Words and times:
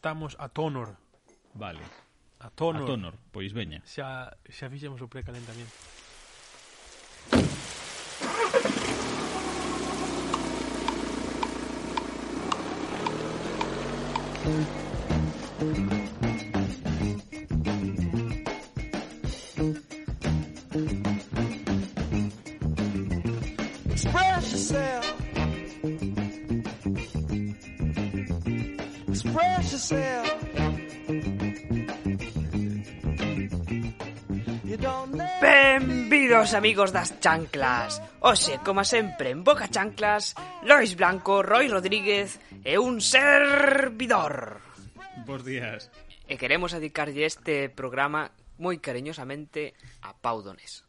estamos 0.00 0.34
a 0.40 0.48
tonor. 0.48 0.96
Vale. 1.52 1.80
A 2.38 2.48
tonor. 2.48 2.84
A 2.84 2.86
tonor, 2.86 3.14
pois 3.32 3.52
veña. 3.52 3.84
Xa, 3.84 4.32
xa 4.48 4.72
fixemos 4.72 4.96
o 5.04 5.12
precalentamiento. 5.12 5.76
Caros 36.40 36.54
amigos 36.54 36.90
das 36.90 37.20
chanclas 37.20 38.00
Oxe, 38.24 38.64
como 38.64 38.80
sempre, 38.80 39.28
en 39.28 39.44
Boca 39.44 39.68
Chanclas 39.68 40.32
Lois 40.64 40.96
Blanco, 40.96 41.42
Roy 41.44 41.68
Rodríguez 41.68 42.40
e 42.64 42.80
un 42.80 43.04
servidor. 43.04 44.64
Bos 45.28 45.44
días. 45.44 45.92
E 46.24 46.40
queremos 46.40 46.72
dedicarlle 46.72 47.28
este 47.28 47.68
programa 47.68 48.32
moi 48.56 48.80
cariñosamente 48.80 49.76
a 50.00 50.16
Pau 50.16 50.40
Donés. 50.40 50.88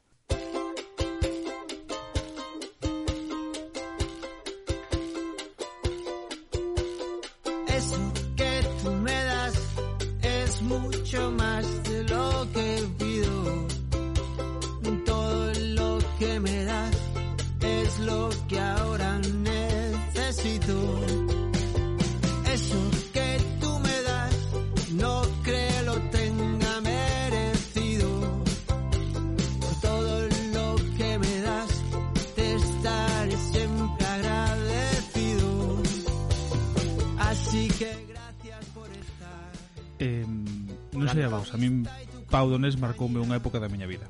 sei 41.12 41.24
a 41.28 41.30
vos, 41.30 41.52
a 41.54 41.58
min 41.60 41.84
Pau 42.32 42.48
Donés 42.48 42.80
marcoume 42.80 43.20
unha 43.20 43.36
época 43.36 43.60
da 43.60 43.68
miña 43.68 43.86
vida. 43.86 44.08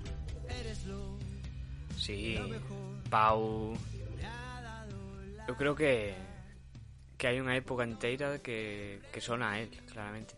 Sí, 1.98 2.38
Pau... 3.10 3.74
Eu 5.50 5.58
creo 5.58 5.74
que 5.74 6.14
que 7.22 7.30
hai 7.30 7.38
unha 7.38 7.54
época 7.54 7.86
inteira 7.86 8.42
que, 8.42 8.98
que 9.14 9.22
sona 9.22 9.54
a 9.54 9.62
él, 9.62 9.70
claramente. 9.94 10.34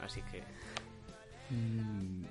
Así 0.00 0.24
que... 0.24 0.40
Mm, 1.52 2.24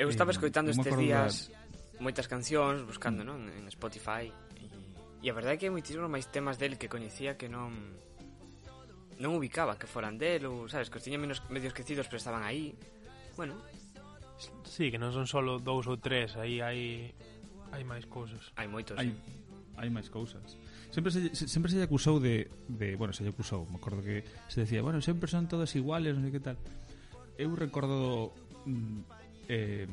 eu 0.00 0.08
estaba 0.08 0.32
eh, 0.32 0.36
escoitando 0.40 0.72
estes 0.72 0.96
días 0.96 1.52
moitas 2.00 2.24
cancións, 2.24 2.80
buscando 2.80 3.20
mm. 3.20 3.28
non 3.28 3.44
en 3.52 3.68
Spotify, 3.68 4.32
e, 4.56 4.64
e 5.20 5.26
a 5.28 5.36
verdade 5.36 5.56
é 5.56 5.58
que 5.60 5.66
hai 5.68 5.74
moitísimos 5.76 6.08
máis 6.08 6.32
temas 6.32 6.56
del 6.56 6.80
que 6.80 6.88
coñecía 6.88 7.36
que 7.36 7.52
non 7.52 7.76
non 9.20 9.36
ubicaba 9.36 9.76
que 9.76 9.84
foran 9.84 10.16
del 10.16 10.48
ou, 10.48 10.64
sabes, 10.66 10.88
que 10.88 10.96
os 10.96 11.04
tiña 11.04 11.20
menos 11.20 11.44
medio 11.52 11.68
esquecidos 11.68 12.08
pero 12.08 12.18
estaban 12.18 12.42
aí. 12.42 12.72
Bueno. 13.36 13.60
Sí, 14.64 14.88
que 14.88 14.96
non 14.96 15.12
son 15.12 15.28
solo 15.28 15.60
dous 15.60 15.84
ou 15.84 16.00
tres, 16.00 16.34
aí 16.40 16.64
hai 16.64 17.12
hai 17.70 17.84
máis 17.84 18.08
cousas. 18.08 18.40
Hai 18.56 18.66
moitos. 18.66 18.96
Hai 18.96 19.12
eh. 19.12 19.40
hai 19.76 19.92
máis 19.92 20.08
cousas. 20.08 20.56
Sempre 20.88 21.12
se, 21.12 21.30
sempre 21.36 21.68
se 21.70 21.76
lle 21.76 21.86
acusou 21.86 22.18
de, 22.18 22.48
de 22.66 22.96
bueno, 22.96 23.12
se 23.12 23.22
lle 23.22 23.30
acusou, 23.30 23.68
me 23.68 23.76
acordo 23.76 24.00
que 24.00 24.24
se 24.48 24.64
decía, 24.64 24.80
bueno, 24.82 24.98
sempre 25.04 25.28
son 25.28 25.46
todas 25.46 25.70
iguales, 25.76 26.16
non 26.16 26.24
sei 26.24 26.32
que 26.32 26.42
tal. 26.42 26.56
Eu 27.36 27.52
recordo 27.52 28.32
mm, 28.64 29.00
eh, 29.52 29.86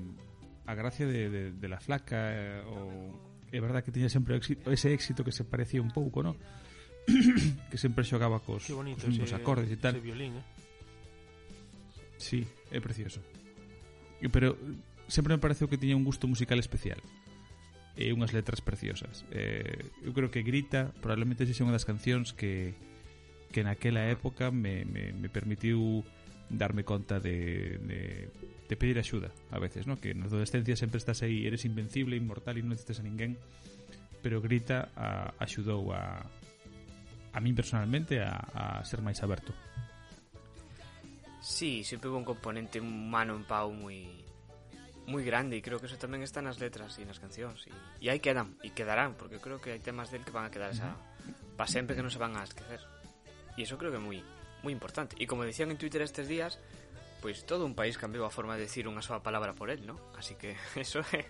a 0.68 0.74
gracia 0.76 1.04
de, 1.04 1.28
de, 1.28 1.44
de 1.52 1.68
la 1.68 1.84
flaca 1.84 2.32
eh, 2.32 2.64
o 2.64 3.28
é 3.52 3.60
verdad 3.64 3.84
que 3.84 3.92
tiña 3.92 4.12
sempre 4.12 4.36
éxito, 4.36 4.72
ese 4.72 4.92
éxito 4.92 5.24
que 5.24 5.32
se 5.32 5.44
parecía 5.48 5.80
un 5.80 5.92
pouco, 5.92 6.20
non? 6.20 6.36
que 7.72 7.78
sempre 7.80 8.04
xogaba 8.04 8.44
cos, 8.44 8.68
que 8.68 8.76
bonito 8.76 9.08
cos 9.08 9.16
ese, 9.16 9.36
acordes 9.36 9.72
e 9.72 9.78
tal. 9.80 9.96
Ese 9.96 10.04
violín, 10.04 10.36
eh? 10.38 10.46
Sí, 12.20 12.44
é 12.72 12.84
precioso. 12.84 13.24
Pero 14.34 14.58
sempre 15.08 15.34
me 15.34 15.40
pareceu 15.40 15.72
que 15.72 15.80
tiña 15.80 15.96
un 15.96 16.04
gusto 16.04 16.28
musical 16.28 16.60
especial 16.60 17.00
e 17.98 18.14
unhas 18.14 18.36
letras 18.36 18.62
preciosas. 18.62 19.24
Eh, 19.34 19.88
eu 20.04 20.12
creo 20.14 20.30
que 20.30 20.44
Grita 20.44 20.94
probablemente 21.00 21.48
sexa 21.48 21.66
unha 21.66 21.74
das 21.74 21.88
cancións 21.88 22.36
que 22.36 22.76
que 23.48 23.64
naquela 23.64 24.04
época 24.12 24.52
me, 24.52 24.84
me, 24.84 25.16
me 25.16 25.32
permitiu 25.32 26.04
darme 26.52 26.84
conta 26.84 27.20
de, 27.20 27.80
de, 27.80 28.30
de 28.68 28.76
pedir 28.76 29.00
axuda 29.00 29.32
a 29.52 29.60
veces, 29.60 29.88
¿no? 29.88 30.00
que 30.00 30.14
na 30.14 30.28
adolescencia 30.28 30.76
sempre 30.76 31.00
estás 31.00 31.24
aí, 31.24 31.48
eres 31.48 31.64
invencible, 31.64 32.16
inmortal 32.16 32.60
e 32.60 32.64
non 32.64 32.76
necesitas 32.76 33.00
a 33.00 33.08
ninguén 33.08 33.40
pero 34.24 34.44
Grita 34.44 34.92
a, 34.96 35.32
axudou 35.40 35.92
a, 35.96 36.28
a 37.38 37.40
min 37.40 37.54
personalmente 37.54 38.18
a, 38.26 38.34
a 38.34 38.64
ser 38.82 39.06
máis 39.06 39.22
aberto 39.22 39.54
Sí, 41.48 41.86
sempre 41.86 42.10
hubo 42.10 42.18
un 42.18 42.28
componente 42.28 42.82
humano 42.82 43.38
en 43.38 43.46
Pau 43.46 43.70
moi 43.70 44.26
moi 45.08 45.24
grande 45.24 45.56
e 45.56 45.64
creo 45.64 45.80
que 45.80 45.88
eso 45.88 45.96
tamén 45.96 46.20
está 46.20 46.44
nas 46.44 46.60
letras 46.60 47.00
e 47.00 47.08
nas 47.08 47.24
cancións 47.24 47.64
e, 47.64 47.72
e 48.04 48.12
aí 48.12 48.20
quedan, 48.20 48.60
e 48.60 48.76
quedarán 48.76 49.16
porque 49.16 49.40
creo 49.40 49.64
que 49.64 49.72
hai 49.72 49.80
temas 49.80 50.12
del 50.12 50.28
que 50.28 50.36
van 50.36 50.44
a 50.44 50.52
quedar 50.52 50.76
esa, 50.76 51.00
para 51.56 51.72
sempre 51.72 51.96
que 51.96 52.04
non 52.04 52.12
se 52.12 52.20
van 52.20 52.36
a 52.36 52.44
esquecer. 52.44 52.84
E 53.56 53.64
iso 53.64 53.80
creo 53.80 53.96
que 53.96 54.02
é 54.02 54.04
moi 54.04 54.20
moi 54.60 54.76
importante. 54.76 55.16
E 55.16 55.24
como 55.24 55.48
decían 55.48 55.72
en 55.72 55.80
Twitter 55.80 56.04
estes 56.04 56.28
días 56.28 56.60
pois 57.24 57.48
todo 57.48 57.64
un 57.64 57.74
país 57.80 57.96
cambiou 57.96 58.28
a 58.28 58.34
forma 58.36 58.60
de 58.60 58.68
decir 58.68 58.84
unha 58.84 59.00
soa 59.00 59.24
palabra 59.24 59.56
por 59.56 59.72
él, 59.72 59.88
¿no? 59.88 59.96
Así 60.20 60.36
que 60.36 60.60
eso 60.76 61.00
é 61.16 61.24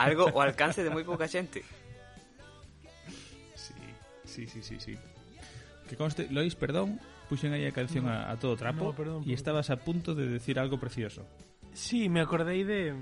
algo 0.00 0.32
ao 0.32 0.40
alcance 0.40 0.80
de 0.80 0.88
moi 0.88 1.04
pouca 1.04 1.28
xente 1.28 1.60
Sí, 3.52 3.76
sí, 4.24 4.42
sí, 4.48 4.60
sí, 4.64 4.76
sí. 4.80 4.94
Que 5.92 6.00
conste, 6.00 6.26
Lois, 6.32 6.56
perdón, 6.56 6.96
puxen 7.28 7.52
aí 7.52 7.68
a 7.68 7.76
canción 7.76 8.08
no, 8.08 8.16
a, 8.16 8.32
a 8.32 8.40
todo 8.40 8.56
trapo 8.56 8.80
no, 8.80 8.96
perdón, 8.96 9.20
e 9.28 9.36
estabas 9.36 9.68
a 9.68 9.76
punto 9.76 10.16
de 10.16 10.24
decir 10.24 10.56
algo 10.56 10.80
precioso. 10.80 11.28
Sí, 11.76 12.08
me 12.08 12.24
acordei 12.24 12.64
de 12.64 12.96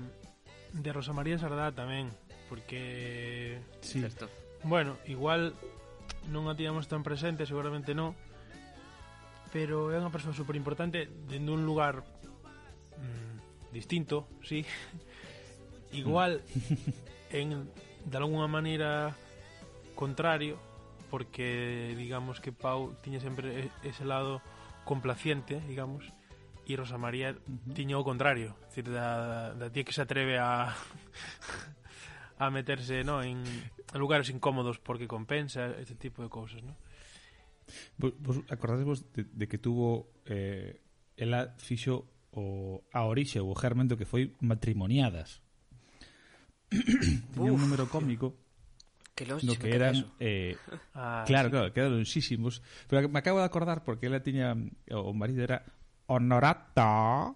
de 0.75 0.89
Rosa 0.91 1.15
María 1.15 1.39
Sardá 1.39 1.71
tamén, 1.71 2.11
porque 2.51 3.63
sí. 3.79 4.03
Certo. 4.03 4.27
Bueno, 4.67 4.99
igual 5.07 5.55
non 6.27 6.51
a 6.51 6.53
tiñamos 6.59 6.91
tan 6.91 6.99
presente, 6.99 7.47
seguramente 7.47 7.95
non, 7.95 8.11
pero 9.55 9.95
é 9.95 9.95
unha 9.95 10.11
persoa 10.11 10.35
super 10.35 10.59
importante 10.59 11.07
dende 11.31 11.47
un 11.47 11.63
lugar 11.63 12.03
mm, 12.99 13.71
distinto, 13.71 14.27
sí. 14.43 14.67
igual 15.95 16.43
mm. 16.43 17.39
en 17.39 17.71
de 18.03 18.15
alguna 18.19 18.51
maneira 18.51 19.15
contrario 19.95 20.70
porque 21.11 21.93
digamos 21.99 22.39
que 22.39 22.55
Pau 22.55 22.95
tiña 23.03 23.19
sempre 23.19 23.69
ese 23.83 24.07
lado 24.07 24.41
complaciente, 24.87 25.59
digamos, 25.67 26.07
e 26.63 26.79
Rosa 26.79 26.95
María 26.95 27.35
uh 27.35 27.37
-huh. 27.37 27.75
tiña 27.75 27.99
o 27.99 28.07
contrario, 28.07 28.55
decir, 28.71 28.87
da, 28.87 29.51
da 29.53 29.67
tía 29.67 29.83
que 29.83 29.91
se 29.91 30.01
atreve 30.01 30.39
a 30.39 30.71
a 32.41 32.47
meterse 32.49 33.03
no 33.03 33.21
en, 33.21 33.43
lugares 33.93 34.31
incómodos 34.31 34.79
porque 34.79 35.05
compensa 35.05 35.75
este 35.77 35.99
tipo 35.99 36.23
de 36.23 36.31
cousas, 36.31 36.63
¿no? 36.63 36.79
Vos, 37.99 38.15
vos 38.17 38.37
acordadevos 38.49 39.05
de, 39.13 39.27
de 39.27 39.45
que 39.51 39.59
tuvo 39.59 40.09
eh, 40.25 40.79
ela 41.19 41.53
fixo 41.59 42.07
o 42.31 42.81
a 42.95 43.03
orixe 43.03 43.43
ou 43.43 43.51
o 43.51 43.59
germen 43.59 43.85
do 43.85 43.99
que 43.99 44.07
foi 44.07 44.31
matrimoniadas. 44.39 45.43
Tiña 47.35 47.51
un 47.51 47.59
número 47.59 47.91
cómico 47.91 48.40
Que 49.15 49.25
no 49.25 49.37
que 49.37 49.75
eran 49.75 50.07
que 50.17 50.51
eh, 50.51 50.57
ah, 50.95 51.23
claro, 51.27 51.49
sí. 51.49 51.51
claro, 51.51 51.73
quedaron 51.73 51.97
lonxísimos 51.97 52.63
pero 52.87 53.09
me 53.09 53.19
acabo 53.19 53.39
de 53.39 53.45
acordar 53.45 53.83
porque 53.83 54.07
ela 54.07 54.23
tiña 54.23 54.55
o 54.89 55.13
marido 55.13 55.43
era 55.43 55.67
Honorata 56.07 57.35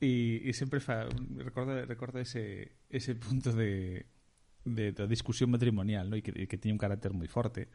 e, 0.00 0.40
e 0.42 0.52
sempre 0.56 0.80
fa, 0.80 1.06
recorda, 1.36 1.84
recorda 1.84 2.24
ese, 2.24 2.74
ese 2.88 3.14
punto 3.14 3.52
de, 3.52 4.08
de, 4.64 4.92
de 4.92 5.06
discusión 5.06 5.52
matrimonial 5.52 6.08
¿no? 6.08 6.16
e 6.16 6.24
que, 6.24 6.32
que 6.32 6.56
tiña 6.58 6.74
un 6.74 6.82
carácter 6.82 7.12
moi 7.12 7.28
forte 7.28 7.68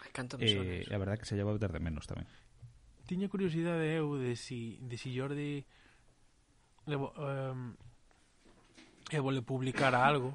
Ai, 0.00 0.14
canto 0.14 0.38
me 0.38 0.46
eh, 0.46 0.86
a 0.86 0.96
verdad 0.96 1.18
que 1.18 1.26
se 1.26 1.34
llevaba 1.34 1.58
ter 1.58 1.74
de 1.74 1.82
menos 1.82 2.06
tamén 2.06 2.30
Tiña 3.06 3.30
curiosidade 3.30 3.86
eh, 3.86 4.02
eu 4.02 4.18
de 4.18 4.34
si, 4.34 4.82
de 4.82 4.98
si 4.98 5.14
Jordi 5.14 5.62
le, 6.90 6.96
um, 6.98 7.74
e 9.10 9.18
vole 9.22 9.42
publicar 9.42 9.94
algo 9.94 10.34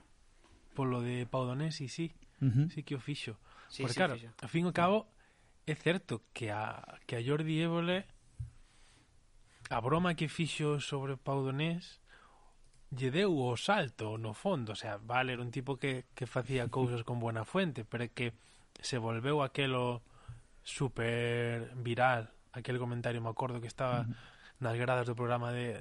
polo 0.72 1.04
de 1.04 1.28
Pau 1.28 1.44
Donés, 1.44 1.76
sí, 1.76 1.92
sí. 1.92 2.16
Uh 2.42 2.50
-huh. 2.50 2.68
Sí 2.74 2.84
que 2.84 2.96
o 2.96 3.00
fixo. 3.00 3.38
Sí, 3.70 3.84
Porque 3.84 3.94
sí, 3.94 4.00
claro, 4.00 4.16
fixo. 4.18 4.34
a 4.42 4.48
fin 4.48 4.66
e 4.68 4.74
cabo 4.74 5.08
é 5.66 5.76
certo 5.76 6.26
que 6.34 6.50
a, 6.50 6.82
que 7.06 7.16
a 7.16 7.24
Jordi 7.24 7.62
Évole 7.62 8.06
a 9.70 9.80
broma 9.80 10.16
que 10.16 10.28
fixo 10.28 10.82
sobre 10.82 11.16
Pau 11.16 11.46
Donés 11.46 12.02
lle 12.92 13.10
deu 13.14 13.32
o 13.32 13.56
salto 13.56 14.18
no 14.18 14.34
fondo, 14.34 14.74
o 14.74 14.76
sea, 14.76 15.00
Valer 15.00 15.40
un 15.40 15.52
tipo 15.52 15.78
que, 15.80 16.12
que 16.12 16.28
facía 16.28 16.68
cousas 16.78 17.08
con 17.08 17.20
buena 17.24 17.46
fuente, 17.46 17.86
pero 17.86 18.10
que 18.12 18.34
se 18.82 18.98
volveu 18.98 19.40
aquelo 19.46 20.02
super 20.64 21.72
viral, 21.80 22.34
aquel 22.52 22.78
comentario, 22.78 23.22
me 23.22 23.30
acordo 23.30 23.62
que 23.62 23.72
estaba 23.72 24.02
uh 24.02 24.12
-huh. 24.12 24.16
nas 24.60 24.76
gradas 24.76 25.08
do 25.08 25.16
programa 25.16 25.54
de 25.56 25.80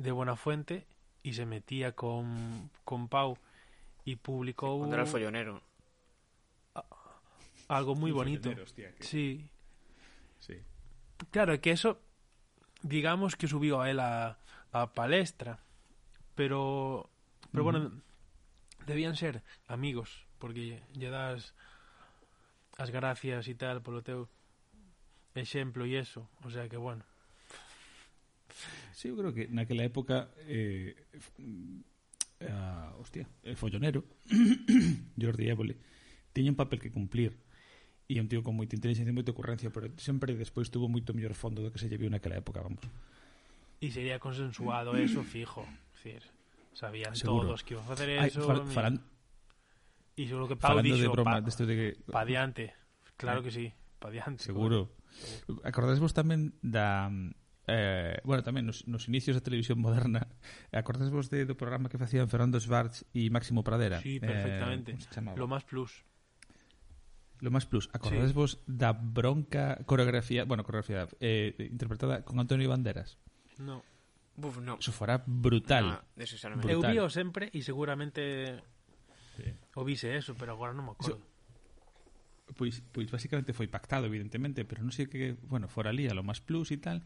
de 0.00 0.10
Buena 0.12 0.36
Fuente 0.36 0.86
e 1.22 1.32
se 1.36 1.44
metía 1.44 1.92
con, 1.92 2.70
con 2.84 3.08
Pau 3.08 3.36
e 4.06 4.16
publicou 4.16 4.80
Cuando 4.80 4.94
era 4.94 5.06
follonero. 5.06 5.62
algo 7.70 7.94
moi 7.94 8.10
bonito. 8.10 8.50
Hostia, 8.50 8.90
que... 8.98 9.06
Sí. 9.06 9.46
Sí. 10.42 10.58
Claro, 11.30 11.60
que 11.60 11.70
eso 11.70 12.02
digamos 12.82 13.36
que 13.36 13.46
subió 13.46 13.80
a 13.80 13.90
él 13.90 14.00
a, 14.00 14.38
a 14.72 14.92
palestra, 14.92 15.60
pero 16.34 17.08
pero 17.52 17.62
mm. 17.62 17.66
bueno, 17.66 18.02
debían 18.86 19.16
ser 19.16 19.42
amigos, 19.68 20.26
porque 20.38 20.82
lle 20.92 21.10
das 21.10 21.54
as 22.80 22.90
gracias 22.90 23.46
e 23.46 23.54
tal 23.54 23.84
polo 23.84 24.02
teu 24.02 24.26
exemplo 25.36 25.84
e 25.86 25.94
eso, 25.94 26.26
o 26.42 26.50
sea 26.50 26.66
que 26.66 26.80
bueno. 26.80 27.04
Sí, 28.96 29.08
eu 29.08 29.16
creo 29.16 29.32
que 29.32 29.46
naquela 29.48 29.84
época 29.84 30.32
eh, 30.48 30.96
a, 32.48 32.94
hostia, 32.98 33.28
el 33.42 33.56
follonero, 33.56 34.04
Jordi 35.20 35.48
Évole, 35.48 35.76
tiña 36.32 36.50
un 36.50 36.56
papel 36.56 36.80
que 36.80 36.90
cumplir 36.90 37.36
e 38.10 38.18
un 38.18 38.26
tío 38.26 38.42
con 38.42 38.58
moita 38.58 38.74
inteligencia 38.74 39.06
e 39.06 39.14
moita 39.14 39.30
ocurrencia, 39.30 39.70
pero 39.70 39.86
sempre 39.94 40.34
despois 40.34 40.66
tuvo 40.66 40.90
moito 40.90 41.14
mellor 41.14 41.38
fondo 41.38 41.62
do 41.62 41.70
que 41.70 41.78
se 41.78 41.86
lle 41.86 41.94
viu 41.94 42.10
naquela 42.10 42.42
época, 42.42 42.58
vamos. 42.58 42.82
E 43.78 43.86
sería 43.94 44.18
consensuado 44.18 44.98
eso 44.98 45.22
fijo, 45.22 45.62
decir, 45.94 46.26
sabían 46.74 47.14
Seguro. 47.14 47.54
todos 47.54 47.62
que 47.62 47.78
iba 47.78 47.82
a 47.82 47.88
facer 47.88 48.10
eso. 48.18 48.42
Fal 48.42 48.66
falan... 48.66 48.98
E 50.18 50.26
seguro 50.26 50.50
que 50.50 50.58
Pau 50.58 50.74
Falando 50.74 50.90
dixo, 50.90 51.06
de 51.06 51.08
broma, 51.08 51.38
pa, 51.38 51.48
de 51.48 51.74
que... 51.78 51.88
pa 52.10 52.26
diante, 52.26 52.74
claro 53.16 53.40
eh, 53.40 53.44
que 53.46 53.52
sí, 53.54 53.66
pa 54.02 54.10
diante. 54.10 54.42
Seguro. 54.42 54.90
Acordades 55.62 56.02
vos 56.02 56.12
tamén 56.12 56.50
da 56.60 57.08
mm, 57.08 57.39
Eh, 57.70 58.18
bueno, 58.26 58.42
tamén 58.42 58.66
nos, 58.66 58.90
nos 58.90 59.06
inicios 59.06 59.38
da 59.38 59.46
televisión 59.46 59.78
moderna 59.78 60.26
eh, 60.74 60.82
Acordades 60.82 61.14
vos 61.14 61.30
de, 61.30 61.46
do 61.46 61.54
programa 61.54 61.86
que 61.86 62.02
facían 62.02 62.26
Fernando 62.26 62.58
Schwartz 62.58 63.06
e 63.14 63.30
Máximo 63.30 63.62
Pradera 63.62 64.02
Sí, 64.02 64.18
eh, 64.18 64.26
perfectamente, 64.26 64.98
eh, 64.98 65.38
Lo 65.38 65.46
Más 65.46 65.62
Plus 65.62 66.02
Lo 67.38 67.54
Más 67.54 67.70
Plus 67.70 67.86
Acordades 67.94 68.34
sí. 68.34 68.36
vos 68.36 68.50
da 68.66 68.90
bronca 68.90 69.78
coreografía 69.86 70.42
Bueno, 70.42 70.66
coreografía 70.66 71.06
eh, 71.22 71.54
Interpretada 71.70 72.26
con 72.26 72.42
Antonio 72.42 72.66
Banderas 72.66 73.22
No 73.62 73.86
Buf, 74.40 74.58
no. 74.58 74.78
Eso 74.80 74.92
fora 74.92 75.22
brutal. 75.26 76.00
Ah, 76.00 76.04
no, 76.16 76.24
eso 76.24 76.36
brutal. 76.48 76.70
Eu 76.70 76.80
vio 76.80 77.04
sempre 77.10 77.52
e 77.52 77.60
seguramente 77.60 78.56
sí. 79.36 79.52
o 79.76 79.84
vise 79.84 80.16
eso, 80.16 80.32
pero 80.32 80.56
agora 80.56 80.72
non 80.72 80.88
me 80.88 80.96
acordo. 80.96 81.20
Pois, 82.56 82.80
pois 82.90 83.06
basicamente 83.12 83.52
foi 83.52 83.68
pactado, 83.68 84.08
evidentemente, 84.08 84.64
pero 84.64 84.80
non 84.80 84.96
sei 84.96 85.06
que, 85.12 85.36
bueno, 85.44 85.68
fora 85.68 85.92
ali 85.92 86.08
a 86.08 86.16
lo 86.16 86.24
más 86.24 86.40
plus 86.40 86.72
e 86.72 86.80
tal, 86.80 87.04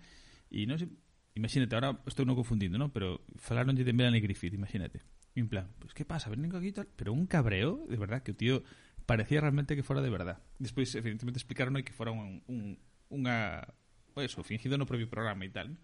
E 0.55 0.63
non 0.71 0.79
sei, 0.79 0.87
imagínate, 1.35 1.75
ahora 1.75 1.99
estou 2.07 2.23
non 2.23 2.39
confundindo, 2.39 2.79
non? 2.79 2.95
Pero 2.95 3.27
falaron 3.43 3.75
de 3.75 3.83
Melanie 3.91 4.23
Griffith, 4.23 4.55
imagínate. 4.55 5.03
E 5.35 5.43
en 5.43 5.51
plan, 5.51 5.67
pues, 5.83 5.91
que 5.91 6.07
pasa? 6.07 6.31
Vengo 6.31 6.55
aquí 6.55 6.71
tal. 6.71 6.87
Pero 6.95 7.11
un 7.11 7.27
cabreo, 7.27 7.83
de 7.91 7.99
verdad, 7.99 8.23
que 8.23 8.31
o 8.31 8.39
tío 8.39 8.63
parecía 9.03 9.43
realmente 9.43 9.75
que 9.75 9.83
fora 9.83 9.99
de 9.99 10.15
verdad. 10.15 10.39
Despois, 10.63 10.95
evidentemente, 10.95 11.43
explicaron 11.43 11.75
que 11.83 11.91
fora 11.91 12.15
un, 12.15 12.47
un, 12.47 12.79
unha... 13.11 13.67
Pues, 14.15 14.31
eso, 14.31 14.47
fingido 14.47 14.79
no 14.79 14.87
propio 14.87 15.11
programa 15.11 15.43
e 15.43 15.51
tal. 15.51 15.75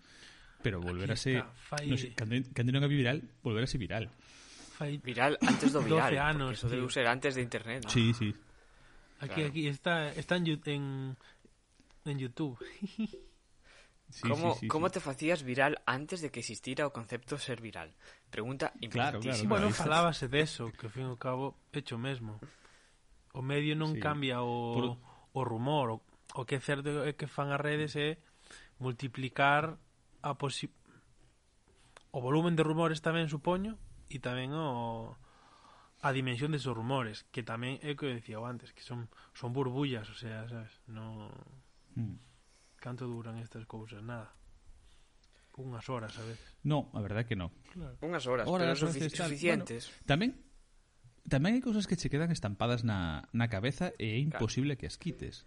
Pero 0.62 0.78
volverase... 0.78 1.42
No 1.42 1.98
sé, 1.98 2.14
cando, 2.14 2.38
cando 2.54 2.70
non 2.70 2.86
é 2.86 2.88
viral, 2.88 3.26
volverase 3.42 3.74
viral. 3.74 4.06
Fai... 4.78 5.02
Viral 5.02 5.34
antes 5.42 5.74
do 5.74 5.82
viral. 5.82 6.14
12 6.14 6.22
anos. 6.22 6.52
Eso 6.62 6.70
deu 6.70 6.86
ser 6.86 7.10
antes 7.10 7.34
de 7.34 7.42
internet. 7.42 7.82
¿no? 7.84 7.90
Sí, 7.90 8.14
sí. 8.14 8.30
Aquí, 9.18 9.34
claro. 9.34 9.50
aquí, 9.50 9.62
está, 9.66 10.14
está 10.14 10.38
en, 10.38 10.46
en, 10.46 10.84
en 12.06 12.16
YouTube. 12.22 12.54
Sí, 14.10 14.28
¿Cómo, 14.28 14.54
sí, 14.54 14.60
sí, 14.60 14.68
¿cómo 14.68 14.90
te 14.90 14.98
facías 14.98 15.42
viral 15.42 15.80
antes 15.86 16.20
de 16.20 16.30
que 16.30 16.40
existira 16.40 16.86
o 16.86 16.92
concepto 16.92 17.38
ser 17.38 17.62
viral? 17.62 17.94
Pregunta 18.28 18.74
importantísima. 18.80 18.90
Claro, 18.90 19.20
claro. 19.22 19.48
Bueno, 19.48 19.70
falábase 19.70 20.26
de 20.26 20.40
eso, 20.42 20.74
que 20.74 20.86
ao 20.86 20.92
fin 20.92 21.06
e 21.06 21.14
ao 21.14 21.18
cabo 21.18 21.54
hecho 21.70 21.94
mesmo. 21.94 22.42
O 23.30 23.38
medio 23.38 23.78
non 23.78 23.94
sí. 23.94 24.02
cambia 24.02 24.42
o, 24.42 24.74
Por... 24.74 24.84
o 25.38 25.40
rumor, 25.46 25.86
o, 25.94 25.96
o 26.34 26.42
que 26.42 26.58
é 26.58 26.60
certo 26.60 27.06
é 27.06 27.14
que 27.14 27.30
fan 27.30 27.54
as 27.54 27.62
redes 27.62 27.94
é 27.94 28.18
multiplicar 28.82 29.78
a 30.26 30.34
posi... 30.34 30.66
o 32.10 32.18
volumen 32.18 32.58
de 32.58 32.66
rumores 32.66 32.98
tamén, 32.98 33.30
supoño, 33.30 33.78
e 34.10 34.18
tamén 34.18 34.50
o 34.50 35.14
a 36.02 36.10
dimensión 36.10 36.50
desos 36.50 36.74
rumores, 36.74 37.28
que 37.30 37.46
tamén 37.46 37.78
é 37.86 37.92
o 37.92 37.96
que 37.96 38.10
eu 38.10 38.16
decía 38.16 38.42
antes, 38.42 38.74
que 38.74 38.82
son 38.82 39.06
son 39.38 39.54
burbullas, 39.54 40.10
o 40.10 40.16
sea, 40.18 40.50
sabes, 40.50 40.74
no 40.90 41.30
mm. 41.94 42.29
Canto 42.80 43.06
duran 43.06 43.36
estas 43.36 43.68
cousas? 43.68 44.02
Nada. 44.02 44.32
Unhas 45.60 45.84
horas 45.92 46.16
a 46.16 46.24
veces. 46.24 46.56
No, 46.64 46.88
a 46.96 47.00
verdade 47.04 47.28
que 47.28 47.36
no. 47.36 47.52
Claro. 47.76 48.00
Unhas 48.00 48.24
horas, 48.24 48.48
horas 48.48 48.80
pero 48.80 48.88
sufic 48.88 49.12
estar... 49.12 49.28
suficientes. 49.28 49.92
Bueno, 49.92 50.08
tamén 50.08 50.30
tamén 51.28 51.60
hai 51.60 51.62
cousas 51.62 51.84
que 51.84 52.00
che 52.00 52.08
quedan 52.08 52.32
estampadas 52.32 52.80
na, 52.80 53.28
na 53.36 53.52
cabeza 53.52 53.92
e 54.00 54.16
é 54.16 54.18
imposible 54.18 54.74
claro. 54.74 54.80
que 54.80 54.88
as 54.88 54.96
quites. 54.96 55.44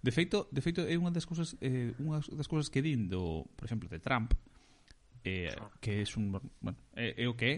De 0.00 0.14
feito, 0.14 0.46
de 0.54 0.62
feito 0.62 0.86
é 0.86 0.94
unha 0.94 1.10
das 1.10 1.26
cousas 1.26 1.58
eh, 1.58 1.90
unha 1.98 2.22
das 2.22 2.46
cousas 2.46 2.70
que 2.70 2.78
din 2.78 3.10
do, 3.10 3.50
por 3.58 3.66
exemplo, 3.66 3.90
de 3.90 3.98
Trump, 3.98 4.38
eh, 5.26 5.50
ah. 5.50 5.74
que 5.82 5.98
é 5.98 6.06
un 6.14 6.38
bueno, 6.62 6.78
é, 6.94 7.18
é 7.18 7.26
o 7.26 7.34
que 7.34 7.50
é, 7.50 7.56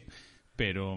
pero 0.57 0.97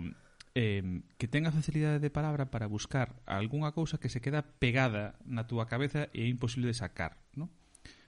eh, 0.56 1.04
que 1.20 1.28
tenga 1.28 1.52
facilidade 1.52 2.00
de 2.00 2.08
palabra 2.08 2.48
para 2.48 2.72
buscar 2.72 3.20
algunha 3.28 3.76
cousa 3.76 4.00
que 4.00 4.08
se 4.08 4.24
queda 4.24 4.48
pegada 4.64 5.20
na 5.28 5.44
túa 5.52 5.68
cabeza 5.68 6.08
e 6.16 6.24
é 6.24 6.28
imposible 6.32 6.72
de 6.72 6.80
sacar, 6.80 7.20
¿no? 7.36 7.52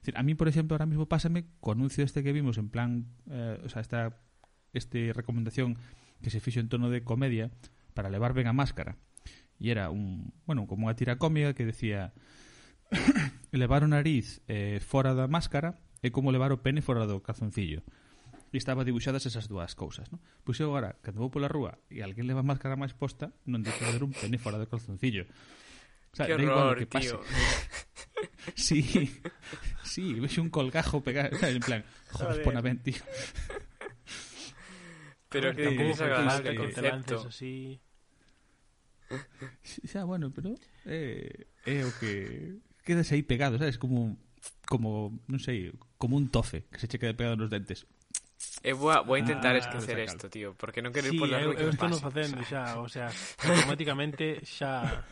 decir, 0.08 0.18
a 0.18 0.24
mí, 0.24 0.36
por 0.36 0.48
ejemplo, 0.48 0.76
ahora 0.76 0.86
mismo 0.86 1.08
pásame 1.08 1.46
con 1.60 1.80
anuncio 1.80 2.04
este 2.04 2.24
que 2.24 2.32
vimos 2.32 2.58
en 2.58 2.70
plan, 2.70 3.08
eh, 3.30 3.60
o 3.64 3.70
sea, 3.70 3.82
esta 3.82 4.18
este 4.74 5.12
recomendación 5.14 5.78
que 6.22 6.30
se 6.30 6.40
fixo 6.40 6.60
en 6.60 6.70
tono 6.70 6.90
de 6.90 7.04
comedia 7.04 7.52
para 7.94 8.10
levar 8.10 8.34
ben 8.34 8.48
a 8.48 8.54
máscara. 8.54 8.96
E 9.60 9.74
era 9.74 9.90
un, 9.90 10.32
bueno, 10.46 10.70
como 10.70 10.88
unha 10.88 10.96
tira 10.96 11.18
cómica 11.18 11.58
que 11.58 11.66
decía 11.66 12.14
levar 13.52 13.84
o 13.84 13.90
nariz 13.90 14.46
eh, 14.48 14.80
fora 14.80 15.18
da 15.18 15.28
máscara 15.28 15.82
é 16.06 16.14
como 16.14 16.32
levar 16.32 16.54
o 16.54 16.62
pene 16.62 16.86
fora 16.86 17.10
do 17.10 17.20
calzoncillo. 17.20 17.84
E 18.54 18.56
estaba 18.56 18.88
dibuixadas 18.88 19.28
esas 19.28 19.52
dúas 19.52 19.76
cousas, 19.76 20.08
non? 20.14 20.24
Pois 20.48 20.62
eu 20.62 20.72
agora, 20.72 20.96
cando 21.04 21.20
vou 21.20 21.34
pola 21.34 21.52
rúa 21.52 21.82
e 21.92 22.00
alguén 22.00 22.30
leva 22.30 22.46
máscara 22.46 22.80
máis 22.80 22.94
posta, 22.94 23.34
non 23.50 23.66
de 23.66 23.74
ver 23.76 24.06
un 24.06 24.14
pene 24.14 24.38
fora 24.40 24.62
do 24.62 24.70
calzoncillo. 24.70 25.28
O 26.18 26.24
sea, 26.26 26.26
Qué 26.26 26.34
horror, 26.34 26.78
que 26.80 26.88
pase. 26.88 27.10
tío. 27.10 27.22
Sí, 28.56 28.82
sí, 29.84 30.14
vexo 30.20 30.42
un 30.42 30.50
colgajo 30.50 31.04
pegado, 31.04 31.30
en 31.46 31.60
plan, 31.60 31.84
joder, 32.10 32.42
Joder. 32.42 32.44
pon 32.44 32.58
a 32.58 32.62
ben, 32.62 32.82
tío. 32.82 32.98
Pero 35.30 35.54
que 35.54 35.64
tampouco 35.70 35.92
es 35.92 36.02
agradable 36.02 36.50
el 36.50 36.58
concepto. 36.58 37.28
así. 37.28 37.80
Xa, 39.86 40.04
bueno, 40.06 40.32
pero 40.34 40.56
é, 40.90 41.46
é 41.70 41.86
o 41.86 41.92
que 42.02 42.58
quedas 42.82 43.12
aí 43.14 43.22
pegado, 43.22 43.60
sabes? 43.62 43.78
Como 43.78 44.18
como, 44.66 45.14
non 45.30 45.38
sei, 45.44 45.76
como 46.02 46.18
un 46.18 46.32
tofe 46.34 46.66
que 46.74 46.80
se 46.82 46.98
queda 46.98 47.14
pegado 47.14 47.38
nos 47.38 47.52
dentes. 47.54 47.86
Eh, 48.66 48.74
voy, 48.74 48.96
a, 48.96 49.06
voy 49.06 49.20
a 49.20 49.24
intentar 49.28 49.54
Ah, 49.54 49.62
esquecer 49.62 50.00
esto, 50.02 50.32
tío, 50.34 50.56
porque 50.58 50.82
non 50.82 50.90
quero 50.96 51.08
Sí, 51.12 51.16
ir 51.16 51.20
por 51.22 51.30
la 51.30 51.40
eu, 51.44 51.52
rúa 51.52 51.56
que 51.56 51.64
eu 51.64 51.70
me 51.70 51.76
estou 51.78 51.92
no 51.92 52.00
facendo 52.02 52.42
xa, 52.48 52.80
o 52.82 52.90
sea, 52.90 53.08
automáticamente 53.46 54.42
xa 54.44 55.04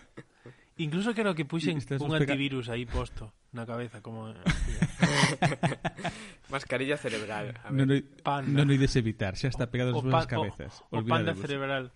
Incluso 0.78 1.16
creo 1.16 1.32
que 1.32 1.48
puxen 1.48 1.80
un 1.80 2.12
antivirus 2.12 2.68
aí 2.68 2.84
posto 2.84 3.32
na 3.56 3.64
cabeza 3.64 4.04
como 4.04 4.28
eh, 4.28 4.36
mascarilla 6.52 7.00
cerebral, 7.00 7.56
a 7.64 7.72
ver. 7.72 7.80
Non 7.80 7.88
no, 7.88 7.96
panda. 8.20 8.52
non 8.52 8.68
no 8.68 8.76
ides 8.76 8.92
evitar, 9.00 9.40
xa 9.40 9.48
está 9.48 9.72
pegado 9.72 9.96
nas 9.96 10.04
vosas 10.04 10.28
cabezas. 10.28 10.84
O, 10.92 11.00
o 11.00 11.08
panda 11.08 11.32
cerebral. 11.32 11.96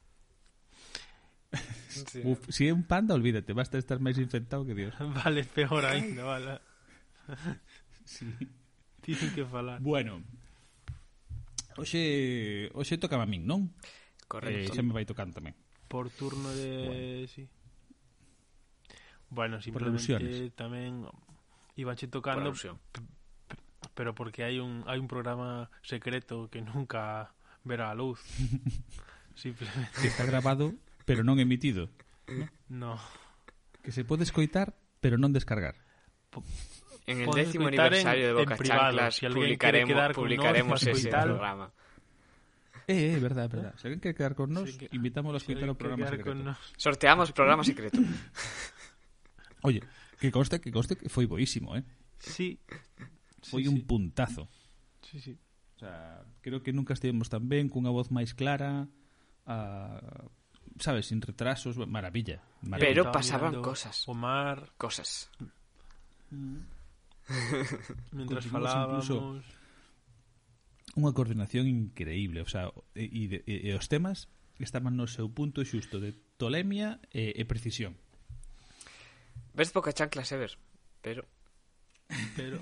sí. 1.91 2.23
Uf, 2.23 2.47
si 2.47 2.67
é 2.67 2.71
un 2.71 2.87
panda, 2.87 3.11
olvídate, 3.11 3.51
basta 3.51 3.75
estar 3.75 3.99
máis 3.99 4.15
infectado 4.15 4.63
que 4.63 4.71
Dios. 4.71 4.95
Vale, 5.19 5.43
peor 5.43 5.83
ainda, 5.83 6.23
vale. 6.23 6.63
sí. 8.07 8.31
Dicen 9.03 9.35
que 9.35 9.43
falar. 9.43 9.83
Bueno. 9.83 10.23
Oxe, 11.75 12.71
oxe 12.71 12.95
toca 12.95 13.19
a 13.19 13.27
min, 13.27 13.43
non? 13.43 13.75
Correcto. 14.23 14.71
Eh, 14.71 14.73
xa 14.75 14.87
me 14.87 14.95
vai 14.95 15.03
tocando 15.03 15.35
tamén. 15.35 15.51
Por 15.91 16.07
turno 16.15 16.47
de... 16.55 16.71
Bueno. 16.87 17.27
Sí. 17.27 17.43
Bueno, 19.29 19.61
simplemente 19.61 20.49
tamén 20.57 21.05
ibanche 21.77 22.09
Por 22.09 22.19
tocando 22.21 22.49
pero 23.95 24.15
porque 24.15 24.43
hai 24.47 24.57
un 24.63 24.83
hai 24.89 24.97
un 24.99 25.07
programa 25.11 25.67
secreto 25.85 26.47
que 26.51 26.59
nunca 26.63 27.31
verá 27.63 27.91
a 27.91 27.95
luz. 27.95 28.19
Simplemente 29.35 29.91
Que 30.01 30.07
está 30.11 30.25
grabado, 30.27 30.73
pero 31.05 31.23
non 31.23 31.39
emitido. 31.39 31.87
no. 32.67 32.99
Que 33.83 33.91
se 33.95 34.03
pode 34.03 34.23
escoitar, 34.27 34.75
pero 34.99 35.15
non 35.15 35.31
descargar. 35.31 35.75
En 37.07 37.23
el 37.25 37.31
décimo 37.31 37.67
aniversario 37.71 38.33
de 38.33 38.33
en- 38.35 38.39
Boca 38.43 38.53
en 38.53 38.59
privado, 38.59 38.81
Chanclas 38.91 39.15
si 39.15 39.25
publicaremos, 39.31 39.89
quedar 39.95 40.11
con 40.13 40.19
publicaremos 40.27 40.77
ese 40.83 40.91
escoitar. 40.91 41.25
programa. 41.31 41.67
Eh, 42.89 43.13
é 43.15 43.19
verdade, 43.21 43.47
é 43.49 43.53
verdade. 43.53 43.75
Se 43.79 43.85
alguén 43.87 44.01
quere 44.01 44.17
quedar 44.17 44.33
con 44.35 44.49
nós, 44.51 44.67
Sí, 44.69 44.77
que- 44.81 44.89
invitámoslo 44.91 45.37
a 45.37 45.41
Si 45.41 45.49
o 45.49 45.55
alguén 45.55 45.77
quere 45.77 45.79
programa 45.79 46.05
secreto. 46.09 46.41
nos. 46.43 46.59
Sorteamos 46.77 47.27
programa 47.31 47.63
secreto. 47.63 47.97
Oye, 49.63 49.83
que 50.19 50.31
conste, 50.31 50.59
que 50.61 50.71
conste 50.71 50.95
que 50.95 51.09
foi 51.09 51.25
boísimo, 51.25 51.75
eh? 51.75 51.83
Sí. 52.19 52.59
Foi 53.43 53.63
sí, 53.63 53.69
un 53.69 53.77
sí. 53.79 53.83
puntazo. 53.83 54.47
Sí, 55.03 55.19
sí. 55.19 55.37
O 55.75 55.79
sea, 55.79 56.23
creo 56.41 56.61
que 56.61 56.73
nunca 56.73 56.93
estivemos 56.93 57.29
tan 57.29 57.47
ben 57.47 57.71
cunha 57.71 57.91
voz 57.91 58.11
máis 58.11 58.35
clara, 58.35 58.91
a, 59.47 60.27
sabes, 60.79 61.07
sin 61.07 61.23
retrasos, 61.23 61.79
maravilla. 61.79 62.43
maravilla. 62.61 63.07
Pero 63.07 63.11
pasaban 63.11 63.63
cosas. 63.63 64.07
Omar, 64.07 64.75
cosas. 64.75 65.31
Mm. 66.31 66.67
Mientras 68.11 68.45
falábamos 68.47 69.05
incluso 69.07 69.39
unha 70.97 71.13
coordinación 71.13 71.69
increíble, 71.69 72.41
o 72.41 72.49
sea, 72.49 72.73
e, 72.97 73.05
e, 73.05 73.45
e, 73.45 73.55
e 73.69 73.77
os 73.77 73.85
temas 73.87 74.27
estaban 74.57 74.97
no 74.97 75.05
seu 75.07 75.29
punto 75.31 75.61
xusto 75.63 76.01
de 76.01 76.17
tolemia 76.35 76.99
e, 77.13 77.37
e 77.37 77.43
precisión. 77.45 77.95
Ves 79.53 79.71
pocas 79.71 79.93
chanclas 79.95 80.31
ever, 80.31 80.57
pero... 81.01 81.25
Pero... 82.35 82.59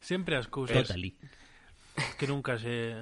Sempre 0.00 0.36
as 0.40 0.48
cousas 0.48 0.88
Totally. 0.88 1.12
que 2.18 2.26
nunca 2.26 2.56
se 2.58 2.96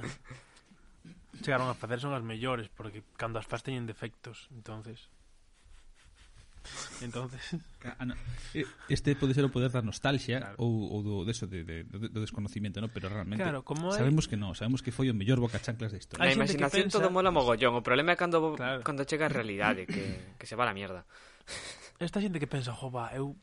chegaron 1.47 1.71
a 1.71 1.75
facer 1.79 2.01
son 2.03 2.11
as 2.15 2.27
mellores, 2.27 2.67
porque 2.75 3.07
cando 3.15 3.39
as 3.39 3.47
faz 3.47 3.63
teñen 3.63 3.87
defectos, 3.87 4.51
entonces... 4.51 5.07
Entonces, 7.01 7.41
eh, 8.53 8.67
Este 8.91 9.15
pode 9.17 9.33
ser 9.33 9.47
o 9.47 9.49
poder 9.49 9.71
da 9.73 9.81
nostalgia 9.81 10.43
Claro. 10.43 10.57
ou, 10.61 10.91
ou 10.91 11.01
do, 11.01 11.15
deso 11.25 11.47
de, 11.49 11.65
de, 11.65 11.87
do, 11.87 12.11
do 12.13 12.21
desconocimiento, 12.21 12.83
no? 12.83 12.91
pero 12.93 13.09
realmente 13.09 13.41
Claro, 13.41 13.63
como 13.65 13.89
hai- 13.95 13.97
sabemos 14.03 14.27
que 14.29 14.37
non, 14.37 14.53
sabemos 14.53 14.83
que 14.85 14.93
foi 14.93 15.09
o 15.09 15.17
mellor 15.17 15.41
boca 15.41 15.57
chanclas 15.63 15.95
da 15.95 15.99
historia. 16.03 16.27
Hai 16.27 16.35
xente 16.37 16.59
que 16.59 16.61
imaginación 16.61 16.91
pensa- 16.93 16.99
todo 17.01 17.09
mola 17.15 17.31
mogollón. 17.33 17.73
O 17.79 17.81
problema 17.81 18.13
é 18.13 18.19
cando, 18.21 18.43
Claro. 18.59 18.83
cando 18.85 19.07
chega 19.09 19.31
a 19.31 19.33
realidade, 19.33 19.87
que, 19.89 20.35
que 20.37 20.45
se 20.45 20.59
va 20.59 20.67
a 20.67 20.69
la 20.69 20.77
mierda. 20.77 21.07
Esta 21.99 22.23
xente 22.23 22.39
que 22.39 22.47
pensa, 22.47 22.73
jova, 22.73 23.11
eu 23.15 23.35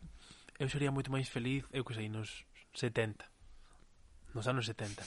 eu 0.57 0.71
sería 0.71 0.91
moito 0.91 1.11
máis 1.11 1.27
feliz, 1.27 1.67
eu 1.75 1.83
que 1.83 1.93
sei, 1.93 2.07
nos 2.07 2.47
70. 2.73 3.27
Nos 4.31 4.47
anos 4.47 4.65
70. 4.67 5.03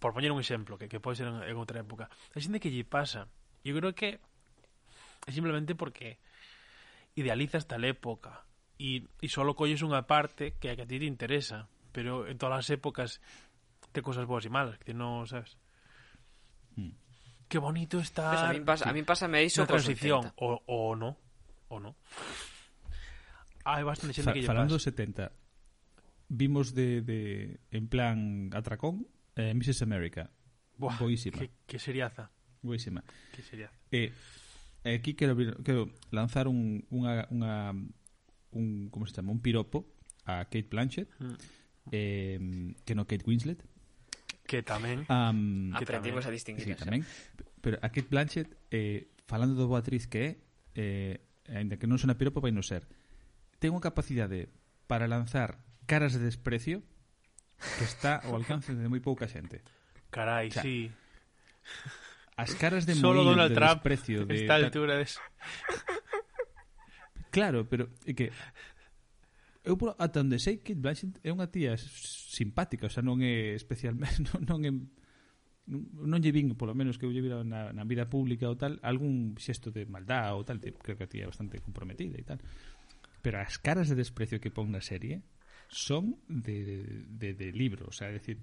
Por 0.00 0.12
poñer 0.16 0.32
un 0.32 0.40
exemplo, 0.40 0.80
que, 0.80 0.88
que 0.88 1.00
pode 1.00 1.20
ser 1.20 1.28
en, 1.28 1.44
en 1.44 1.56
outra 1.56 1.80
época. 1.80 2.08
A 2.08 2.40
xente 2.40 2.60
que 2.60 2.72
lle 2.72 2.84
pasa, 2.84 3.28
eu 3.60 3.76
creo 3.76 3.92
que 3.92 4.20
é 5.24 5.30
simplemente 5.32 5.76
porque 5.76 6.16
idealizas 7.16 7.68
tal 7.68 7.84
época 7.84 8.44
e, 8.80 9.04
e 9.20 9.28
solo 9.28 9.52
colles 9.56 9.84
unha 9.84 10.04
parte 10.08 10.56
que 10.56 10.72
a 10.72 10.76
que 10.76 10.84
a 10.84 10.88
ti 10.88 10.96
te 11.00 11.08
interesa, 11.08 11.68
pero 11.92 12.24
en 12.24 12.40
todas 12.40 12.64
as 12.64 12.68
épocas 12.72 13.20
te 13.92 14.00
cosas 14.02 14.24
boas 14.24 14.44
e 14.44 14.50
malas, 14.50 14.80
que 14.80 14.96
non, 14.96 15.28
sabes? 15.28 15.56
Mm. 16.74 16.96
Que 17.46 17.60
bonito 17.60 18.00
está... 18.00 18.32
Pues 18.32 18.44
a 18.48 18.52
mí 18.52 18.60
pasa, 18.64 18.84
a 18.90 18.94
mí 18.96 19.04
pásame 19.04 19.44
iso 19.44 19.62
na 19.62 19.70
transición, 19.70 20.32
o, 20.40 20.58
o 20.66 20.96
no 20.96 21.20
o 21.74 21.80
no. 21.82 21.92
hai 23.64 23.82
bastante 23.82 24.12
xente 24.14 24.28
Fa, 24.28 24.32
que 24.36 24.44
lle 24.44 24.50
falando 24.50 24.76
pasa. 24.76 24.92
70 24.92 25.32
vimos 26.28 26.74
de, 26.76 27.00
de 27.00 27.60
en 27.72 27.88
plan 27.88 28.50
atracón 28.52 29.08
eh, 29.36 29.50
Mrs. 29.56 29.82
America 29.82 30.30
Buah, 30.76 30.98
boísima 31.00 31.38
que, 31.40 31.50
que 31.66 31.78
seriaza 31.80 32.30
boísima 32.60 33.04
que 33.32 33.42
seriaza 33.42 33.74
eh, 33.90 34.12
aquí 34.84 35.14
quero, 35.14 35.36
quero 35.64 35.90
lanzar 36.12 36.48
un, 36.48 36.84
unha, 36.92 37.24
unha 37.32 37.72
un, 38.52 38.92
como 38.92 39.08
se 39.08 39.16
chama, 39.16 39.32
un 39.32 39.40
piropo 39.40 39.88
a 40.28 40.44
Kate 40.44 40.68
Blanchett 40.68 41.08
mm. 41.20 41.36
eh, 41.92 42.38
que 42.84 42.94
no 42.94 43.08
Kate 43.08 43.24
Winslet 43.24 43.64
que 44.44 44.60
tamén 44.60 45.08
um, 45.08 45.72
que 45.72 45.84
aprendimos 45.88 46.28
tamén. 46.28 46.32
a 46.32 46.36
distinguir 46.36 46.68
sí, 46.68 46.76
tamén. 46.76 47.00
pero 47.64 47.80
a 47.80 47.88
Kate 47.88 48.08
Blanchett 48.12 48.48
eh, 48.68 49.08
falando 49.24 49.56
do 49.56 49.64
boa 49.64 49.80
actriz 49.80 50.04
que 50.04 50.20
é 50.20 50.28
eh, 50.76 51.16
ainda 51.52 51.76
que 51.76 51.88
non 51.88 52.00
son 52.00 52.12
a 52.12 52.18
piropa 52.18 52.40
vai 52.40 52.52
no 52.52 52.64
ser. 52.64 52.88
Ten 53.60 53.72
unha 53.72 53.84
capacidade 53.84 54.48
para 54.88 55.08
lanzar 55.08 55.60
caras 55.84 56.16
de 56.16 56.24
desprecio 56.24 56.80
que 57.78 57.84
está 57.84 58.20
ao 58.24 58.36
alcance 58.36 58.72
de 58.72 58.88
moi 58.88 59.00
pouca 59.00 59.28
xente. 59.28 59.60
Carai, 60.08 60.48
xa, 60.52 60.62
sí. 60.64 60.88
as 62.36 62.54
caras 62.54 62.86
de 62.86 62.94
Solo 62.94 63.24
Donald 63.24 63.50
de 63.50 63.56
Trump 63.56 63.82
desprecio 63.82 64.26
de 64.26 64.34
esta 64.34 64.54
altura 64.56 64.98
de... 64.98 65.06
claro, 67.30 67.66
pero 67.66 67.90
é 68.06 68.12
que 68.12 68.30
eu 69.64 69.78
por 69.78 69.96
ata 69.98 70.20
onde 70.20 70.38
sei 70.38 70.60
que 70.60 70.74
Blanchett 70.74 71.18
é 71.24 71.30
unha 71.32 71.48
tía 71.48 71.78
simpática, 71.78 72.86
o 72.86 72.92
sea, 72.92 73.00
non 73.00 73.22
é 73.22 73.56
especialmente 73.56 74.20
non, 74.28 74.40
non 74.44 74.60
é 74.66 74.72
non 75.66 76.20
lle 76.20 76.32
vin, 76.32 76.52
polo 76.54 76.76
menos 76.76 77.00
que 77.00 77.08
eu 77.08 77.12
lle 77.12 77.24
vira 77.24 77.40
na, 77.40 77.72
na 77.72 77.84
vida 77.88 78.04
pública 78.04 78.48
ou 78.48 78.56
tal, 78.56 78.76
algún 78.84 79.32
xesto 79.40 79.72
de 79.72 79.88
maldad 79.88 80.36
ou 80.36 80.44
tal, 80.44 80.60
te, 80.60 80.76
creo 80.76 80.96
que 80.96 81.04
a 81.04 81.10
tía 81.10 81.24
é 81.24 81.30
bastante 81.30 81.60
comprometida 81.64 82.20
e 82.20 82.24
tal. 82.24 82.38
Pero 83.24 83.40
as 83.40 83.56
caras 83.56 83.88
de 83.88 83.96
desprecio 83.96 84.36
que 84.40 84.52
pon 84.52 84.68
na 84.68 84.84
serie 84.84 85.24
son 85.72 86.20
de, 86.28 86.84
de, 87.08 87.32
de 87.32 87.48
libro, 87.56 87.88
o 87.88 87.94
sea, 87.96 88.12
é 88.12 88.20
decir, 88.20 88.36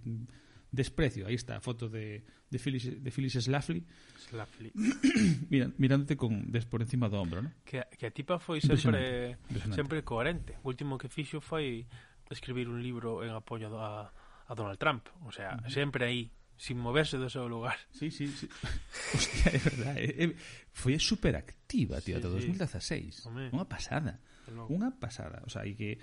desprecio, 0.71 1.27
aí 1.27 1.35
está 1.35 1.57
a 1.57 1.61
foto 1.61 1.89
de, 1.89 2.23
de 2.49 2.57
Phyllis, 2.57 3.03
de 3.03 3.11
Phyllis 3.11 3.33
Schlafly 3.43 3.83
Schlafly 4.17 4.71
Mira, 5.51 5.69
mirándote 5.77 6.15
con 6.15 6.49
des 6.49 6.65
por 6.65 6.81
encima 6.81 7.09
do 7.11 7.19
ombro 7.19 7.43
¿no? 7.43 7.51
que, 7.67 7.83
que 7.99 8.07
a 8.07 8.11
tipa 8.11 8.39
foi 8.39 8.63
sempre 8.63 9.35
Impresionante. 9.51 9.75
sempre 9.75 9.97
coherente 10.07 10.55
o 10.63 10.71
último 10.71 10.95
que 10.95 11.11
fixo 11.11 11.43
foi 11.43 11.83
escribir 12.31 12.71
un 12.71 12.79
libro 12.79 13.19
en 13.19 13.35
apoio 13.35 13.67
a, 13.75 14.15
a 14.47 14.53
Donald 14.55 14.79
Trump 14.79 15.11
o 15.27 15.31
sea, 15.35 15.59
uh 15.59 15.67
-huh. 15.67 15.69
sempre 15.69 16.07
aí 16.07 16.31
sin 16.61 16.77
moverse 16.77 17.17
do 17.17 17.25
seu 17.25 17.49
lugar. 17.49 17.73
Sí, 17.89 18.13
sí, 18.13 18.29
sí. 18.29 18.45
Hostia, 19.17 19.49
é 19.49 19.57
verdade. 19.57 19.97
Eh, 19.97 20.13
eh, 20.13 20.29
é, 20.29 20.37
foi 20.69 20.93
superactiva, 21.01 21.97
tío, 22.05 22.21
sí, 22.21 22.21
ata 22.21 22.29
sí. 22.37 22.53
2016. 22.53 23.25
Home. 23.25 23.49
Unha 23.49 23.65
pasada. 23.65 24.21
Unha 24.69 24.93
pasada. 24.93 25.41
O 25.41 25.49
sea, 25.49 25.65
e 25.65 25.73
que... 25.73 25.97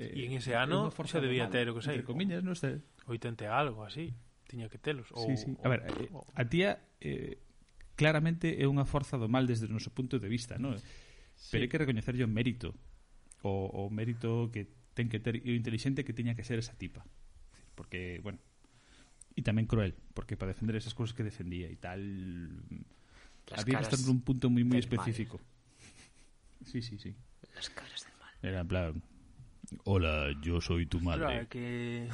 Eh, 0.00 0.16
e 0.16 0.24
en 0.24 0.40
ese 0.40 0.56
ano 0.56 0.88
xa 0.88 1.20
debía 1.20 1.52
ter 1.52 1.68
o 1.68 1.76
que 1.76 1.84
sei. 1.84 2.00
Entre 2.00 2.08
comillas, 2.08 2.40
non 2.40 2.56
sei. 2.56 2.80
80 3.04 3.52
algo, 3.52 3.84
así. 3.84 4.16
Tiña 4.48 4.72
que 4.72 4.80
telos. 4.80 5.12
Ou, 5.12 5.28
sí, 5.28 5.36
sí. 5.36 5.52
A 5.60 5.68
ver, 5.68 5.84
eh, 5.84 6.08
o... 6.08 6.24
a 6.24 6.42
tía 6.48 6.88
eh, 7.04 7.44
claramente 7.92 8.56
é 8.56 8.64
unha 8.64 8.88
forza 8.88 9.20
do 9.20 9.28
mal 9.28 9.44
desde 9.44 9.68
o 9.68 9.72
noso 9.76 9.92
punto 9.92 10.16
de 10.16 10.32
vista, 10.32 10.56
non? 10.56 10.80
Sí. 11.36 11.52
Pero 11.52 11.68
hai 11.68 11.68
que 11.68 11.84
recoñecerlle 11.84 12.24
o 12.24 12.32
mérito. 12.32 12.72
O, 13.44 13.84
o 13.84 13.92
mérito 13.92 14.48
que 14.48 14.72
ten 14.96 15.12
que 15.12 15.20
ter 15.20 15.36
e 15.36 15.52
o 15.52 15.54
inteligente 15.54 16.00
que 16.00 16.16
tiña 16.16 16.32
que 16.32 16.48
ser 16.48 16.56
esa 16.56 16.72
tipa. 16.80 17.04
Porque, 17.76 18.24
bueno, 18.24 18.40
e 19.38 19.40
tamén 19.46 19.70
cruel, 19.70 19.94
porque 20.18 20.34
para 20.34 20.50
defender 20.50 20.74
esas 20.74 20.98
cousas 20.98 21.14
que 21.14 21.22
defendía 21.22 21.70
e 21.70 21.78
tal 21.78 22.02
Las 23.46 23.62
había 23.62 23.78
que 23.78 23.86
estar 23.86 24.02
nun 24.02 24.18
punto 24.26 24.50
moi 24.50 24.66
moi 24.66 24.82
específico. 24.82 25.38
Mal. 25.38 26.66
Sí, 26.66 26.82
sí, 26.82 26.98
sí. 26.98 27.14
Las 27.54 27.70
caras 27.70 28.02
del 28.02 28.18
mal. 28.18 28.34
Era 28.42 28.66
en 28.66 28.68
plan 28.68 28.92
Hola, 29.84 30.34
yo 30.40 30.60
soy 30.60 30.86
tu 30.86 31.00
madre. 31.00 31.46
Claro, 31.46 31.48
que 31.48 32.08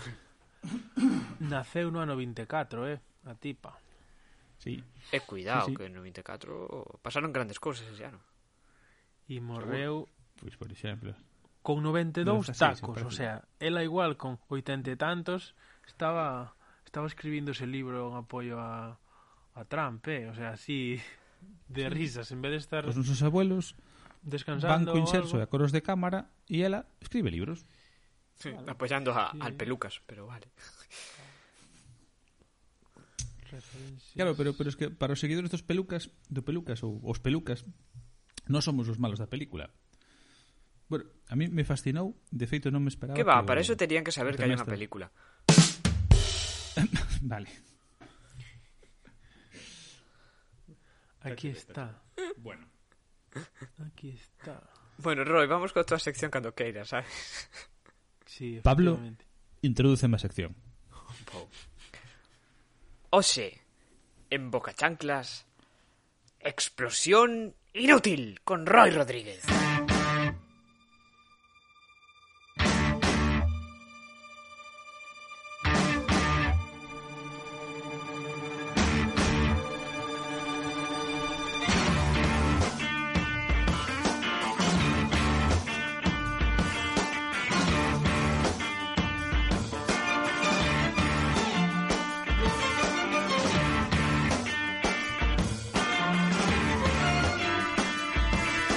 naceu 1.40 1.90
no 1.90 2.00
ano 2.02 2.16
24, 2.16 2.88
eh, 2.90 3.00
a 3.25 3.35
tipa. 3.35 3.78
Sí. 4.59 4.83
E 5.12 5.21
cuidado, 5.21 5.66
sí, 5.66 5.73
sí. 5.73 5.76
que 5.76 5.87
en 5.87 5.95
94 5.95 6.99
pasaron 7.02 7.33
grandes 7.33 7.61
cousas 7.61 7.87
ese 7.87 8.04
ano. 8.04 8.21
E 9.28 9.38
morreu... 9.40 10.09
Pois, 10.35 10.52
pues, 10.52 10.57
por 10.57 10.71
exemplo... 10.73 11.14
Con 11.64 11.81
92 11.81 12.52
96, 12.52 12.59
tacos, 12.61 13.02
o 13.02 13.11
sea, 13.11 13.40
ela 13.57 13.81
igual 13.81 14.19
con 14.19 14.37
80 14.52 14.90
e 14.90 14.97
tantos 15.00 15.57
estaba 15.88 16.52
estaba 16.95 17.09
escribindo 17.09 17.51
ese 17.51 17.67
libro 17.67 18.09
en 18.09 18.15
apoio 18.15 18.61
a, 18.61 18.97
a 19.55 19.65
Trump, 19.65 20.07
eh? 20.07 20.29
o 20.29 20.35
sea, 20.35 20.51
así 20.51 21.01
de 21.67 21.83
sí. 21.83 21.89
risas, 21.89 22.31
en 22.31 22.41
vez 22.41 22.53
de 22.53 22.59
estar 22.59 22.87
Os 22.87 22.95
nosos 22.95 23.19
abuelos 23.27 23.75
descansando 24.23 24.95
banco 24.95 25.03
inserso 25.03 25.43
a 25.43 25.51
coros 25.51 25.75
de 25.75 25.83
cámara 25.83 26.31
e 26.47 26.63
ela 26.63 26.87
escribe 27.03 27.35
libros. 27.35 27.67
Sí, 28.39 28.55
vale. 28.55 28.71
apoyando 28.71 29.11
a, 29.11 29.35
sí. 29.35 29.43
al 29.43 29.59
Pelucas, 29.59 30.07
pero 30.07 30.31
vale. 30.31 30.47
Referencias. 33.51 34.15
Claro, 34.15 34.39
pero 34.39 34.55
pero 34.55 34.71
es 34.71 34.79
que 34.79 34.87
para 34.95 35.19
os 35.19 35.21
seguidores 35.21 35.51
dos 35.51 35.67
Pelucas, 35.67 36.15
do 36.31 36.47
Pelucas 36.47 36.87
ou 36.87 37.03
os 37.03 37.19
Pelucas, 37.19 37.67
non 38.47 38.63
somos 38.63 38.87
os 38.87 39.03
malos 39.03 39.19
da 39.19 39.27
película. 39.27 39.67
Bueno, 40.87 41.11
a 41.27 41.35
mí 41.35 41.51
me 41.51 41.67
fascinou, 41.67 42.15
de 42.31 42.47
feito 42.47 42.71
non 42.71 42.87
me 42.87 42.91
esperaba. 42.95 43.19
Que 43.19 43.27
va, 43.27 43.43
que 43.43 43.51
para 43.51 43.59
eso 43.59 43.75
terían 43.75 44.07
que 44.07 44.15
saber 44.15 44.39
que 44.39 44.47
hai 44.47 44.55
unha 44.55 44.63
película. 44.63 45.11
Vale. 47.23 47.49
Aquí 51.21 51.49
está, 51.49 52.02
Bueno. 52.37 52.66
aquí 53.87 54.11
está. 54.11 54.62
Bueno, 54.99 55.25
Roy, 55.25 55.47
vamos 55.47 55.73
con 55.73 55.85
tu 55.87 55.99
sección 55.99 56.31
cuando 56.31 56.54
queiras, 56.54 56.88
¿sabes? 56.88 57.49
Sí, 58.26 58.61
Pablo. 58.62 59.00
Introdúceme 59.62 60.16
a 60.16 60.19
sección. 60.19 60.54
Ose, 63.11 63.61
en 64.28 64.50
Boca 64.50 64.75
Chanclas, 64.75 65.47
Explosión 66.40 67.54
Inútil 67.73 68.40
con 68.45 68.66
Roy 68.66 68.90
Rodríguez. 68.90 69.43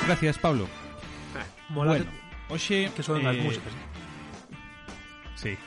Gracias, 0.08 0.38
Pablo. 0.38 0.70
Mola 1.68 1.92
bueno, 1.92 2.06
hoxe... 2.48 2.90
Que 2.96 3.04
son 3.04 3.20
eh, 3.26 3.28
as 3.28 3.36
músicas. 3.36 3.74
¿eh? 3.74 3.78
Sí. 5.36 5.58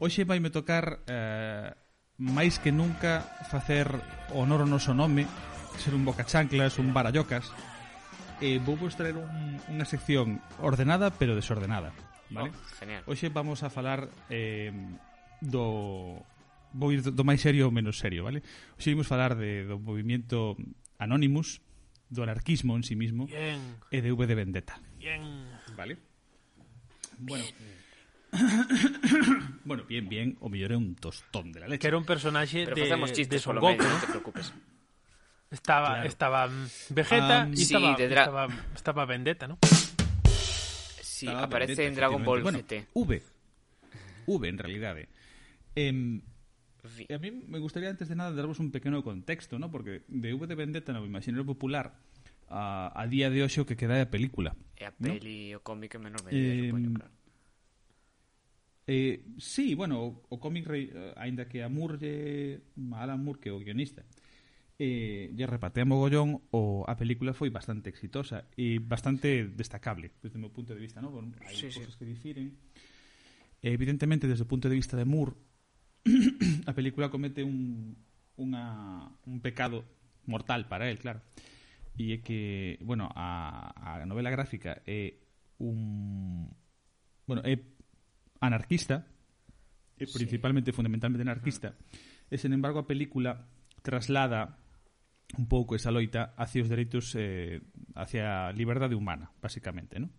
Hoxe 0.00 0.26
vaime 0.26 0.50
tocar 0.50 1.06
eh, 1.06 1.70
máis 2.18 2.58
que 2.58 2.74
nunca 2.74 3.22
facer 3.54 3.86
honor 4.34 4.66
ao 4.66 4.70
noso 4.70 4.98
nome, 4.98 5.30
ser 5.78 5.94
un 5.94 6.02
bocachanclas, 6.02 6.82
un 6.82 6.90
barallocas. 6.90 7.54
Eh, 8.42 8.58
vou 8.58 8.74
vos 8.74 8.98
traer 8.98 9.14
un, 9.14 9.62
unha 9.70 9.86
sección 9.86 10.42
ordenada 10.58 11.14
pero 11.14 11.38
desordenada. 11.38 11.94
Vale? 12.34 12.50
Oh, 12.50 12.58
genial. 12.82 13.06
Hoxe 13.06 13.30
vamos 13.30 13.62
a 13.62 13.70
falar 13.70 14.10
eh, 14.26 14.74
do 15.38 16.18
vou 16.74 16.90
ir 16.90 17.06
do 17.14 17.22
máis 17.22 17.38
serio 17.38 17.70
ao 17.70 17.74
menos 17.74 18.02
serio, 18.02 18.26
vale? 18.26 18.42
Hoxe 18.74 18.90
vimos 18.90 19.06
falar 19.06 19.38
de, 19.38 19.70
do 19.70 19.78
movimento 19.78 20.58
Anonymous, 20.98 21.62
do 22.10 22.22
anarquismo 22.22 22.76
en 22.76 22.82
sí 22.82 22.96
mismo 22.96 23.26
Bien, 23.26 23.76
e 23.90 24.00
de 24.00 24.10
V 24.12 24.26
de 24.26 24.34
Vendetta. 24.34 24.80
bien. 24.98 25.22
Vale. 25.76 25.96
Bueno. 27.18 27.44
bueno, 29.64 29.84
bien, 29.84 30.08
bien, 30.08 30.36
o 30.40 30.48
mellor 30.48 30.72
é 30.72 30.76
un 30.76 30.94
tostón 30.94 31.50
de 31.52 31.60
la 31.60 31.66
Que 31.66 31.72
leche. 31.80 31.88
era 31.88 31.96
un 31.98 32.04
personaxe 32.04 32.64
Pero 32.64 32.76
de, 32.76 32.82
facemos 32.82 33.10
de 33.10 33.16
chistes 33.16 33.40
Son 33.42 33.56
polo 33.56 33.60
Goku, 33.72 33.82
medio, 33.82 33.98
te 34.00 34.06
preocupes. 34.08 34.52
Estaba, 35.50 35.88
Claro. 36.04 36.08
estaba 36.08 36.46
mm, 36.48 36.66
Vegeta 36.90 37.44
Um, 37.46 37.52
y 37.52 37.56
sí, 37.56 37.62
estaba, 37.74 37.96
de 37.96 38.06
Dra- 38.10 38.20
estaba, 38.28 38.48
estaba 38.74 39.04
Vendetta, 39.06 39.48
¿no? 39.48 39.58
Sí, 41.00 41.26
Estaba 41.26 41.44
aparece 41.44 41.72
Vendetta, 41.82 41.88
en 41.88 41.94
Dragon 41.94 42.24
Ball 42.24 42.40
efectivamente. 42.40 42.80
GT. 42.82 42.88
Bueno, 42.94 43.08
V. 43.08 43.22
V, 44.26 44.48
en 44.48 44.58
realidade. 44.58 45.08
Em, 45.74 46.20
Fin. 46.86 47.06
A 47.10 47.18
mí 47.18 47.30
me 47.30 47.58
gustaría 47.58 47.90
antes 47.90 48.08
de 48.08 48.14
nada 48.14 48.30
darvos 48.32 48.60
un 48.60 48.70
pequeno 48.70 49.02
contexto, 49.02 49.58
¿no? 49.58 49.70
Porque 49.70 50.02
de 50.06 50.34
V 50.34 50.46
de 50.46 50.54
Vendetta 50.54 50.92
no 50.92 51.02
me 51.02 51.20
popular 51.44 51.98
a, 52.48 52.92
a 52.94 53.06
día 53.06 53.30
de 53.30 53.42
hoxe 53.42 53.60
o 53.60 53.66
que 53.66 53.76
queda 53.76 53.98
é 53.98 54.06
a 54.06 54.10
película. 54.10 54.54
E 54.78 54.86
a 54.86 54.94
peli 54.94 55.52
¿no? 55.52 55.58
o 55.58 55.66
cómic 55.66 55.98
en 55.98 56.02
menor 56.06 56.22
medida, 56.22 56.54
eh, 56.54 56.70
supoño, 56.70 56.90
claro. 56.94 57.12
Eh, 58.88 59.20
sí, 59.36 59.74
bueno, 59.74 60.00
o, 60.00 60.08
o 60.32 60.36
cómic 60.40 60.64
rei, 60.64 60.88
eh, 60.88 61.12
aínda 61.18 61.44
que 61.44 61.60
a 61.60 61.68
Moore 61.68 62.62
a 62.94 63.04
Alan 63.04 63.20
Moore 63.20 63.42
que 63.42 63.48
é 63.50 63.52
o 63.52 63.60
guionista 63.60 64.06
eh, 64.78 65.34
lle 65.34 65.46
repatea 65.50 65.82
mogollón 65.82 66.38
o 66.54 66.86
a 66.86 66.94
película 66.94 67.34
foi 67.34 67.50
bastante 67.50 67.90
exitosa 67.90 68.46
e 68.54 68.78
bastante 68.78 69.50
destacable 69.50 70.14
desde 70.22 70.38
o 70.38 70.42
meu 70.46 70.54
punto 70.54 70.70
de 70.70 70.78
vista, 70.78 71.02
non? 71.02 71.10
Bueno, 71.10 71.34
hai 71.42 71.58
sí, 71.58 71.66
cosas 71.66 71.98
sí. 71.98 71.98
que 71.98 72.06
difiren. 72.06 72.54
Evidentemente, 73.58 74.30
desde 74.30 74.46
o 74.46 74.50
punto 74.50 74.70
de 74.70 74.78
vista 74.78 74.94
de 74.94 75.02
Moore, 75.02 75.34
a 76.68 76.72
película 76.72 77.10
comete 77.10 77.44
un, 77.44 77.96
unha, 78.38 79.08
un 79.26 79.38
pecado 79.40 79.84
mortal 80.26 80.68
para 80.68 80.88
él, 80.88 80.98
claro. 80.98 81.20
E 81.98 82.14
é 82.14 82.18
que, 82.22 82.78
bueno, 82.84 83.10
a, 83.10 83.74
a 83.74 84.06
novela 84.06 84.30
gráfica 84.30 84.82
é 84.86 85.18
un... 85.58 86.46
Bueno, 87.26 87.42
é 87.42 87.58
anarquista, 88.40 89.04
é 89.98 90.06
principalmente, 90.06 90.70
sí. 90.70 90.76
fundamentalmente 90.76 91.26
anarquista, 91.26 91.74
e, 92.30 92.38
sen 92.38 92.54
embargo, 92.54 92.78
a 92.78 92.86
película 92.86 93.50
traslada 93.82 94.62
un 95.36 95.50
pouco 95.50 95.76
esa 95.76 95.92
loita 95.92 96.32
hacia 96.38 96.62
os 96.64 96.70
dereitos 96.70 97.12
eh, 97.18 97.60
hacia 97.98 98.48
a 98.48 98.54
liberdade 98.54 98.96
humana, 98.96 99.34
basicamente, 99.42 99.98
non? 100.00 100.14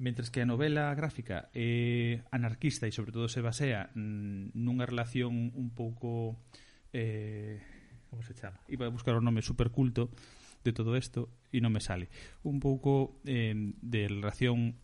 Mentres 0.00 0.32
que 0.32 0.40
a 0.40 0.48
novela 0.48 0.88
gráfica 0.96 1.52
é 1.52 2.24
anarquista 2.32 2.88
e 2.88 2.92
sobre 2.96 3.12
todo 3.12 3.28
se 3.28 3.44
basea 3.44 3.92
mm, 3.92 4.56
nunha 4.56 4.88
relación 4.88 5.52
un 5.52 5.76
pouco 5.76 6.40
eh, 6.96 7.60
como 8.08 8.24
se 8.24 8.34
chama? 8.34 8.58
Iba 8.66 8.88
a 8.88 8.92
buscar 8.92 9.14
o 9.14 9.20
nome 9.20 9.44
superculto 9.44 10.10
de 10.64 10.72
todo 10.72 10.96
isto 10.96 11.28
e 11.52 11.60
non 11.60 11.70
me 11.72 11.84
sale. 11.84 12.08
Un 12.48 12.58
pouco 12.58 13.20
eh, 13.24 13.54
de 13.80 14.08
relación 14.08 14.80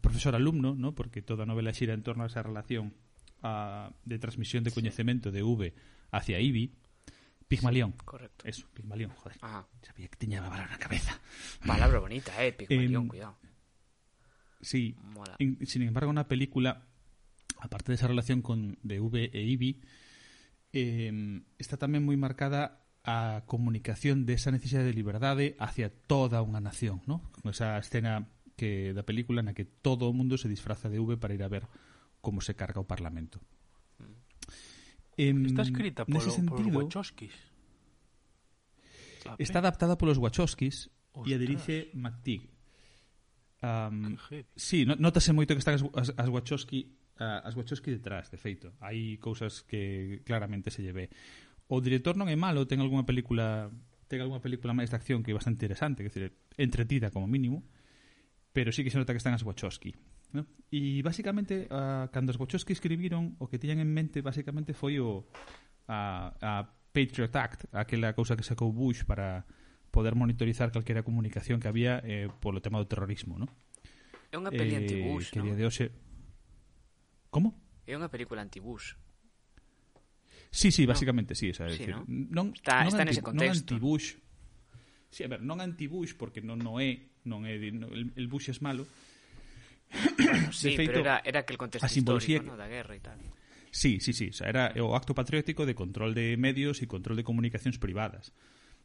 profesor-alumno, 0.00 0.74
¿no? 0.74 0.94
porque 0.94 1.22
toda 1.22 1.44
a 1.44 1.50
novela 1.50 1.74
xira 1.74 1.94
en 1.94 2.02
torno 2.02 2.24
a 2.24 2.30
esa 2.30 2.42
relación 2.42 2.94
a, 3.42 3.92
de 4.06 4.16
transmisión 4.18 4.64
de 4.64 4.72
coñecemento 4.72 5.30
de 5.30 5.42
V 5.42 5.74
hacia 6.10 6.40
IBI, 6.40 6.72
Pigmalión. 7.46 7.92
Correcto. 7.92 8.48
Eso, 8.48 8.66
Pigmalión, 8.72 9.10
joder. 9.10 9.38
Ajá. 9.42 9.68
Sabía 9.82 10.08
que 10.08 10.16
tiña 10.16 10.40
a 10.40 10.48
palabra 10.48 10.72
na 10.72 10.80
cabeza. 10.80 11.20
Palabra 11.60 12.00
bonita, 12.00 12.32
eh, 12.40 12.56
Pigmalión, 12.56 13.06
eh, 13.06 13.08
cuidado. 13.08 13.36
Sí. 14.64 14.96
Mola. 15.14 15.36
sin 15.38 15.82
embargo, 15.82 16.10
una 16.10 16.26
película, 16.26 16.88
aparte 17.60 17.92
de 17.92 17.96
esa 17.96 18.08
relación 18.08 18.42
con 18.42 18.78
de 18.82 18.98
V 19.00 19.30
e 19.32 19.42
IBI, 19.42 19.80
eh, 20.72 21.42
está 21.58 21.76
también 21.76 22.04
muy 22.04 22.16
marcada 22.16 22.80
a 23.04 23.44
comunicación 23.46 24.24
de 24.24 24.32
esa 24.32 24.50
necesidad 24.50 24.82
de 24.82 24.94
liberdade 24.94 25.56
hacia 25.60 25.92
toda 25.92 26.40
unha 26.40 26.64
nación, 26.64 27.04
¿no? 27.04 27.20
Con 27.36 27.52
esa 27.52 27.76
escena 27.76 28.32
que 28.56 28.96
da 28.96 29.04
película 29.04 29.44
na 29.44 29.52
que 29.52 29.68
todo 29.68 30.08
o 30.08 30.16
mundo 30.16 30.40
se 30.40 30.48
disfraza 30.48 30.88
de 30.88 30.96
V 30.96 31.20
para 31.20 31.36
ir 31.36 31.44
a 31.44 31.52
ver 31.52 31.68
como 32.24 32.40
se 32.40 32.56
carga 32.56 32.80
o 32.80 32.88
Parlamento. 32.88 33.44
Eh, 35.20 35.36
está 35.44 35.62
escrita 35.62 36.08
polo, 36.08 36.32
sentido, 36.32 36.56
polos 36.56 36.88
Wachowskis. 36.88 37.36
Está 39.36 39.60
adaptada 39.60 40.00
polos 40.00 40.16
Wachowskis 40.16 40.88
e 41.28 41.30
a 41.36 41.38
dirixe 41.38 41.92
McTeague, 41.92 42.53
Um, 43.64 44.20
sí, 44.52 44.84
notase 44.84 45.32
moito 45.32 45.56
que 45.56 45.62
están 45.64 45.80
as, 45.80 45.84
as, 45.96 46.12
as 46.12 46.28
Wachowski 46.28 46.84
uh, 47.16 47.40
as 47.48 47.56
Wachowski 47.56 47.96
detrás, 47.96 48.28
de 48.28 48.36
feito. 48.36 48.76
Hai 48.84 49.16
cousas 49.16 49.64
que 49.64 50.20
claramente 50.20 50.68
se 50.68 50.84
lleve. 50.84 51.08
O 51.72 51.80
director 51.80 52.12
non 52.20 52.28
é 52.28 52.36
malo, 52.36 52.68
ten 52.68 52.84
algunha 52.84 53.08
película 53.08 53.72
ten 54.04 54.20
algunha 54.20 54.44
película 54.44 54.76
máis 54.76 54.92
de 54.92 55.00
acción 55.00 55.24
que 55.24 55.32
é 55.32 55.36
bastante 55.36 55.64
interesante, 55.64 56.04
que 56.04 56.12
decir, 56.12 56.36
entretida 56.60 57.08
como 57.08 57.24
mínimo, 57.24 57.64
pero 58.52 58.68
sí 58.68 58.84
que 58.84 58.92
se 58.92 59.00
nota 59.00 59.16
que 59.16 59.22
están 59.22 59.32
as 59.32 59.46
Wachowski. 59.46 59.96
¿no? 60.36 60.44
E 60.68 61.00
basicamente, 61.00 61.64
uh, 61.72 62.12
cando 62.12 62.36
as 62.36 62.38
Wachowski 62.38 62.76
escribiron, 62.76 63.40
o 63.40 63.48
que 63.48 63.56
tiñan 63.56 63.80
en 63.80 63.88
mente 63.88 64.20
basicamente 64.20 64.76
foi 64.76 65.00
o 65.00 65.24
a, 65.88 66.36
a 66.36 66.52
Patriot 66.92 67.32
Act, 67.32 67.72
aquela 67.72 68.12
cousa 68.12 68.36
que 68.36 68.44
sacou 68.44 68.76
Bush 68.76 69.08
para 69.08 69.48
poder 69.94 70.18
monitorizar 70.18 70.74
calquera 70.74 71.06
comunicación 71.06 71.62
que 71.62 71.70
había 71.70 72.02
eh, 72.02 72.26
polo 72.42 72.58
tema 72.58 72.82
do 72.82 72.90
terrorismo, 72.90 73.38
non? 73.38 73.46
É 74.28 74.36
unha 74.36 74.50
peli 74.50 74.74
eh, 74.74 74.82
antibush, 74.82 75.30
que 75.30 75.38
non? 75.38 75.54
de 75.54 75.62
hoxe... 75.62 75.94
Como? 77.30 77.54
É 77.86 77.94
unha 77.94 78.10
película 78.10 78.42
antibush. 78.42 78.98
Sí, 80.50 80.74
sí, 80.74 80.82
básicamente, 80.82 81.34
no. 81.34 81.38
sí, 81.38 81.54
esa, 81.54 81.70
é 81.70 81.78
sí, 81.78 81.86
decir, 81.86 81.94
¿no? 81.94 82.02
non, 82.10 82.46
está, 82.50 82.82
non 82.82 82.90
está 82.90 83.06
anti, 83.06 83.14
nese 83.14 83.22
contexto. 83.22 83.54
Non 83.54 83.78
antibush. 83.78 84.06
Sí, 85.14 85.22
a 85.22 85.30
ver, 85.30 85.40
non 85.46 85.62
antibush 85.62 86.18
porque 86.18 86.42
non 86.42 86.58
no 86.58 86.82
é, 86.82 87.14
non 87.22 87.46
é 87.46 87.54
no, 87.70 87.86
el, 87.94 88.10
el 88.18 88.26
Bush 88.26 88.50
es 88.50 88.58
malo. 88.58 88.82
Bueno, 90.18 90.50
sí, 90.50 90.74
de 90.74 90.82
feito, 90.82 90.98
pero 90.98 91.06
era, 91.06 91.22
era 91.22 91.46
que 91.46 91.54
el 91.54 91.60
contexto 91.62 91.86
histórico, 91.86 92.42
¿no? 92.42 92.58
da 92.58 92.66
guerra 92.66 92.98
e 92.98 93.02
tal. 93.02 93.22
Sí, 93.70 94.02
sí, 94.02 94.10
sí, 94.10 94.30
o 94.30 94.34
sea, 94.34 94.50
era 94.50 94.74
o 94.82 94.98
acto 94.98 95.14
patriótico 95.14 95.66
de 95.66 95.78
control 95.78 96.14
de 96.14 96.34
medios 96.34 96.82
e 96.82 96.90
control 96.90 97.14
de 97.14 97.26
comunicacións 97.26 97.78
privadas. 97.78 98.34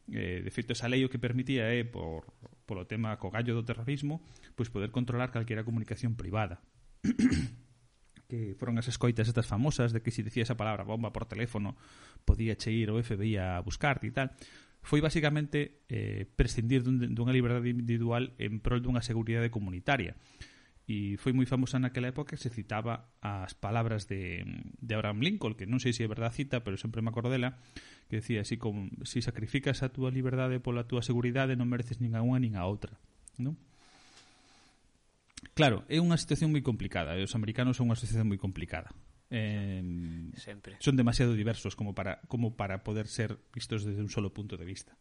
Eh, 0.08 0.40
de 0.40 0.50
feito, 0.50 0.72
esa 0.72 0.88
lei 0.88 1.04
o 1.04 1.12
que 1.12 1.20
permitía 1.20 1.68
é, 1.68 1.82
eh, 1.82 1.86
por, 1.86 2.32
polo 2.64 2.88
tema 2.88 3.18
co 3.20 3.28
gallo 3.28 3.52
do 3.52 3.66
terrorismo, 3.66 4.24
pois 4.56 4.72
poder 4.72 4.94
controlar 4.94 5.34
calquera 5.34 5.66
comunicación 5.66 6.16
privada. 6.16 6.64
que 8.30 8.54
foron 8.54 8.78
as 8.78 8.86
escoitas 8.86 9.26
estas 9.26 9.50
famosas 9.50 9.90
de 9.90 10.06
que 10.06 10.14
se 10.14 10.22
si 10.22 10.30
dicía 10.30 10.46
esa 10.46 10.54
palabra 10.54 10.86
bomba 10.86 11.10
por 11.10 11.26
teléfono 11.26 11.74
podía 12.22 12.54
che 12.54 12.70
ir 12.70 12.94
o 12.94 13.02
FBI 13.02 13.42
a 13.42 13.58
buscarte 13.58 14.06
e 14.06 14.14
tal 14.14 14.30
foi 14.86 15.02
basicamente 15.02 15.82
eh, 15.90 16.30
prescindir 16.38 16.86
dun, 16.86 17.10
dunha 17.10 17.34
liberdade 17.34 17.74
individual 17.74 18.32
en 18.38 18.62
prol 18.62 18.78
dunha 18.78 19.02
seguridade 19.02 19.50
comunitaria 19.50 20.14
e 20.88 21.20
foi 21.20 21.30
moi 21.30 21.46
famosa 21.46 21.78
naquela 21.78 22.10
época 22.10 22.34
que 22.34 22.42
se 22.42 22.50
citaba 22.50 23.14
as 23.22 23.54
palabras 23.54 24.10
de, 24.10 24.42
de 24.80 24.92
Abraham 24.94 25.22
Lincoln, 25.22 25.54
que 25.54 25.68
non 25.68 25.78
sei 25.78 25.94
se 25.94 26.02
é 26.02 26.08
verdad 26.10 26.34
cita, 26.34 26.66
pero 26.66 26.80
sempre 26.80 27.04
me 27.04 27.14
acordo 27.14 27.30
dela, 27.30 27.62
que 28.10 28.18
decía, 28.18 28.42
así 28.42 28.58
como, 28.58 28.90
si 29.06 29.22
sacrificas 29.22 29.86
a 29.86 29.94
túa 29.94 30.10
liberdade 30.10 30.58
pola 30.58 30.90
túa 30.90 31.04
seguridade 31.04 31.54
non 31.54 31.70
mereces 31.70 32.02
nin 32.02 32.18
a 32.18 32.24
unha 32.26 32.42
nin 32.42 32.58
a 32.58 32.66
outra. 32.66 32.98
Non? 33.38 33.54
Claro, 35.54 35.86
é 35.88 36.02
unha 36.02 36.18
situación 36.18 36.50
moi 36.50 36.60
complicada. 36.60 37.16
Os 37.16 37.38
americanos 37.38 37.78
son 37.78 37.88
unha 37.88 37.98
situación 37.98 38.26
moi 38.26 38.40
complicada. 38.40 38.90
Eh, 39.30 39.78
sempre. 40.34 40.74
Son 40.82 40.98
demasiado 40.98 41.38
diversos 41.38 41.78
como 41.78 41.94
para, 41.94 42.18
como 42.26 42.58
para 42.58 42.82
poder 42.82 43.06
ser 43.06 43.38
vistos 43.54 43.86
desde 43.86 44.02
un 44.02 44.10
solo 44.10 44.34
punto 44.34 44.58
de 44.58 44.66
vista. 44.66 44.98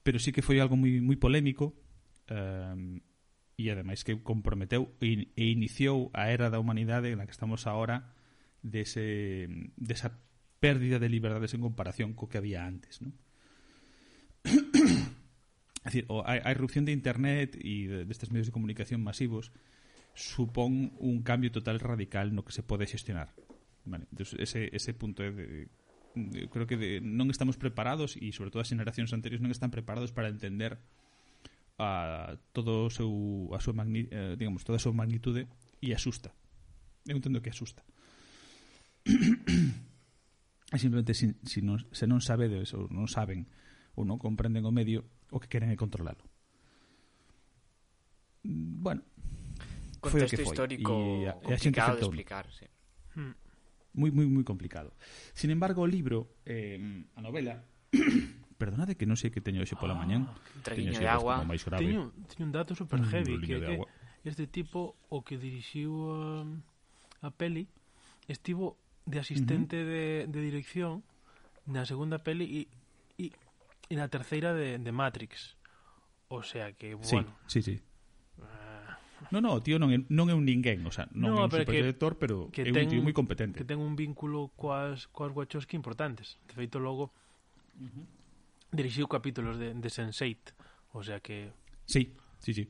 Pero 0.00 0.16
sí 0.16 0.32
que 0.32 0.40
foi 0.40 0.64
algo 0.64 0.80
moi, 0.80 1.04
moi 1.04 1.20
polémico 1.20 1.76
eh, 2.32 2.72
e 3.54 3.70
ademais 3.70 4.02
que 4.02 4.18
comprometeu 4.18 4.90
e 4.98 5.30
iniciou 5.36 6.10
a 6.10 6.30
era 6.30 6.50
da 6.50 6.58
humanidade 6.58 7.14
na 7.14 7.26
que 7.26 7.34
estamos 7.34 7.66
agora 7.70 8.10
dese, 8.64 9.46
desa 9.78 10.18
pérdida 10.58 10.98
de 10.98 11.12
liberdades 11.12 11.54
en 11.54 11.62
comparación 11.62 12.18
co 12.18 12.26
que 12.26 12.38
había 12.40 12.66
antes 12.66 12.98
non? 12.98 13.14
é 15.84 15.88
dicir, 15.92 16.04
a, 16.10 16.32
a 16.34 16.50
irrupción 16.50 16.82
de 16.88 16.96
internet 16.96 17.54
e 17.60 17.86
destes 18.08 18.34
medios 18.34 18.50
de 18.50 18.56
comunicación 18.56 19.04
masivos 19.04 19.54
supón 20.18 20.94
un 20.98 21.22
cambio 21.22 21.54
total 21.54 21.78
radical 21.78 22.34
no 22.34 22.42
que 22.42 22.56
se 22.56 22.66
pode 22.66 22.90
xestionar 22.90 23.30
vale, 23.84 24.10
entonces 24.10 24.34
ese, 24.40 24.72
ese 24.74 24.96
punto 24.96 25.22
é 25.22 25.30
de, 25.30 25.68
de, 26.16 26.48
creo 26.48 26.66
que 26.66 26.80
de, 26.80 26.98
non 27.04 27.30
estamos 27.30 27.54
preparados 27.60 28.16
e 28.18 28.32
sobre 28.32 28.50
todo 28.50 28.64
as 28.64 28.70
generacións 28.70 29.12
anteriores 29.12 29.44
non 29.44 29.52
están 29.52 29.70
preparados 29.70 30.10
para 30.10 30.32
entender 30.32 30.80
a 31.78 32.38
todo 32.54 32.86
o 32.86 32.90
seu 32.90 33.50
a 33.50 33.58
súa 33.58 33.74
magni, 33.74 34.06
eh, 34.10 34.38
digamos, 34.38 34.62
toda 34.62 34.78
a 34.78 34.82
súa 34.82 34.94
magnitude 34.94 35.50
e 35.82 35.90
asusta. 35.90 36.30
Eu 37.06 37.18
entendo 37.18 37.42
que 37.42 37.50
asusta. 37.50 37.82
e 40.74 40.76
simplemente 40.78 41.12
si, 41.14 41.34
si 41.44 41.60
non, 41.60 41.82
se 41.90 42.06
non 42.06 42.22
sabedes 42.22 42.72
ou 42.72 42.86
non 42.88 43.10
saben 43.10 43.46
ou 43.94 44.06
non 44.06 44.18
comprenden 44.18 44.66
o 44.66 44.72
medio, 44.74 45.06
o 45.30 45.38
que 45.42 45.50
queren 45.50 45.70
é 45.70 45.76
controlalo. 45.78 46.22
Bueno, 48.44 49.02
foi 50.02 50.22
o 50.22 50.28
que 50.28 50.36
foi. 50.36 50.52
histórico 50.52 50.92
e 51.22 51.28
a, 51.28 51.34
complicado 51.38 51.96
a 51.96 52.00
de 52.00 52.04
explicar, 52.06 52.44
sí. 52.50 52.66
Hmm. 53.14 53.34
Muy, 53.94 54.10
muy, 54.10 54.26
muy 54.26 54.42
complicado. 54.42 54.92
Sin 55.34 55.50
embargo, 55.50 55.82
o 55.82 55.86
libro, 55.86 56.34
eh, 56.44 57.06
a 57.14 57.20
novela, 57.22 57.62
Perdonade 58.54 58.94
que 58.94 59.06
non 59.06 59.18
sei 59.18 59.34
que 59.34 59.42
teño 59.42 59.66
hoxe 59.66 59.74
pola 59.74 59.98
mañán. 59.98 60.30
Ah, 60.30 60.38
Traguiño 60.62 60.94
de 60.94 61.10
agua. 61.10 61.42
Máis 61.42 61.66
grave. 61.66 61.82
Teño, 61.82 62.14
teño 62.30 62.46
un 62.46 62.54
dato 62.54 62.78
super 62.78 63.02
mm, 63.02 63.08
heavy 63.10 63.34
que, 63.42 63.58
que 63.58 64.28
este 64.30 64.46
tipo 64.46 64.94
o 65.10 65.26
que 65.26 65.34
dirixiu 65.34 65.90
um, 65.90 66.62
a, 67.18 67.28
a 67.28 67.30
peli 67.34 67.66
estivo 68.30 68.78
de 69.10 69.18
asistente 69.18 69.76
uh 69.76 69.82
-huh. 69.82 69.90
de, 69.90 70.04
de 70.30 70.40
dirección 70.40 71.02
na 71.66 71.82
segunda 71.82 72.22
peli 72.22 72.46
e, 72.46 72.60
e, 73.18 73.26
e 73.90 73.94
na 73.98 74.06
terceira 74.06 74.54
de, 74.54 74.78
de 74.78 74.92
Matrix. 74.94 75.58
O 76.30 76.46
sea 76.46 76.72
que, 76.72 76.94
bueno... 76.94 77.34
Sí, 77.50 77.60
sí, 77.60 77.74
sí. 77.74 77.82
No, 79.32 79.40
no, 79.40 79.58
tío 79.64 79.82
non 79.82 79.90
é, 79.90 79.98
non 80.12 80.30
é 80.30 80.34
un 80.36 80.46
ninguén, 80.46 80.84
o 80.86 80.92
sea, 80.94 81.10
non 81.10 81.34
no, 81.34 81.42
é 81.42 81.48
un 81.48 81.50
superdirector, 81.50 82.20
pero, 82.20 82.52
que, 82.54 82.62
pero 82.62 82.76
que 82.76 82.80
é 82.80 82.84
un 82.84 82.86
ten, 82.86 82.92
tío 82.92 83.02
moi 83.02 83.16
competente. 83.16 83.56
Que 83.58 83.66
ten 83.66 83.80
un 83.80 83.98
vínculo 83.98 84.52
coas, 84.54 85.10
coas 85.10 85.32
Wachowski 85.34 85.74
importantes. 85.74 86.38
De 86.46 86.54
feito, 86.54 86.78
logo, 86.78 87.10
uh 87.82 87.88
-huh 87.90 88.06
dirixiu 88.74 89.06
capítulos 89.08 89.56
de, 89.56 89.72
de 89.72 89.88
Sense8, 89.88 90.52
o 90.92 91.02
sea 91.02 91.18
que... 91.22 91.50
Sí, 91.86 92.14
sí, 92.38 92.52
sí. 92.52 92.68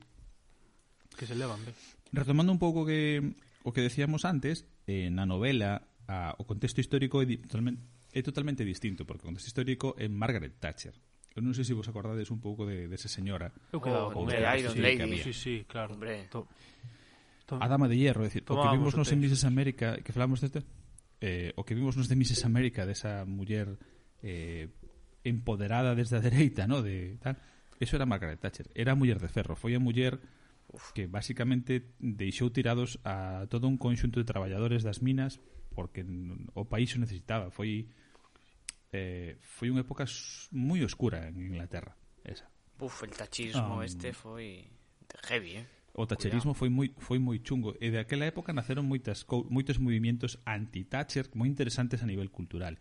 Que 1.16 1.26
se 1.26 1.34
levan, 1.34 1.58
ben. 1.64 1.74
Retomando 2.12 2.52
un 2.52 2.60
pouco 2.62 2.86
que 2.86 3.34
o 3.64 3.72
que 3.72 3.80
decíamos 3.80 4.28
antes, 4.28 4.68
eh, 4.86 5.08
na 5.08 5.24
novela 5.24 5.88
a, 6.06 6.36
o 6.36 6.44
contexto 6.44 6.84
histórico 6.84 7.24
é, 7.24 7.26
totalmente, 7.40 7.80
é 8.12 8.20
totalmente 8.20 8.62
distinto, 8.62 9.08
porque 9.08 9.24
o 9.24 9.28
contexto 9.32 9.48
histórico 9.48 9.96
é 9.96 10.06
Margaret 10.06 10.60
Thatcher. 10.60 10.94
Eu 11.34 11.42
non 11.42 11.50
sei 11.50 11.66
se 11.66 11.74
vos 11.74 11.90
acordades 11.90 12.30
un 12.30 12.38
pouco 12.38 12.62
de, 12.62 12.86
de 12.86 12.94
esa 12.94 13.10
señora. 13.10 13.50
Eu 13.74 13.82
quedaba 13.82 14.06
oh, 14.06 14.14
con 14.14 14.30
ela. 14.30 14.54
Iron 14.54 14.78
Lady. 14.78 15.18
Sí, 15.18 15.34
sí, 15.34 15.54
claro. 15.66 15.98
Hombre. 15.98 16.30
To, 16.30 16.46
to, 17.48 17.58
a 17.58 17.66
Dama 17.66 17.90
de 17.90 17.98
Hierro, 17.98 18.22
é 18.22 18.30
dicir, 18.30 18.46
o 18.46 18.54
que 18.54 18.70
vimos 18.70 18.94
nos 18.94 19.10
en 19.10 19.18
Mrs. 19.18 19.50
América, 19.50 19.98
que 19.98 20.14
falamos 20.14 20.38
deste, 20.38 20.62
eh, 21.18 21.50
o 21.58 21.66
que 21.66 21.74
vimos 21.74 21.98
nos 21.98 22.06
de 22.06 22.14
Mrs. 22.14 22.46
América, 22.46 22.86
desa 22.86 23.26
muller 23.26 23.74
eh, 24.22 24.70
empoderada 25.24 25.94
desde 25.94 26.16
a 26.16 26.20
dereita, 26.20 26.66
¿no? 26.66 26.82
De 26.82 27.16
tal. 27.20 27.36
Eso 27.80 27.96
era 27.96 28.06
Margaret 28.06 28.38
Thatcher, 28.38 28.70
era 28.74 28.94
muller 28.94 29.18
de 29.18 29.28
ferro, 29.28 29.56
foi 29.56 29.74
a 29.74 29.82
muller 29.82 30.20
que 30.94 31.06
basicamente 31.06 31.94
deixou 31.98 32.50
tirados 32.50 33.02
a 33.04 33.46
todo 33.50 33.66
un 33.66 33.76
conxunto 33.76 34.22
de 34.22 34.28
traballadores 34.28 34.86
das 34.86 35.02
minas 35.02 35.42
porque 35.74 36.06
o 36.54 36.64
país 36.64 36.94
o 36.94 37.02
necesitaba, 37.02 37.50
foi 37.50 37.90
eh, 38.94 39.36
foi 39.42 39.74
unha 39.74 39.82
época 39.82 40.06
moi 40.54 40.78
oscura 40.86 41.26
en 41.26 41.50
Inglaterra, 41.50 41.98
esa. 42.22 42.46
Uf, 42.78 43.02
el 43.02 43.10
tachismo 43.10 43.74
um, 43.74 43.82
ah, 43.82 43.86
este 43.86 44.14
mm. 44.14 44.14
foi 44.14 44.46
heavy, 45.26 45.58
eh. 45.58 45.66
O 45.94 46.06
tacherismo 46.06 46.54
foi 46.54 46.70
moi 46.70 46.90
foi 46.98 47.22
moi 47.22 47.38
chungo 47.38 47.78
e 47.78 47.90
de 47.90 48.02
aquela 48.02 48.26
época 48.26 48.50
naceron 48.50 48.82
moitas 48.82 49.22
moitos 49.46 49.78
movimentos 49.78 50.42
anti-Thatcher 50.42 51.30
moi 51.38 51.46
interesantes 51.46 52.02
a 52.02 52.06
nivel 52.06 52.34
cultural. 52.34 52.74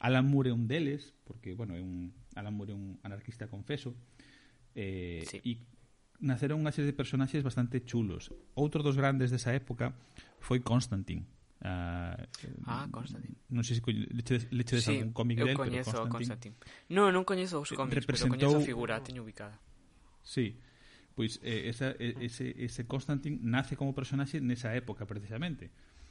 Alan 0.00 0.26
Moore 0.26 0.50
é 0.50 0.54
un 0.56 0.64
deles, 0.64 1.12
porque, 1.28 1.52
bueno, 1.52 1.76
é 1.76 1.82
un, 1.84 2.10
Alan 2.34 2.56
Moore 2.56 2.72
é 2.72 2.76
un 2.76 2.96
anarquista 3.04 3.46
confeso, 3.52 3.92
eh, 4.74 5.24
sí. 5.28 5.38
e 5.44 5.52
naceron 6.24 6.60
unha 6.60 6.72
serie 6.72 6.92
de 6.92 6.96
personaxes 6.96 7.44
bastante 7.44 7.84
chulos. 7.84 8.32
Outro 8.56 8.80
dos 8.80 8.96
grandes 8.96 9.28
desa 9.28 9.52
época 9.52 9.92
foi 10.40 10.60
Constantine. 10.60 11.24
Uh, 11.60 12.16
ah, 12.64 12.88
Constantine. 12.88 13.36
Non 13.52 13.60
sei 13.60 13.76
se 13.76 13.84
leche, 13.84 14.48
leche 14.48 14.80
sí, 14.80 14.96
algún 14.96 15.12
cómic 15.12 15.44
del, 15.44 15.56
pero 15.56 16.08
Constantine. 16.08 16.08
Constantine. 16.08 16.54
No, 16.88 17.12
non 17.12 17.28
coñezo 17.28 17.60
os 17.60 17.68
cómics, 17.72 18.00
representou... 18.00 18.36
pero 18.36 18.56
coñezo 18.56 18.64
a 18.64 18.64
figura, 18.64 18.92
a 18.96 19.04
teño 19.04 19.20
ubicada. 19.20 19.60
Sí, 20.24 20.56
pois 21.12 21.36
eh, 21.44 21.68
esa, 21.68 21.92
ese, 22.00 22.56
ese 22.56 22.88
Constantine 22.88 23.36
nace 23.44 23.76
como 23.76 23.92
personaxe 23.92 24.40
nesa 24.40 24.72
época, 24.72 25.04
precisamente 25.04 25.68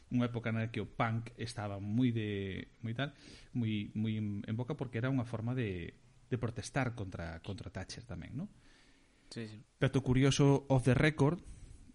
unha 0.10 0.26
época 0.26 0.50
na 0.50 0.74
que 0.74 0.82
o 0.82 0.90
punk 0.90 1.34
estaba 1.38 1.78
moi 1.78 2.10
de 2.10 2.70
moi 2.82 2.98
tal, 2.98 3.14
moi 3.54 3.94
moi 3.94 4.18
en 4.18 4.56
boca 4.58 4.74
porque 4.74 4.98
era 4.98 5.14
unha 5.14 5.26
forma 5.26 5.54
de 5.54 5.94
de 6.30 6.38
protestar 6.38 6.94
contra 6.94 7.42
contra 7.42 7.70
Thatcher 7.70 8.06
tamén, 8.06 8.34
¿no? 8.38 8.50
Sí, 9.30 9.46
sí. 9.46 9.58
Dato 9.78 10.02
curioso 10.02 10.66
off 10.70 10.86
the 10.86 10.98
record 10.98 11.42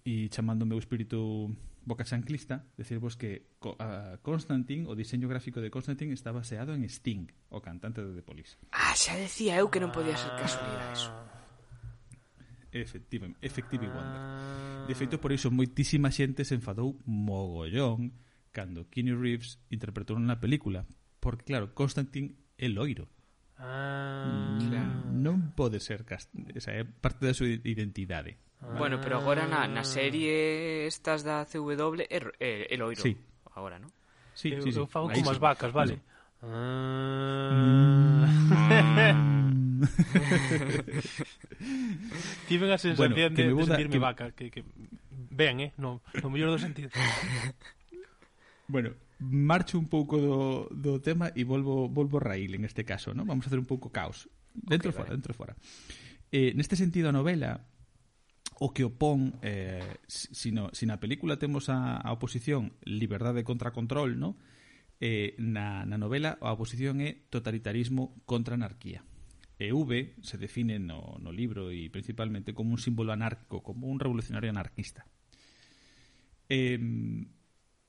e 0.07 0.31
chamando 0.31 0.63
o 0.63 0.71
meu 0.71 0.79
espírito 0.79 1.51
boca 1.85 2.05
chanclista, 2.05 2.65
decirvos 2.77 3.17
que 3.17 3.51
a 3.79 4.19
Constantine, 4.23 4.89
o 4.89 4.97
diseño 4.97 5.29
gráfico 5.29 5.61
de 5.61 5.71
Constantine 5.71 6.15
está 6.15 6.33
baseado 6.33 6.73
en 6.73 6.85
Sting, 6.89 7.29
o 7.51 7.61
cantante 7.61 8.01
de 8.01 8.15
The 8.15 8.23
Police. 8.23 8.57
Ah, 8.73 8.97
xa 8.97 9.17
decía 9.21 9.61
eu 9.61 9.69
que 9.69 9.81
non 9.83 9.93
podía 9.93 10.17
ser 10.17 10.33
casualidade 10.39 10.97
eso. 10.97 11.13
Ah. 11.13 11.34
Efectiva, 12.75 13.31
Effective 13.41 13.87
ah. 13.87 13.95
Wonder. 13.95 14.21
De 14.87 14.93
ah. 14.93 14.97
feito, 14.99 15.23
por 15.23 15.31
iso 15.31 15.55
moitísima 15.55 16.11
xente 16.11 16.43
se 16.43 16.59
enfadou 16.59 16.99
mogollón 17.07 18.19
cando 18.51 18.91
Keanu 18.91 19.19
Reeves 19.19 19.59
interpretou 19.71 20.19
na 20.19 20.39
película, 20.43 20.87
porque 21.23 21.47
claro, 21.47 21.71
Constantine 21.75 22.35
é 22.59 22.67
loiro. 22.71 23.07
Ah, 23.59 24.59
mm, 24.59 24.59
claro. 24.67 24.91
Non 25.15 25.55
pode 25.55 25.79
ser 25.79 26.03
cast... 26.03 26.31
Esa 26.55 26.75
é 26.75 26.83
parte 26.83 27.27
da 27.27 27.35
súa 27.35 27.51
identidade. 27.51 28.39
Ah. 28.59 28.75
Bueno, 28.79 28.99
pero 28.99 29.23
agora 29.23 29.47
na, 29.47 29.71
na 29.71 29.87
serie 29.87 30.87
estas 30.91 31.23
da 31.23 31.47
CW 31.47 32.11
é, 32.11 32.19
é, 32.43 32.51
é 32.71 32.77
loiro. 32.79 33.03
Sí. 33.03 33.15
Agora, 33.55 33.79
non? 33.79 33.91
Sí, 34.35 34.51
eu, 34.51 34.63
sí, 34.63 34.75
sí. 34.75 34.79
eu 34.83 34.91
fago 34.91 35.11
como 35.11 35.31
as 35.31 35.39
vacas, 35.39 35.71
vale. 35.71 36.03
Ah. 36.43 37.55
Mm. 37.55 39.45
Tive 42.49 42.73
a 42.73 42.79
sensación 42.79 43.15
bueno, 43.15 43.15
de, 43.15 43.53
boda, 43.53 43.65
de 43.65 43.67
sentirme 43.67 43.93
que... 43.93 43.99
vaca, 43.99 44.31
que, 44.33 44.51
que 44.51 44.65
ben, 45.31 45.61
eh, 45.61 45.73
no, 45.77 46.03
no 46.23 46.31
mellor 46.31 46.51
do 46.51 46.59
sentido. 46.59 46.91
bueno, 48.69 48.95
marcho 49.19 49.79
un 49.79 49.89
pouco 49.89 50.19
do, 50.19 50.69
do 50.71 51.01
tema 51.01 51.33
e 51.35 51.45
volvo 51.45 51.89
volvo 51.89 52.21
raíl 52.21 52.55
en 52.55 52.65
este 52.65 52.85
caso, 52.85 53.15
¿no? 53.15 53.25
Vamos 53.25 53.47
a 53.47 53.49
hacer 53.49 53.59
un 53.59 53.67
pouco 53.67 53.91
caos. 53.91 54.29
Dentro 54.55 54.91
okay, 54.91 54.99
fora, 54.99 55.11
vale. 55.11 55.17
dentro 55.19 55.35
fora. 55.35 55.55
Eh, 56.31 56.53
neste 56.55 56.77
sentido 56.77 57.11
a 57.11 57.17
novela 57.17 57.67
o 58.63 58.71
que 58.71 58.87
opón 58.87 59.35
eh, 59.43 59.99
si, 60.07 60.55
no, 60.55 60.71
si 60.71 60.87
na 60.87 61.03
película 61.03 61.39
temos 61.39 61.67
a, 61.67 61.99
a 61.99 62.15
oposición 62.15 62.79
liberdade 62.87 63.43
contra 63.43 63.75
control, 63.75 64.19
¿no? 64.19 64.39
Eh, 65.03 65.35
na, 65.43 65.83
na 65.85 65.99
novela 65.99 66.39
a 66.39 66.55
oposición 66.55 67.03
é 67.03 67.27
totalitarismo 67.29 68.15
contra 68.25 68.55
anarquía. 68.55 69.03
E 69.55 69.71
V 69.71 70.19
se 70.19 70.37
define 70.37 70.83
no, 70.83 71.17
no 71.23 71.31
libro 71.31 71.71
e 71.71 71.87
principalmente 71.87 72.55
como 72.55 72.75
un 72.75 72.81
símbolo 72.83 73.15
anárquico, 73.15 73.63
como 73.63 73.87
un 73.87 74.03
revolucionario 74.03 74.51
anarquista. 74.51 75.07
Eh, 76.51 76.79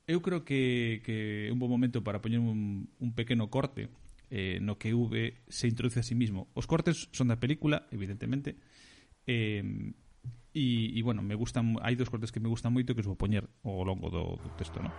eu 0.05 0.21
creo 0.21 0.45
que, 0.45 1.01
que 1.01 1.49
é 1.49 1.51
un 1.51 1.57
bom 1.57 1.65
momento 1.65 2.05
para 2.05 2.21
poñer 2.21 2.37
un, 2.37 2.93
un 3.01 3.11
pequeno 3.17 3.49
corte 3.49 3.89
eh, 4.29 4.61
no 4.61 4.77
que 4.77 4.93
V 4.93 5.41
se 5.49 5.65
introduce 5.65 5.99
a 5.99 6.05
sí 6.05 6.13
mismo. 6.13 6.53
Os 6.53 6.69
cortes 6.69 7.09
son 7.09 7.33
da 7.33 7.41
película, 7.41 7.89
evidentemente, 7.89 8.61
eh, 9.25 9.65
e, 10.53 10.93
e 10.93 10.99
bueno, 11.01 11.25
me 11.25 11.33
gustan, 11.33 11.81
hai 11.81 11.97
dos 11.97 12.13
cortes 12.13 12.29
que 12.29 12.39
me 12.39 12.47
gustan 12.47 12.71
moito 12.71 12.93
que 12.93 13.01
os 13.01 13.09
vou 13.09 13.17
poñer 13.17 13.49
ao 13.65 13.81
longo 13.81 14.13
do, 14.13 14.37
do 14.37 14.49
texto, 14.53 14.77
non? 14.85 14.93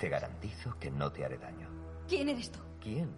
Te 0.00 0.08
garantizo 0.08 0.74
que 0.80 0.88
no 0.88 1.12
te 1.12 1.22
haré 1.22 1.36
daño. 1.36 1.68
¿Quién 2.08 2.32
eres 2.32 2.50
tú? 2.50 2.58
¿Quién? 2.80 3.12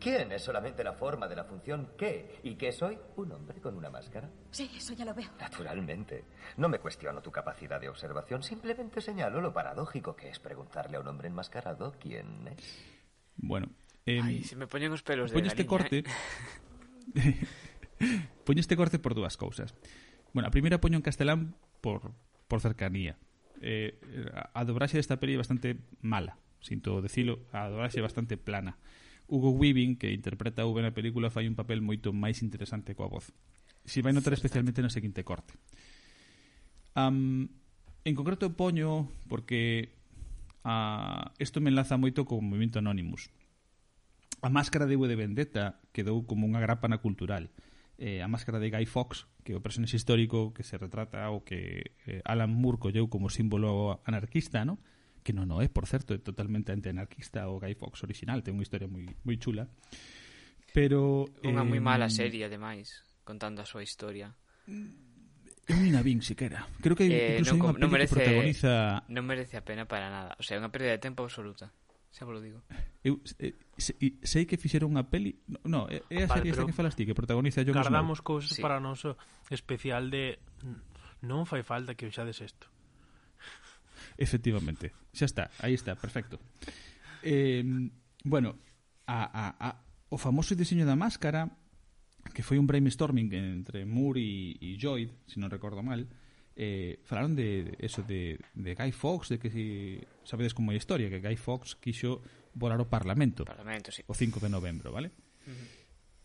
¿Quién 0.00 0.32
es 0.32 0.42
solamente 0.42 0.82
la 0.82 0.94
forma 0.94 1.28
de 1.28 1.36
la 1.36 1.44
función 1.44 1.90
qué? 1.98 2.40
¿Y 2.42 2.54
qué 2.54 2.72
soy? 2.72 2.98
¿Un 3.16 3.32
hombre 3.32 3.60
con 3.60 3.76
una 3.76 3.90
máscara? 3.90 4.30
Sí, 4.50 4.70
eso 4.74 4.94
ya 4.94 5.04
lo 5.04 5.14
veo. 5.14 5.28
Naturalmente. 5.38 6.24
No 6.56 6.70
me 6.70 6.78
cuestiono 6.78 7.20
tu 7.20 7.30
capacidad 7.30 7.78
de 7.78 7.90
observación, 7.90 8.42
simplemente 8.42 9.02
señalo 9.02 9.42
lo 9.42 9.52
paradójico 9.52 10.16
que 10.16 10.30
es 10.30 10.38
preguntarle 10.38 10.96
a 10.96 11.00
un 11.00 11.08
hombre 11.08 11.28
enmascarado 11.28 11.94
quién 12.00 12.48
es. 12.48 12.82
Bueno, 13.36 13.68
eh, 14.06 14.20
Ai, 14.22 14.42
se 14.42 14.56
me 14.56 14.66
poñen 14.66 14.92
os 14.92 15.02
pelos 15.02 15.32
de 15.32 15.40
este 15.44 15.66
corte 15.66 16.04
eh. 17.14 17.36
Poño 18.44 18.60
este 18.60 18.76
corte 18.76 18.98
por 18.98 19.14
dúas 19.14 19.36
cousas 19.36 19.76
Bueno, 20.32 20.48
a 20.48 20.52
primeira 20.52 20.80
poño 20.80 20.96
en 20.96 21.04
castelán 21.04 21.56
por, 21.80 22.12
por 22.48 22.60
cercanía 22.60 23.20
eh, 23.60 23.96
A 24.52 24.64
dobraxe 24.64 24.96
desta 24.96 25.20
peli 25.20 25.36
é 25.36 25.40
bastante 25.40 25.76
mala 26.00 26.40
Sinto 26.60 27.00
decilo, 27.00 27.44
a 27.52 27.68
dobraxe 27.68 28.00
é 28.00 28.04
bastante 28.04 28.40
plana 28.40 28.80
Hugo 29.30 29.54
Weaving, 29.54 29.94
que 29.94 30.10
interpreta 30.10 30.62
a 30.62 30.66
V 30.66 30.82
na 30.82 30.90
película, 30.90 31.30
fai 31.30 31.46
un 31.46 31.54
papel 31.54 31.78
moito 31.78 32.10
máis 32.10 32.42
interesante 32.42 32.98
coa 32.98 33.06
voz. 33.06 33.30
Si 33.86 34.02
vai 34.02 34.10
notar 34.10 34.34
especialmente 34.34 34.82
no 34.82 34.90
seguinte 34.90 35.22
corte. 35.22 35.54
Um, 36.98 37.46
en 38.02 38.14
concreto 38.18 38.50
poño 38.58 39.06
porque 39.30 39.94
uh, 40.66 41.30
isto 41.38 41.62
me 41.62 41.70
enlaza 41.70 41.94
moito 41.94 42.26
co 42.26 42.42
movimento 42.42 42.82
Anonymous. 42.82 43.30
A 44.42 44.50
máscara 44.50 44.90
de 44.90 44.98
V 44.98 45.06
de 45.06 45.14
Vendetta 45.14 45.78
quedou 45.94 46.26
como 46.26 46.50
unha 46.50 46.58
grapa 46.58 46.90
na 46.90 46.98
cultural. 46.98 47.54
Eh, 48.00 48.24
a 48.24 48.28
máscara 48.32 48.58
de 48.58 48.72
Guy 48.72 48.88
Fox, 48.88 49.28
que 49.44 49.52
é 49.52 49.56
o 49.56 49.62
personaxe 49.62 49.94
histórico 49.94 50.56
que 50.56 50.64
se 50.64 50.80
retrata 50.80 51.28
o 51.30 51.44
que 51.44 51.94
eh, 52.08 52.24
Alan 52.24 52.50
Moore 52.50 52.80
colleu 52.80 53.06
como 53.12 53.28
símbolo 53.28 54.00
anarquista, 54.08 54.64
¿no? 54.64 54.80
que 55.20 55.32
non 55.36 55.48
o 55.52 55.60
é, 55.60 55.68
por 55.68 55.84
certo, 55.86 56.16
é 56.16 56.20
totalmente 56.20 56.72
antianarquista 56.72 57.48
o 57.48 57.60
Guy 57.60 57.76
Fox 57.76 58.02
original, 58.04 58.40
ten 58.40 58.56
unha 58.56 58.64
historia 58.64 58.88
moi 58.88 59.04
moi 59.24 59.36
chula. 59.36 59.68
Pero 60.72 61.26
unha 61.42 61.64
eh, 61.64 61.68
muy 61.68 61.80
mala 61.82 62.08
serie 62.08 62.46
ademais, 62.46 63.02
contando 63.24 63.60
a 63.62 63.66
súa 63.68 63.84
historia. 63.84 64.32
Eu 65.70 65.78
nin 65.78 65.94
a 65.94 66.02
vin 66.02 66.22
siquera. 66.22 66.66
Creo 66.82 66.98
que 66.98 67.06
eh, 67.06 67.38
incluso 67.38 67.54
non, 67.54 67.62
hai 67.62 67.74
unha 67.74 67.82
non 67.86 67.90
merece, 67.90 68.14
que 68.14 68.26
protagoniza 68.26 68.72
Non 69.06 69.24
merece 69.26 69.54
a 69.54 69.62
pena 69.62 69.86
para 69.86 70.10
nada, 70.10 70.34
o 70.38 70.42
sea, 70.42 70.58
é 70.58 70.60
unha 70.62 70.72
pérdida 70.72 70.96
de 70.96 71.02
tempo 71.02 71.22
absoluta. 71.22 71.70
Xa 72.10 72.26
vos 72.26 72.34
lo 72.34 72.42
digo. 72.42 72.58
Eu 73.06 73.22
eh, 73.38 73.54
sei 73.78 74.44
que 74.50 74.58
fixeron 74.58 74.90
unha 74.90 75.06
peli, 75.06 75.38
no, 75.46 75.62
no 75.62 75.80
é 75.86 76.02
a 76.26 76.28
serie 76.30 76.50
esta 76.50 76.66
que 76.66 76.74
falas 76.74 76.98
ti 76.98 77.06
que 77.06 77.14
protagoniza 77.14 77.62
Jon 77.62 77.78
Snow. 77.78 77.86
Guardamos 77.86 78.18
cousas 78.18 78.58
sí. 78.58 78.62
para 78.62 78.78
o 78.78 78.82
noso 78.82 79.14
especial 79.54 80.10
de 80.10 80.42
non 81.22 81.46
fai 81.46 81.62
falta 81.62 81.94
que 81.94 82.10
usades 82.10 82.42
isto. 82.42 82.66
Efectivamente. 84.20 84.92
Xa 85.16 85.24
está, 85.24 85.48
aí 85.64 85.72
está, 85.72 85.96
perfecto. 85.96 86.36
Eh, 87.24 87.64
bueno, 88.22 88.60
a, 89.08 89.24
a, 89.24 89.44
a, 89.56 89.68
o 90.12 90.20
famoso 90.20 90.52
diseño 90.52 90.84
da 90.84 90.94
máscara 90.94 91.48
que 92.36 92.44
foi 92.44 92.60
un 92.60 92.68
brainstorming 92.68 93.32
entre 93.32 93.88
Moore 93.88 94.20
e, 94.20 94.60
e 94.60 94.76
Joyd, 94.76 95.08
se 95.24 95.34
si 95.34 95.36
non 95.40 95.48
recordo 95.48 95.80
mal, 95.80 96.04
eh, 96.52 97.00
falaron 97.08 97.32
de 97.32 97.72
eso 97.80 98.04
de, 98.04 98.36
de 98.52 98.76
Guy 98.76 98.92
Fox, 98.92 99.32
de 99.32 99.40
que 99.40 99.48
si 99.48 99.96
sabedes 100.28 100.52
como 100.52 100.70
é 100.70 100.76
a 100.76 100.80
historia, 100.84 101.08
que 101.08 101.24
Guy 101.24 101.40
Fox 101.40 101.80
quixo 101.80 102.20
volar 102.52 102.76
o 102.76 102.92
Parlamento. 102.92 103.48
Parlamento, 103.48 103.88
sí. 103.88 104.04
O 104.04 104.12
5 104.12 104.36
de 104.36 104.52
novembro, 104.52 104.92
vale? 104.92 105.16
Uh 105.48 105.56
-huh. 105.56 105.79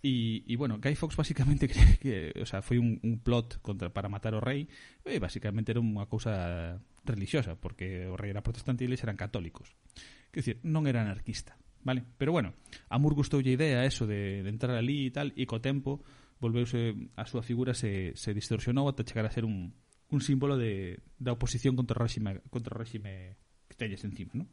E, 0.05 0.45
e 0.45 0.53
bueno, 0.55 0.77
Guy 0.77 0.93
Fox 0.93 1.17
basicamente 1.17 1.67
que, 1.67 1.73
que 1.97 2.33
o 2.37 2.45
sea, 2.45 2.61
foi 2.61 2.77
un, 2.77 3.01
un 3.01 3.17
plot 3.25 3.57
contra, 3.65 3.89
para 3.89 4.05
matar 4.05 4.37
o 4.37 4.41
rei 4.43 4.69
e 5.01 5.17
basicamente 5.17 5.73
era 5.73 5.81
unha 5.81 6.05
cousa 6.05 6.77
religiosa, 7.01 7.57
porque 7.57 8.05
o 8.05 8.13
rei 8.13 8.29
era 8.29 8.45
protestante 8.45 8.85
e 8.85 8.87
eles 8.87 9.01
eran 9.01 9.17
católicos. 9.17 9.73
Que 10.29 10.45
decir, 10.45 10.61
non 10.61 10.85
era 10.85 11.01
anarquista, 11.01 11.57
vale? 11.81 12.05
Pero 12.21 12.29
bueno, 12.29 12.53
a 12.85 13.01
Moore 13.01 13.17
gustoulle 13.17 13.49
a 13.49 13.57
idea 13.57 13.81
eso 13.81 14.05
de, 14.05 14.45
de 14.45 14.49
entrar 14.53 14.77
ali 14.77 15.09
e 15.09 15.11
tal, 15.11 15.33
e 15.33 15.49
co 15.49 15.57
tempo 15.57 16.05
volveuse 16.37 16.93
a 17.17 17.25
súa 17.25 17.41
figura 17.41 17.73
se, 17.73 18.13
se 18.13 18.29
distorsionou 18.37 18.85
ata 18.85 19.01
chegar 19.01 19.25
a 19.25 19.33
ser 19.33 19.41
un, 19.41 19.73
un 20.13 20.21
símbolo 20.21 20.53
de, 20.53 21.01
da 21.17 21.33
oposición 21.33 21.73
contra 21.73 21.97
o 21.97 22.05
réxime, 22.05 22.45
contra 22.53 22.77
o 22.77 22.79
réxime 22.79 23.41
que 23.65 23.73
telles 23.73 24.05
encima, 24.05 24.37
¿no? 24.37 24.45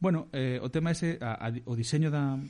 Bueno, 0.00 0.32
eh, 0.32 0.64
o 0.64 0.72
tema 0.72 0.96
ese, 0.96 1.20
a, 1.20 1.36
a, 1.36 1.52
o 1.68 1.76
diseño 1.76 2.08
da, 2.08 2.40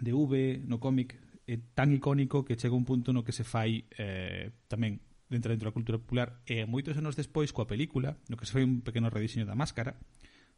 de 0.00 0.12
V 0.12 0.62
no 0.64 0.80
cómic 0.80 1.16
é 1.46 1.60
tan 1.78 1.94
icónico 1.94 2.42
que 2.42 2.58
chega 2.58 2.74
un 2.74 2.84
punto 2.84 3.14
no 3.14 3.22
que 3.22 3.32
se 3.32 3.46
fai 3.46 3.86
eh, 3.96 4.50
tamén 4.66 4.98
dentro 5.30 5.54
dentro 5.54 5.70
da 5.70 5.76
cultura 5.76 5.98
popular 5.98 6.42
e 6.46 6.66
moitos 6.66 6.98
anos 6.98 7.14
despois 7.14 7.54
coa 7.54 7.70
película 7.70 8.18
no 8.26 8.38
que 8.38 8.46
se 8.46 8.54
foi 8.54 8.66
un 8.66 8.82
pequeno 8.82 9.10
rediseño 9.10 9.46
da 9.46 9.58
máscara 9.58 9.98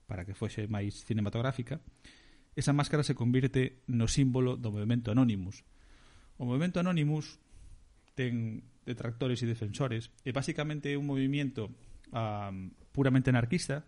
para 0.08 0.24
que 0.24 0.32
fose 0.32 0.64
máis 0.68 1.04
cinematográfica 1.04 1.80
esa 2.58 2.74
máscara 2.74 3.06
se 3.06 3.14
convirte 3.14 3.86
no 3.86 4.10
símbolo 4.10 4.58
do 4.58 4.74
movimento 4.74 5.14
Anonymous. 5.14 5.62
O 6.38 6.44
movimento 6.44 6.82
Anonymous 6.82 7.38
ten 8.18 8.66
detractores 8.82 9.38
e 9.44 9.46
defensores 9.46 10.10
e 10.26 10.34
basicamente 10.34 10.90
é 10.90 10.98
un 10.98 11.06
movimento 11.06 11.70
um, 12.10 12.74
puramente 12.90 13.30
anarquista 13.30 13.86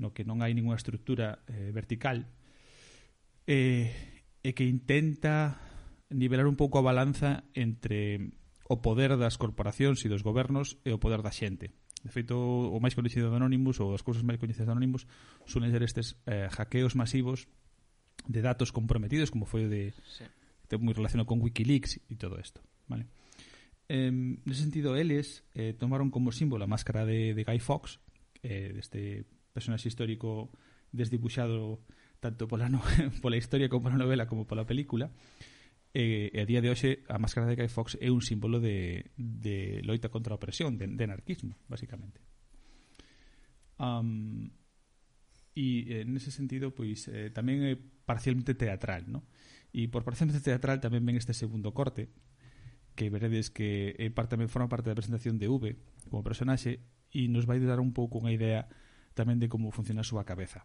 no 0.00 0.16
que 0.16 0.24
non 0.24 0.40
hai 0.40 0.56
ninguna 0.56 0.80
estructura 0.80 1.44
eh, 1.50 1.68
vertical 1.68 2.24
eh, 3.44 3.92
e 4.42 4.52
que 4.52 4.66
intenta 4.66 5.58
nivelar 6.10 6.46
un 6.50 6.58
pouco 6.58 6.78
a 6.78 6.86
balanza 6.86 7.46
entre 7.54 8.34
o 8.68 8.82
poder 8.82 9.14
das 9.16 9.38
corporacións 9.38 10.02
e 10.02 10.10
dos 10.10 10.26
gobernos 10.26 10.78
e 10.82 10.90
o 10.94 11.00
poder 11.00 11.22
da 11.22 11.34
xente. 11.34 11.70
De 12.02 12.10
feito, 12.10 12.34
o 12.34 12.78
máis 12.82 12.98
coñecido 12.98 13.30
de 13.30 13.38
Anonymous 13.38 13.78
ou 13.78 13.94
as 13.94 14.02
cousas 14.02 14.26
máis 14.26 14.42
coñecidas 14.42 14.66
de 14.66 14.74
Anonymous 14.74 15.06
suelen 15.46 15.70
ser 15.70 15.86
estes 15.86 16.18
eh, 16.26 16.50
hackeos 16.50 16.98
masivos 16.98 17.46
de 18.26 18.42
datos 18.42 18.74
comprometidos, 18.74 19.30
como 19.30 19.46
foi 19.46 19.66
o 19.66 19.70
de 19.70 19.94
sí. 20.06 20.26
moi 20.82 20.94
relacionado 20.94 21.28
con 21.28 21.38
Wikileaks 21.38 22.02
e 22.10 22.14
todo 22.18 22.42
isto. 22.42 22.58
Vale? 22.90 23.06
Eh, 23.86 24.10
nese 24.10 24.66
sentido, 24.66 24.98
eles 24.98 25.46
eh, 25.54 25.76
tomaron 25.78 26.10
como 26.10 26.34
símbolo 26.34 26.64
a 26.64 26.70
máscara 26.70 27.06
de, 27.06 27.36
de 27.38 27.42
Guy 27.44 27.60
Fawkes, 27.60 28.00
eh, 28.42 28.74
deste 28.74 29.28
personaxe 29.52 29.86
histórico 29.86 30.50
desdibuxado 30.90 31.84
tanto 32.22 32.46
pola, 32.46 32.70
no, 32.70 32.78
pola 33.22 33.36
historia 33.36 33.66
como 33.66 33.90
pola 33.90 33.98
novela 33.98 34.30
como 34.30 34.46
pola 34.46 34.62
película 34.62 35.10
eh, 35.90 36.30
e 36.30 36.38
a 36.38 36.46
día 36.46 36.62
de 36.62 36.70
hoxe 36.70 37.02
a 37.10 37.18
máscara 37.18 37.50
de 37.50 37.58
Guy 37.58 37.66
Fox 37.66 37.98
é 37.98 38.08
un 38.14 38.22
símbolo 38.22 38.62
de, 38.62 39.10
de 39.18 39.82
loita 39.82 40.06
contra 40.06 40.30
a 40.30 40.38
opresión 40.38 40.78
de, 40.78 40.86
de 40.86 41.02
anarquismo, 41.02 41.58
basicamente 41.66 42.22
um, 43.82 44.54
e 45.58 46.00
eh, 46.00 46.04
nese 46.06 46.30
sentido 46.30 46.70
pois 46.70 47.10
eh, 47.10 47.34
tamén 47.34 47.66
é 47.66 47.74
parcialmente 48.06 48.54
teatral 48.54 49.04
no? 49.10 49.26
e 49.74 49.90
por 49.90 50.06
parcialmente 50.06 50.40
teatral 50.40 50.78
tamén 50.78 51.02
ven 51.02 51.18
este 51.18 51.34
segundo 51.34 51.74
corte 51.74 52.08
que 52.94 53.10
veredes 53.10 53.50
que 53.50 53.98
eh, 53.98 54.06
é 54.06 54.14
parte, 54.14 54.38
tamén 54.38 54.46
forma 54.46 54.70
parte 54.70 54.88
da 54.88 54.96
presentación 54.96 55.42
de 55.42 55.50
V 55.50 55.74
como 56.06 56.22
personaxe 56.22 56.86
e 57.10 57.26
nos 57.26 57.50
vai 57.50 57.58
dar 57.58 57.82
un 57.82 57.90
pouco 57.90 58.22
unha 58.22 58.30
idea 58.30 58.70
tamén 59.18 59.42
de 59.42 59.50
como 59.50 59.74
funciona 59.74 60.00
a 60.00 60.08
súa 60.08 60.22
cabeza 60.22 60.64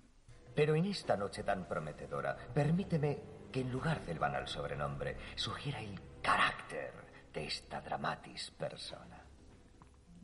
Pero 0.58 0.74
en 0.74 0.86
esta 0.86 1.16
noche 1.16 1.44
tan 1.44 1.66
prometedora, 1.66 2.36
permíteme 2.36 3.20
que 3.52 3.62
en 3.62 3.72
lugar 3.72 4.02
del 4.02 4.18
banal 4.18 4.48
sobrenombre, 4.48 5.16
sugiera 5.36 5.80
el 5.80 6.02
carácter 6.20 6.94
de 7.32 7.46
esta 7.46 7.80
dramatis 7.80 8.50
persona. 8.58 9.24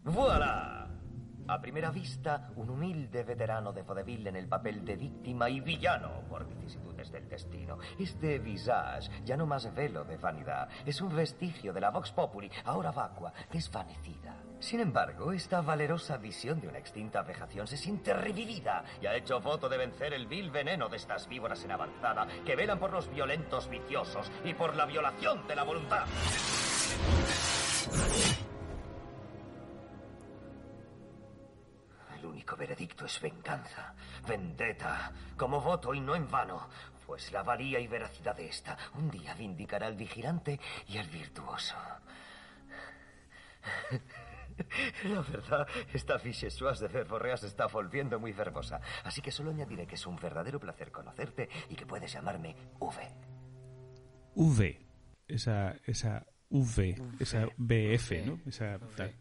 ¡Voilà! 0.04 1.03
A 1.46 1.60
primera 1.60 1.92
vista, 1.92 2.50
un 2.56 2.70
humilde 2.70 3.24
veterano 3.24 3.74
de 3.74 3.82
vodevil 3.82 4.26
en 4.28 4.38
el 4.38 4.48
papel 4.48 4.86
de 4.86 4.96
víctima 4.96 5.50
y 5.50 5.60
villano 5.60 6.22
por 6.30 6.48
vicisitudes 6.48 7.12
del 7.12 7.28
destino. 7.28 7.78
Este 8.00 8.40
visage, 8.40 9.12
ya 9.26 9.36
no 9.36 9.46
más 9.46 9.74
velo 9.76 10.06
de 10.06 10.16
vanidad, 10.16 10.70
es 10.86 11.02
un 11.02 11.14
vestigio 11.14 11.74
de 11.74 11.82
la 11.82 11.92
Vox 11.92 12.12
Populi, 12.12 12.50
ahora 12.64 12.92
vacua, 12.92 13.34
desvanecida. 13.52 14.36
Sin 14.60 14.80
embargo, 14.80 15.34
esta 15.34 15.60
valerosa 15.60 16.16
visión 16.16 16.62
de 16.62 16.70
una 16.70 16.78
extinta 16.78 17.22
vejación 17.24 17.68
se 17.68 17.76
siente 17.76 18.14
revivida 18.14 18.86
y 19.02 19.08
ha 19.08 19.16
hecho 19.16 19.42
voto 19.42 19.68
de 19.68 19.78
vencer 19.78 20.14
el 20.14 20.28
vil 20.28 20.50
veneno 20.50 20.88
de 20.88 20.96
estas 20.96 21.28
víboras 21.28 21.62
en 21.66 21.72
avanzada 21.72 22.26
que 22.46 22.56
velan 22.56 22.80
por 22.80 22.94
los 22.94 23.10
violentos 23.14 23.70
viciosos 23.70 24.32
y 24.46 24.54
por 24.54 24.78
la 24.78 24.86
violación 24.86 25.46
de 25.46 25.56
la 25.58 25.64
voluntad. 25.64 26.06
Único 32.44 32.58
veredicto 32.58 33.06
es 33.06 33.22
venganza, 33.22 33.96
vendetta, 34.28 35.14
como 35.38 35.62
voto 35.62 35.94
y 35.94 36.02
no 36.02 36.14
en 36.14 36.30
vano, 36.30 36.68
pues 37.06 37.32
la 37.32 37.42
valía 37.42 37.80
y 37.80 37.88
veracidad 37.88 38.36
de 38.36 38.48
esta 38.48 38.78
un 38.96 39.10
día 39.10 39.34
vindicará 39.34 39.88
al 39.88 39.96
vigilante 39.96 40.60
y 40.90 40.98
al 40.98 41.08
virtuoso. 41.08 41.76
La 45.06 45.22
verdad, 45.22 45.66
esta 45.94 46.20
fiche 46.20 46.50
suas 46.50 46.82
de 46.82 46.90
verborrea 46.90 47.38
se 47.38 47.48
está 47.48 47.68
volviendo 47.68 48.20
muy 48.20 48.34
verbosa, 48.34 48.82
así 49.06 49.22
que 49.22 49.32
solo 49.32 49.52
añadiré 49.52 49.88
que 49.88 49.96
es 49.96 50.06
un 50.06 50.18
verdadero 50.18 50.60
placer 50.60 50.92
conocerte 50.92 51.48
y 51.70 51.76
que 51.76 51.86
puedes 51.86 52.12
llamarme 52.12 52.58
V. 52.78 53.10
V, 54.36 54.86
esa, 55.30 55.78
esa 55.86 56.28
V, 56.50 57.02
esa 57.22 57.48
BF, 57.56 58.12
¿no? 58.26 58.38
Esa, 58.46 58.80
tal. 58.98 59.16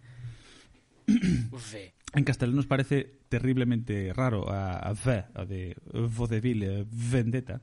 V. 1.06 2.01
En 2.12 2.24
castellano 2.24 2.60
nos 2.60 2.68
parece 2.68 3.24
terriblemente 3.28 4.12
raro 4.12 4.44
a, 4.52 4.76
a 4.76 4.92
V, 4.92 5.24
a 5.32 5.44
de 5.48 5.76
Vodeville 5.92 6.84
Vendetta, 6.84 7.62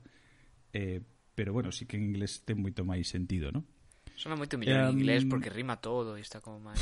eh, 0.73 1.01
pero 1.35 1.53
bueno, 1.53 1.71
sí 1.71 1.85
que 1.85 1.97
en 1.97 2.09
inglés 2.09 2.41
ten 2.43 2.57
moito 2.57 2.81
máis 2.81 3.05
sentido, 3.05 3.53
¿no? 3.53 3.62
Sona 4.17 4.35
moito 4.35 4.57
mellor 4.59 4.89
um, 4.89 4.91
en 4.91 4.99
inglés 4.99 5.23
porque 5.29 5.53
rima 5.53 5.79
todo 5.79 6.17
e 6.17 6.21
está 6.25 6.41
como 6.41 6.59
máis 6.59 6.81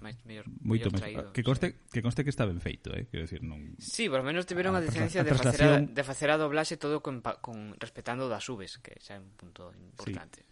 máis 0.00 0.16
mellor, 0.24 0.48
moito 0.64 0.88
mellor 0.88 1.28
traído, 1.28 1.32
que 1.34 1.42
conste 1.44 1.76
sí. 1.76 1.98
que 1.98 2.00
conste 2.00 2.24
que 2.24 2.32
está 2.32 2.48
ben 2.48 2.62
feito, 2.62 2.94
eh, 2.96 3.04
quero 3.10 3.26
decir, 3.28 3.44
non 3.44 3.76
Sí, 3.76 4.08
por 4.08 4.22
lo 4.22 4.26
menos 4.30 4.48
tiveron 4.48 4.72
a, 4.72 4.80
a 4.80 4.86
decencia 4.86 5.20
a 5.20 5.26
de 5.26 5.34
facer 5.36 5.60
a, 5.66 5.82
de 5.82 6.04
facer 6.06 6.32
a 6.32 6.40
doblaxe 6.40 6.80
todo 6.80 7.04
con, 7.04 7.20
con 7.44 7.76
respetando 7.76 8.30
das 8.30 8.46
subes, 8.46 8.80
que 8.80 8.96
xa 9.02 9.18
é 9.18 9.20
un 9.20 9.34
punto 9.36 9.74
importante. 9.76 10.48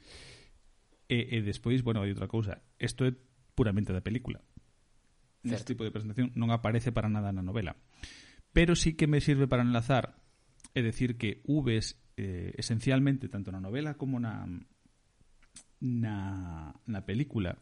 Sí. 1.09 1.17
E, 1.17 1.19
e 1.33 1.37
despois, 1.41 1.81
bueno, 1.81 2.05
hai 2.05 2.13
outra 2.13 2.29
cousa, 2.29 2.61
isto 2.77 3.09
é 3.09 3.17
puramente 3.57 3.97
da 3.97 4.05
película 4.05 4.45
certo. 5.43 5.49
neste 5.49 5.67
tipo 5.75 5.85
de 5.85 5.95
presentación 5.95 6.35
non 6.35 6.51
aparece 6.51 6.91
para 6.91 7.11
nada 7.11 7.31
na 7.31 7.45
novela. 7.45 7.79
Pero 8.51 8.75
sí 8.75 8.99
que 8.99 9.07
me 9.07 9.23
sirve 9.23 9.47
para 9.47 9.63
enlazar 9.63 10.19
é 10.75 10.81
decir 10.83 11.17
que 11.17 11.43
Uves 11.47 12.01
eh, 12.17 12.53
esencialmente 12.59 13.29
tanto 13.29 13.55
na 13.55 13.63
novela 13.63 13.95
como 13.95 14.19
na 14.19 14.47
na, 15.81 16.75
na 16.87 17.01
película 17.07 17.59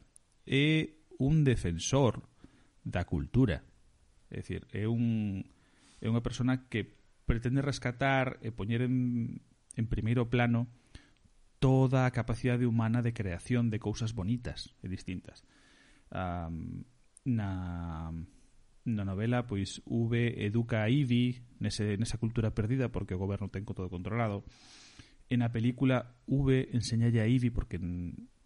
é 0.48 0.96
un 1.18 1.44
defensor 1.44 2.24
da 2.80 3.04
cultura. 3.04 3.64
É 4.30 4.40
dicir, 4.40 4.66
é 4.72 4.88
un 4.88 5.44
é 6.00 6.06
unha 6.08 6.24
persona 6.24 6.68
que 6.68 6.96
pretende 7.26 7.60
rescatar 7.60 8.38
e 8.40 8.52
poñer 8.54 8.84
en, 8.84 9.42
en 9.74 9.86
primeiro 9.90 10.28
plano 10.30 10.70
toda 11.58 12.06
a 12.06 12.14
capacidade 12.14 12.68
humana 12.68 13.02
de 13.02 13.16
creación 13.16 13.72
de 13.72 13.80
cousas 13.80 14.12
bonitas 14.12 14.76
e 14.84 14.88
distintas. 14.88 15.42
Um, 16.12 16.86
na 17.26 18.14
na 18.86 19.02
novela 19.02 19.50
pois 19.50 19.82
V 19.82 20.14
educa 20.46 20.86
a 20.86 20.88
Ivy 20.88 21.42
nese, 21.58 21.98
nesa 21.98 22.22
cultura 22.22 22.54
perdida 22.54 22.88
porque 22.94 23.18
o 23.18 23.20
goberno 23.20 23.50
ten 23.50 23.66
todo 23.66 23.90
controlado 23.90 24.46
e 25.26 25.34
na 25.34 25.50
película 25.50 26.14
V 26.30 26.70
enseñalle 26.70 27.18
a 27.18 27.26
Ivy 27.26 27.50
porque 27.50 27.82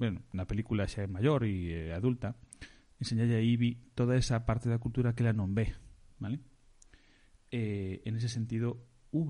bueno, 0.00 0.24
na 0.32 0.48
película 0.48 0.88
xa 0.88 1.04
é 1.04 1.08
maior 1.12 1.44
e 1.44 1.92
é 1.92 1.92
adulta 1.92 2.40
enseñalle 2.96 3.36
a 3.36 3.44
Ivy 3.44 3.92
toda 3.92 4.16
esa 4.16 4.48
parte 4.48 4.72
da 4.72 4.80
cultura 4.80 5.12
que 5.12 5.20
ela 5.28 5.36
non 5.36 5.52
ve 5.52 5.76
vale? 6.16 6.40
e 7.52 8.00
en 8.08 8.16
ese 8.16 8.32
sentido 8.32 8.80
V 9.12 9.28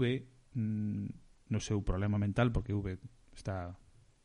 mm, 0.55 1.07
no 1.51 1.59
seu 1.59 1.83
problema 1.83 2.23
mental 2.23 2.55
porque 2.55 2.71
V 2.71 3.03
está 3.35 3.75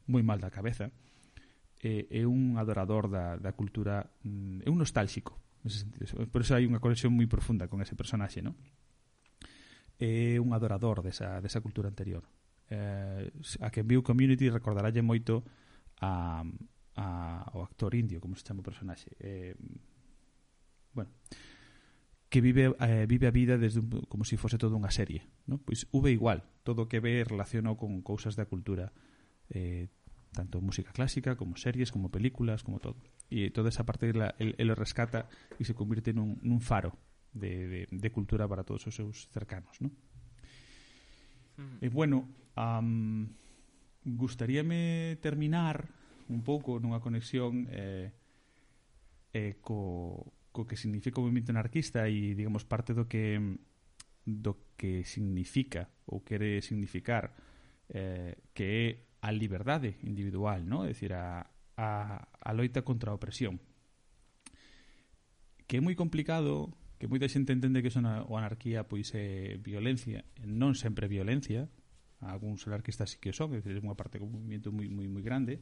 moi 0.06 0.22
mal 0.22 0.38
da 0.38 0.54
cabeza 0.54 0.94
é, 1.86 2.10
é 2.10 2.26
un 2.26 2.58
adorador 2.58 3.06
da, 3.06 3.38
da 3.38 3.54
cultura, 3.54 4.10
mm, 4.26 4.66
é 4.66 4.70
un 4.74 4.82
nostálxico, 4.82 5.38
nese 5.62 5.86
sentido. 5.86 6.26
Por 6.34 6.42
eso 6.42 6.58
hai 6.58 6.66
unha 6.66 6.82
conexión 6.82 7.14
moi 7.14 7.30
profunda 7.30 7.70
con 7.70 7.78
ese 7.86 7.94
personaxe, 7.94 8.42
non? 8.42 8.58
É 10.02 10.42
un 10.42 10.58
adorador 10.58 11.06
desa, 11.06 11.38
desa 11.46 11.62
cultura 11.62 11.86
anterior. 11.86 12.26
Eh, 12.74 13.30
a 13.62 13.70
quen 13.70 13.86
viu 13.86 14.02
Community 14.02 14.50
recordarálle 14.50 15.06
moito 15.06 15.46
a, 16.02 16.42
a, 16.98 17.06
o 17.54 17.62
actor 17.62 17.94
indio, 17.94 18.18
como 18.18 18.34
se 18.34 18.42
chama 18.42 18.66
o 18.66 18.68
personaxe. 18.68 19.14
Eh, 19.22 19.54
bueno, 20.98 21.14
que 22.34 22.42
vive, 22.42 22.74
eh, 22.82 23.06
vive 23.06 23.30
a 23.30 23.32
vida 23.32 23.62
desde 23.62 23.86
un, 23.86 24.10
como 24.10 24.26
se 24.26 24.34
si 24.34 24.42
fose 24.42 24.58
toda 24.58 24.74
unha 24.74 24.90
serie. 24.90 25.30
¿no? 25.46 25.62
Pois 25.62 25.86
V 25.94 26.10
igual, 26.10 26.50
todo 26.66 26.86
o 26.86 26.90
que 26.90 26.98
ve 26.98 27.22
relacionado 27.22 27.78
con 27.78 28.02
cousas 28.02 28.34
da 28.34 28.50
cultura 28.50 28.90
eh, 29.54 29.94
tanto 30.36 30.62
música 30.62 30.92
clásica 30.92 31.36
como 31.36 31.56
series, 31.56 31.92
como 31.92 32.12
películas, 32.12 32.64
como 32.64 32.80
todo. 32.80 32.98
Y 33.30 33.50
toda 33.50 33.70
esa 33.70 33.86
parte 33.86 34.14
la, 34.14 34.36
él, 34.38 34.56
él, 34.58 34.68
lo 34.68 34.76
rescata 34.76 35.30
y 35.58 35.66
se 35.66 35.74
convierte 35.74 36.12
en 36.12 36.20
un, 36.20 36.40
en 36.44 36.52
un 36.52 36.62
faro 36.62 36.98
de, 37.34 37.68
de, 37.68 37.88
de, 37.90 38.12
cultura 38.12 38.48
para 38.48 38.64
todos 38.64 38.86
os 38.88 38.96
seus 38.96 39.28
cercanos. 39.30 39.82
¿no? 39.82 39.90
Mm. 41.58 41.78
E 41.82 41.90
bueno, 41.90 42.28
um, 42.56 43.28
gustaríame 44.04 45.18
terminar 45.22 45.90
un 46.30 46.42
pouco 46.42 46.80
nunha 46.82 47.02
conexión 47.02 47.70
eh, 47.70 48.12
eh, 49.34 49.58
co, 49.62 50.34
co 50.52 50.66
que 50.66 50.78
significa 50.78 51.22
o 51.22 51.26
movimento 51.26 51.54
anarquista 51.54 52.10
e, 52.10 52.34
digamos, 52.34 52.66
parte 52.66 52.94
do 52.94 53.06
que 53.06 53.38
do 54.26 54.74
que 54.74 55.06
significa 55.06 55.86
ou 56.10 56.26
quere 56.26 56.62
significar 56.66 57.38
eh, 57.94 58.42
que 58.58 58.66
é 58.66 59.05
a 59.26 59.32
liberdade 59.34 59.98
individual, 60.06 60.70
¿no? 60.70 60.86
é 60.86 60.94
dicir, 60.94 61.18
a, 61.18 61.50
a, 61.82 62.30
a 62.30 62.52
loita 62.54 62.86
contra 62.86 63.10
a 63.10 63.18
opresión. 63.18 63.58
Que 65.66 65.78
é 65.78 65.82
moi 65.82 65.98
complicado, 65.98 66.70
que 67.02 67.10
moita 67.10 67.26
xente 67.26 67.50
entende 67.50 67.82
que 67.82 67.90
son 67.90 68.06
a, 68.06 68.22
o 68.22 68.38
anarquía 68.38 68.86
pois 68.86 69.10
é 69.18 69.58
violencia, 69.58 70.22
non 70.46 70.78
sempre 70.78 71.10
violencia, 71.10 71.66
algúns 72.22 72.70
anarquistas 72.70 73.10
sí 73.10 73.18
que 73.18 73.34
son, 73.34 73.58
é, 73.58 73.66
dicir, 73.66 73.74
é 73.74 73.82
unha 73.82 73.98
parte 73.98 74.22
un 74.22 74.30
movimento 74.30 74.70
moi, 74.70 74.86
moi, 74.94 75.10
moi 75.10 75.26
grande, 75.26 75.58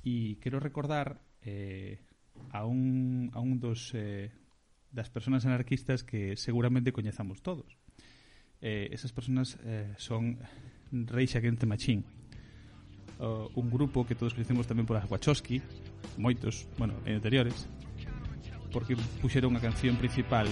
e 0.00 0.40
quero 0.40 0.56
recordar 0.56 1.20
eh, 1.44 2.00
a, 2.56 2.64
un, 2.64 3.28
a 3.36 3.44
un 3.44 3.60
dos 3.60 3.92
eh, 3.92 4.32
das 4.88 5.12
personas 5.12 5.44
anarquistas 5.44 6.00
que 6.00 6.32
seguramente 6.40 6.96
coñezamos 6.96 7.44
todos. 7.44 7.76
Eh, 8.64 8.88
esas 8.88 9.12
personas 9.12 9.60
eh, 9.68 9.92
son 10.00 10.40
Rage 10.90 11.36
Against 11.36 11.60
the 11.60 11.68
Machine, 11.68 12.08
uh, 13.20 13.50
un 13.54 13.70
grupo 13.70 14.06
que 14.06 14.14
todos 14.14 14.34
coñecemos 14.34 14.66
tamén 14.66 14.86
por 14.86 14.98
as 14.98 15.06
Wachowski, 15.06 15.62
moitos, 16.18 16.66
bueno, 16.78 16.94
en 17.04 17.18
anteriores, 17.18 17.66
porque 18.70 18.94
puxeron 19.20 19.56
a 19.56 19.60
canción 19.60 19.96
principal 19.96 20.46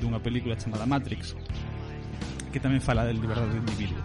dunha 0.00 0.18
película 0.18 0.56
chamada 0.56 0.88
Matrix, 0.88 1.36
que 2.50 2.60
tamén 2.60 2.80
fala 2.80 3.04
del 3.04 3.20
liberdade 3.20 3.52
do 3.52 3.60
individuo. 3.60 4.00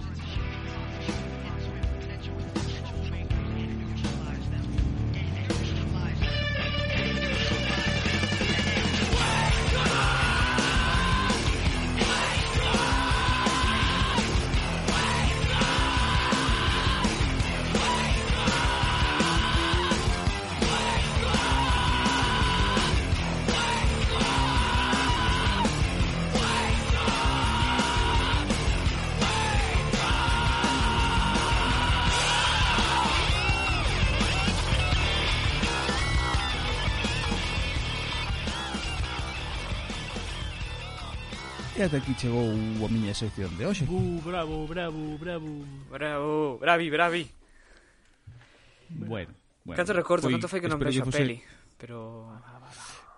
Ata 41.98 42.06
aquí 42.06 42.14
chegou 42.14 42.46
a 42.86 42.90
miña 42.90 43.14
sección 43.14 43.50
de 43.58 43.66
hoxe. 43.66 43.84
Uh, 43.90 44.22
bravo, 44.22 44.68
bravo, 44.68 45.18
bravo. 45.18 45.66
Bravo, 45.90 46.58
bravi, 46.62 46.90
bravi. 46.90 47.26
Bueno, 48.90 49.34
bueno. 49.66 49.78
Canto 49.78 49.94
recordo, 49.94 50.30
foi, 50.30 50.34
canto 50.38 50.48
foi 50.48 50.62
que 50.62 50.70
non 50.70 50.78
vexo 50.78 51.02
a 51.02 51.06
fose... 51.10 51.18
peli, 51.18 51.42
pero 51.82 52.30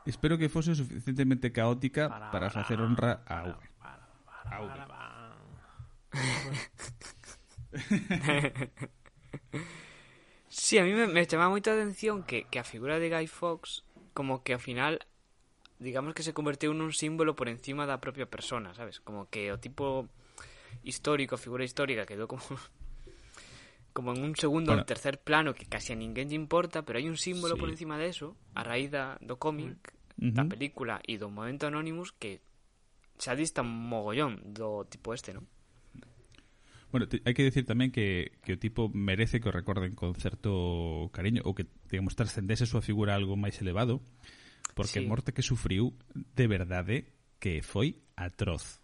Espero 0.07 0.39
que 0.39 0.49
fose 0.49 0.73
suficientemente 0.73 1.51
caótica 1.51 2.09
para, 2.09 2.31
para 2.31 2.49
facer 2.49 2.79
honra 2.79 3.21
a 3.27 3.51
V. 3.51 3.53
A 4.47 4.57
V. 4.63 4.71
sí, 10.47 10.79
a 10.79 10.83
mí 10.87 10.95
me, 10.95 11.05
me 11.05 11.27
chama 11.27 11.51
moita 11.51 11.75
atención 11.75 12.23
que, 12.23 12.47
que 12.47 12.57
a 12.57 12.65
figura 12.65 12.97
de 12.97 13.11
Guy 13.11 13.27
Fox 13.27 13.83
como 14.15 14.41
que 14.41 14.55
ao 14.55 14.63
final 14.63 15.03
digamos 15.79 16.13
que 16.13 16.23
se 16.23 16.35
converteu 16.35 16.75
nun 16.75 16.91
símbolo 16.91 17.39
por 17.39 17.47
encima 17.47 17.87
da 17.87 18.03
propia 18.03 18.27
persona, 18.27 18.75
sabes? 18.75 18.99
Como 18.99 19.31
que 19.31 19.47
o 19.49 19.57
tipo 19.57 20.11
histórico, 20.83 21.39
a 21.39 21.41
figura 21.41 21.63
histórica 21.63 22.03
quedou 22.03 22.27
como 22.27 22.43
como 23.95 24.13
en 24.13 24.21
un 24.21 24.35
segundo 24.35 24.75
bueno. 24.75 24.83
ou 24.83 24.87
tercer 24.87 25.23
plano 25.23 25.55
que 25.55 25.65
casi 25.65 25.95
a 25.95 25.97
ninguén 25.97 26.27
lle 26.27 26.37
importa, 26.37 26.83
pero 26.83 26.99
hai 26.99 27.07
un 27.07 27.15
símbolo 27.15 27.55
sí. 27.55 27.59
por 27.63 27.71
encima 27.71 27.95
de 27.95 28.11
eso, 28.11 28.35
a 28.53 28.61
raíz 28.67 28.91
da, 28.91 29.15
do 29.23 29.39
cómic, 29.39 29.79
uh 30.19 30.29
-huh. 30.29 30.35
da 30.35 30.43
película 30.45 30.99
e 31.07 31.15
do 31.15 31.31
momento 31.31 31.65
Anonymous 31.65 32.11
que 32.11 32.43
xa 33.15 33.39
dista 33.39 33.63
mogollón 33.63 34.35
do 34.51 34.83
tipo 34.83 35.15
este, 35.15 35.31
non? 35.31 35.47
Bueno, 36.91 37.05
te, 37.07 37.23
hai 37.23 37.31
que 37.31 37.47
decir 37.47 37.63
tamén 37.63 37.95
que, 37.95 38.35
que 38.43 38.55
o 38.55 38.59
tipo 38.59 38.91
merece 38.91 39.39
que 39.39 39.47
o 39.47 39.55
recorden 39.55 39.95
con 39.95 40.11
certo 40.19 41.07
cariño 41.15 41.39
ou 41.47 41.55
que, 41.55 41.71
digamos, 41.87 42.19
trascendese 42.19 42.67
a 42.67 42.71
súa 42.71 42.83
figura 42.83 43.15
algo 43.15 43.39
máis 43.39 43.55
elevado. 43.63 44.03
Uh 44.03 44.38
porque 44.79 45.03
sí. 45.03 45.05
a 45.05 45.09
morte 45.11 45.35
que 45.35 45.43
sufriu 45.43 45.91
de 46.15 46.47
verdade 46.47 47.11
que 47.35 47.59
foi 47.59 47.99
atroz. 48.15 48.79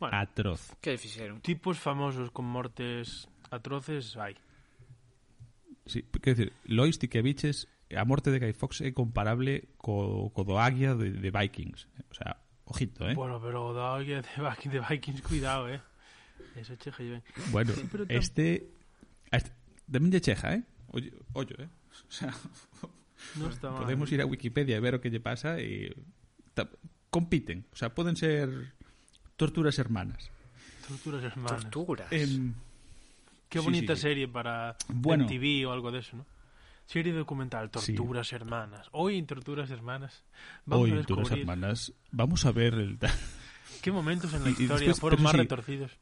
Bueno, 0.00 0.16
atroz. 0.16 0.72
Que 0.80 0.96
fixeron? 0.96 1.44
Tipos 1.44 1.76
famosos 1.76 2.32
con 2.32 2.48
mortes 2.48 3.28
atroces 3.52 4.16
hai. 4.16 4.40
Sí, 5.84 6.00
quer 6.24 6.32
dizer, 6.32 6.50
Lois 6.64 6.96
ti 6.96 7.12
que 7.12 7.20
biches 7.20 7.68
a 7.92 8.04
morte 8.08 8.32
de 8.32 8.40
Guy 8.40 8.56
Fox 8.56 8.80
é 8.80 8.90
comparable 8.96 9.68
co, 9.76 10.32
co 10.32 10.48
do 10.48 10.56
Águia 10.56 10.96
de, 10.96 11.12
de 11.12 11.30
Vikings. 11.30 11.88
O 12.08 12.14
sea, 12.16 12.40
ojito, 12.64 13.04
eh? 13.04 13.14
Bueno, 13.14 13.36
pero 13.36 13.68
o 13.68 13.72
do 13.76 13.84
Águia 13.84 14.24
de, 14.24 14.32
de 14.72 14.80
Vikings, 14.80 15.20
cuidado, 15.20 15.68
eh? 15.68 15.80
Eso 16.56 16.74
cheja 16.76 17.02
ben. 17.02 17.22
Bueno, 17.52 17.72
sí, 17.72 17.84
este, 18.08 18.72
este... 19.30 19.52
Tamén 19.84 20.08
lle 20.08 20.24
cheja, 20.24 20.56
eh? 20.56 20.64
Ollo, 20.88 21.12
ollo 21.36 21.56
eh? 21.60 21.68
O 22.08 22.10
sea, 22.10 22.32
No 23.36 23.48
está 23.48 23.70
mal. 23.70 23.82
Podemos 23.82 24.10
ir 24.12 24.20
a 24.20 24.26
Wikipedia 24.26 24.76
e 24.76 24.80
ver 24.80 24.94
o 24.96 25.00
que 25.00 25.10
lle 25.10 25.20
pasa 25.20 25.56
ta, 26.54 26.70
compiten, 27.10 27.66
o 27.72 27.76
sea, 27.76 27.94
poden 27.94 28.16
ser 28.16 28.74
torturas 29.36 29.78
hermanas. 29.78 30.30
Torturas 30.88 31.22
hermanas. 31.22 31.62
Torturas. 31.70 32.08
Eh, 32.10 32.26
Qué 33.48 33.60
bonita 33.60 33.94
sí, 33.94 34.02
sí, 34.02 34.08
serie 34.08 34.28
para 34.28 34.76
bueno, 34.88 35.24
MTV 35.24 35.68
o 35.68 35.72
algo 35.72 35.92
de 35.92 36.00
eso, 36.00 36.16
¿no? 36.16 36.26
Serie 36.86 37.12
documental, 37.12 37.70
Torturas 37.70 38.28
sí. 38.28 38.34
Hermanas. 38.34 38.88
Hoy 38.92 39.16
en 39.16 39.26
Torturas 39.26 39.70
Hermanas. 39.70 40.24
Vamos 40.66 40.84
Hoy 40.84 40.90
en 40.90 41.04
Torturas 41.04 41.30
Hermanas. 41.30 41.92
Vamos 42.10 42.44
a 42.44 42.52
ver 42.52 42.74
el... 42.74 42.98
¿Qué 43.82 43.90
momentos 43.90 44.34
en 44.34 44.44
la 44.44 44.50
historia 44.50 44.88
después, 44.88 45.00
fueron 45.00 45.22
más 45.22 45.32
sí, 45.32 45.38
retorcidos? 45.38 45.92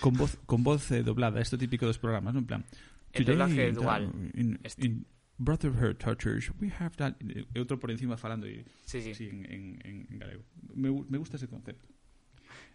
Con 0.00 0.14
voz, 0.14 0.38
con 0.46 0.62
voz 0.62 0.90
eh, 0.90 1.02
doblada, 1.02 1.40
esto 1.40 1.58
típico 1.58 1.86
de 1.86 1.90
los 1.90 1.98
programas, 1.98 2.34
¿no? 2.34 2.40
En 2.40 2.46
plan... 2.46 2.64
El 3.12 3.24
doblaje 3.24 3.72
dual. 3.72 4.12
In, 4.34 4.60
este. 4.62 4.86
in, 4.86 5.06
Brotherhood 5.38 5.98
Tortures, 5.98 6.50
we 6.60 6.68
have 6.80 6.96
that... 6.98 7.14
E 7.22 7.58
outro 7.62 7.78
por 7.78 7.90
encima 7.94 8.16
falando 8.18 8.46
e, 8.46 8.66
sí, 8.82 8.98
sí. 9.00 9.14
sí 9.14 9.30
en, 9.30 9.46
en, 9.46 9.62
en 10.10 10.18
galego. 10.18 10.42
Me, 10.74 10.90
me 10.90 11.18
gusta 11.18 11.36
ese 11.38 11.46
concepto. 11.46 11.86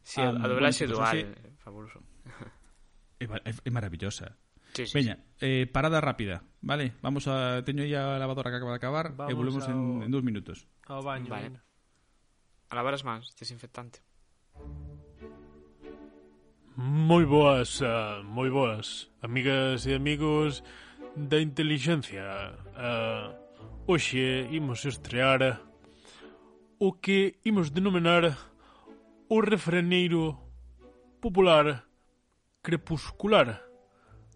Sí, 0.04 0.22
um, 0.24 0.40
a 0.40 0.48
doblaxe 0.48 0.88
dual, 0.88 1.18
é 1.18 1.52
fabuloso. 1.60 2.00
É, 3.24 3.26
é, 3.40 3.70
maravillosa. 3.72 4.36
Sí, 4.76 4.84
sí, 4.86 4.92
Veña, 5.00 5.16
eh, 5.40 5.64
parada 5.72 6.02
rápida, 6.02 6.44
vale? 6.60 6.92
Vamos 7.02 7.28
a... 7.32 7.64
Teño 7.64 7.86
ya 7.88 8.16
a 8.16 8.20
lavadora 8.20 8.52
que 8.52 8.58
acaba 8.58 8.72
de 8.76 8.80
acabar 8.84 9.06
e 9.08 9.16
Vamos 9.16 9.36
volvemos 9.40 9.64
en, 9.70 9.76
ao- 9.80 10.04
en 10.04 10.12
dos 10.12 10.24
minutos. 10.28 10.68
Ao 10.92 11.00
baño. 11.00 11.32
Vale. 11.32 11.56
A 12.68 12.76
lavar 12.76 12.96
as 13.00 13.04
mans, 13.08 13.32
desinfectante. 13.40 14.04
Moi 16.76 17.24
boas, 17.24 17.80
ah, 17.86 18.20
moi 18.26 18.50
boas, 18.50 19.08
amigas 19.22 19.86
e 19.86 19.94
amigos 19.94 20.66
da 21.16 21.40
Inteligencia. 21.40 22.54
Uh, 22.74 23.36
hoxe 23.86 24.48
imos 24.52 24.86
estrear 24.86 25.62
o 26.80 26.94
que 26.94 27.36
imos 27.46 27.70
denominar 27.70 28.38
o 29.30 29.42
refreneiro 29.42 30.38
popular 31.22 31.86
crepuscular, 32.62 33.62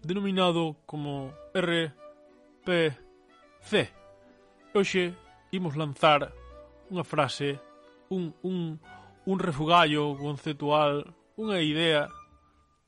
denominado 0.03 0.77
como 0.85 1.33
RPC. 1.53 1.93
Hoxe 4.73 5.13
imos 5.51 5.75
lanzar 5.75 6.33
unha 6.91 7.03
frase, 7.03 7.59
un, 8.09 8.33
un, 8.43 8.79
un 9.25 9.37
refugallo 9.39 10.15
conceptual, 10.15 11.15
unha 11.35 11.59
idea 11.59 12.07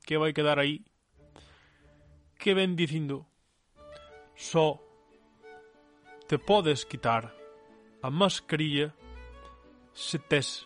que 0.05 0.17
vai 0.17 0.31
quedar 0.31 0.59
aí, 0.59 0.85
que 2.37 2.53
ven 2.53 2.77
dicindo 2.77 3.28
só 4.39 4.79
te 6.25 6.37
podes 6.39 6.85
quitar 6.85 7.35
a 8.01 8.09
mascarilla 8.09 8.95
se 9.93 10.17
tes 10.17 10.65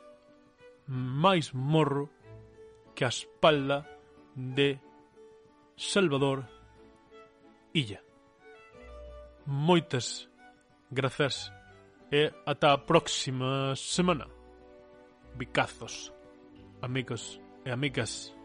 máis 0.86 1.51
morro 1.53 2.07
que 2.93 3.03
a 3.03 3.07
espalda 3.07 3.82
de 4.36 4.80
Salvador 5.76 6.45
Illa. 7.74 7.99
Moitas 9.47 10.30
grazas 10.91 11.51
e 12.11 12.32
ata 12.45 12.74
a 12.74 12.78
próxima 12.78 13.76
semana. 13.76 14.28
Bicazos, 15.34 16.13
amigos 16.80 17.41
e 17.65 17.71
amigas. 17.71 18.38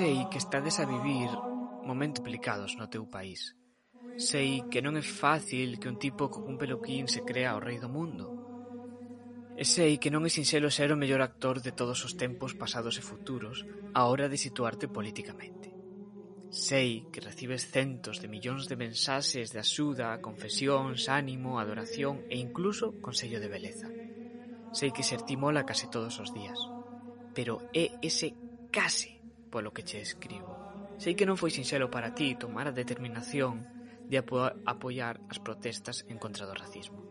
sei 0.00 0.24
que 0.30 0.38
estades 0.38 0.80
a 0.80 0.86
vivir 0.86 1.28
momentos 1.84 2.24
complicados 2.24 2.72
no 2.80 2.88
teu 2.88 3.04
país. 3.04 3.52
Sei 4.16 4.64
que 4.72 4.80
non 4.80 4.96
é 4.96 5.04
fácil 5.04 5.76
que 5.76 5.92
un 5.92 6.00
tipo 6.00 6.32
con 6.32 6.48
un 6.48 6.56
peluquín 6.56 7.04
se 7.04 7.20
crea 7.20 7.52
o 7.52 7.60
rei 7.60 7.76
do 7.76 7.92
mundo. 7.92 8.24
E 9.60 9.64
sei 9.68 10.00
que 10.00 10.08
non 10.08 10.24
é 10.24 10.32
sinxelo 10.32 10.72
ser 10.72 10.88
o 10.88 10.96
mellor 10.96 11.20
actor 11.20 11.60
de 11.60 11.76
todos 11.76 12.00
os 12.00 12.16
tempos 12.16 12.56
pasados 12.56 12.96
e 12.96 13.04
futuros 13.04 13.68
a 13.92 14.08
hora 14.08 14.32
de 14.32 14.40
situarte 14.40 14.88
políticamente. 14.88 15.68
Sei 16.48 17.04
que 17.12 17.20
recibes 17.20 17.68
centos 17.68 18.24
de 18.24 18.32
millóns 18.32 18.72
de 18.72 18.80
mensaxes 18.80 19.52
de 19.52 19.60
axuda, 19.60 20.16
confesións, 20.24 21.12
ánimo, 21.12 21.60
adoración 21.60 22.24
e 22.32 22.40
incluso 22.40 22.96
consello 23.04 23.36
de 23.36 23.52
beleza. 23.52 23.92
Sei 24.72 24.96
que 24.96 25.04
ser 25.04 25.20
ti 25.28 25.36
mola 25.36 25.68
case 25.68 25.92
todos 25.92 26.16
os 26.24 26.32
días. 26.32 26.56
Pero 27.36 27.68
é 27.76 28.00
ese 28.00 28.32
case 28.72 29.19
polo 29.50 29.74
que 29.74 29.82
che 29.84 29.98
escribo. 30.00 30.54
Sei 30.96 31.18
que 31.18 31.26
non 31.26 31.36
foi 31.36 31.50
sinxelo 31.50 31.90
para 31.90 32.14
ti 32.14 32.38
tomar 32.38 32.70
a 32.70 32.76
determinación 32.76 33.66
de 34.06 34.16
apoiar 34.18 35.20
as 35.30 35.38
protestas 35.42 36.06
en 36.06 36.18
contra 36.22 36.46
do 36.46 36.54
racismo. 36.54 37.02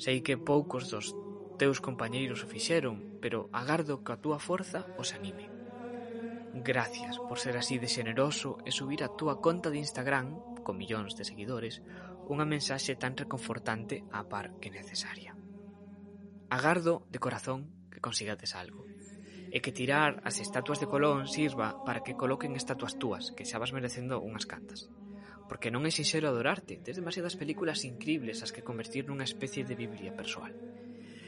Sei 0.00 0.24
que 0.24 0.40
poucos 0.40 0.88
dos 0.88 1.12
teus 1.60 1.78
compañeiros 1.78 2.42
o 2.42 2.50
fixeron, 2.50 3.20
pero 3.22 3.52
agardo 3.52 4.02
que 4.02 4.12
a 4.12 4.20
túa 4.20 4.40
forza 4.40 4.88
os 4.98 5.12
anime. 5.14 5.52
Gracias 6.52 7.16
por 7.16 7.40
ser 7.40 7.56
así 7.56 7.80
de 7.80 7.88
xeneroso 7.88 8.60
e 8.68 8.70
subir 8.72 9.00
a 9.00 9.12
túa 9.12 9.40
conta 9.40 9.72
de 9.72 9.80
Instagram, 9.80 10.60
con 10.60 10.76
millóns 10.76 11.16
de 11.16 11.24
seguidores, 11.24 11.80
unha 12.28 12.44
mensaxe 12.44 12.92
tan 12.94 13.16
reconfortante 13.16 14.04
a 14.12 14.28
par 14.28 14.52
que 14.60 14.68
necesaria. 14.68 15.32
Agardo 16.52 17.08
de 17.08 17.18
corazón 17.18 17.72
que 17.88 18.04
consigades 18.04 18.52
algo 18.52 18.84
e 19.52 19.60
que 19.60 19.76
tirar 19.76 20.24
as 20.24 20.40
estatuas 20.40 20.80
de 20.80 20.88
Colón 20.88 21.28
sirva 21.28 21.84
para 21.84 22.00
que 22.00 22.16
coloquen 22.16 22.56
estatuas 22.56 22.96
túas, 22.96 23.36
que 23.36 23.44
xa 23.44 23.60
vas 23.60 23.76
merecendo 23.76 24.24
unhas 24.24 24.48
cantas. 24.48 24.88
Porque 25.44 25.68
non 25.68 25.84
é 25.84 25.92
sinxero 25.92 26.32
adorarte, 26.32 26.80
tes 26.80 26.96
demasiadas 26.96 27.36
películas 27.36 27.84
incribles 27.84 28.40
as 28.40 28.48
que 28.48 28.64
convertir 28.64 29.04
nunha 29.04 29.28
especie 29.28 29.68
de 29.68 29.76
biblia 29.76 30.16
persoal. 30.16 30.56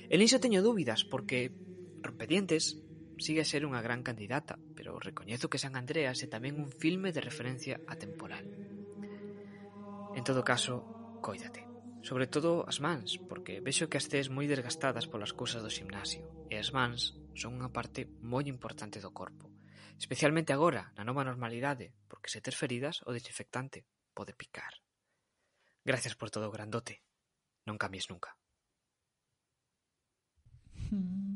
E 0.09 0.17
niso 0.17 0.41
teño 0.41 0.65
dúbidas, 0.65 1.05
porque 1.05 1.53
Rompedientes 2.01 2.81
sigue 3.21 3.45
a 3.45 3.49
ser 3.49 3.69
unha 3.69 3.85
gran 3.85 4.01
candidata, 4.01 4.57
pero 4.73 4.97
recoñezo 4.97 5.53
que 5.53 5.61
San 5.61 5.77
Andreas 5.77 6.25
é 6.25 6.29
tamén 6.33 6.57
un 6.57 6.73
filme 6.73 7.13
de 7.13 7.21
referencia 7.21 7.85
atemporal. 7.85 8.49
En 10.17 10.25
todo 10.25 10.41
caso, 10.41 11.21
coídate. 11.21 11.69
Sobre 12.01 12.25
todo 12.25 12.65
as 12.65 12.81
mans, 12.81 13.21
porque 13.21 13.61
vexo 13.61 13.93
que 13.93 14.01
as 14.01 14.09
tes 14.09 14.33
moi 14.33 14.49
desgastadas 14.49 15.05
polas 15.05 15.37
cousas 15.37 15.61
do 15.61 15.69
ximnasio, 15.69 16.25
e 16.49 16.57
as 16.57 16.73
mans 16.73 17.21
son 17.35 17.59
unha 17.59 17.71
parte 17.71 18.07
moi 18.23 18.47
importante 18.47 19.03
do 19.03 19.11
corpo, 19.11 19.51
especialmente 19.99 20.55
agora, 20.55 20.95
na 20.97 21.05
nova 21.05 21.27
normalidade, 21.27 21.93
porque 22.09 22.31
se 22.31 22.41
tes 22.41 22.55
feridas, 22.55 23.03
o 23.07 23.11
desinfectante 23.11 23.85
pode 24.15 24.33
picar. 24.33 24.81
Gracias 25.85 26.15
por 26.17 26.31
todo, 26.31 26.49
grandote. 26.55 27.05
Non 27.69 27.77
cambies 27.77 28.09
nunca. 28.09 28.33
Hmm. 30.89 31.34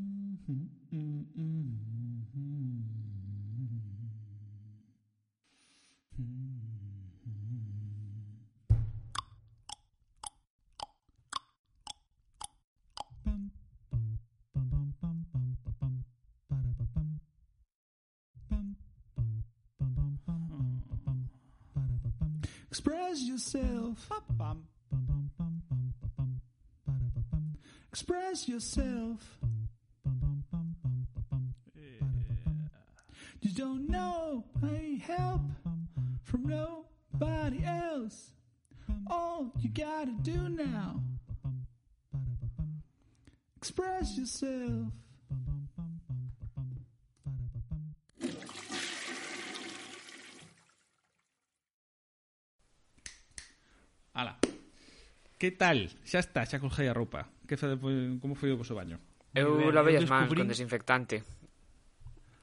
Express 23.08 23.26
yourself. 23.26 24.10
Express 27.88 28.48
yourself. 28.48 29.38
You 33.40 33.50
don't 33.54 33.88
know 33.88 34.44
I 34.62 35.00
help 35.06 35.40
from 36.22 36.48
nobody 36.48 37.64
else. 37.64 38.32
All 39.06 39.52
you 39.58 39.70
gotta 39.70 40.12
do 40.20 40.50
now. 40.50 41.00
Express 43.56 44.18
yourself. 44.18 44.92
Que 55.38 55.54
tal? 55.54 55.86
Xa 56.02 56.18
está, 56.18 56.42
xa 56.42 56.58
colgei 56.58 56.90
a 56.90 56.94
roupa. 56.94 57.30
Que 57.46 57.54
fede, 57.54 57.78
como 58.18 58.34
foi 58.34 58.50
o 58.50 58.58
vosso 58.58 58.74
baño? 58.74 58.98
Eu 59.30 59.70
lavei 59.70 59.94
as 59.94 60.02
mans 60.10 60.26
descubrín... 60.26 60.42
con 60.42 60.50
desinfectante. 60.50 61.22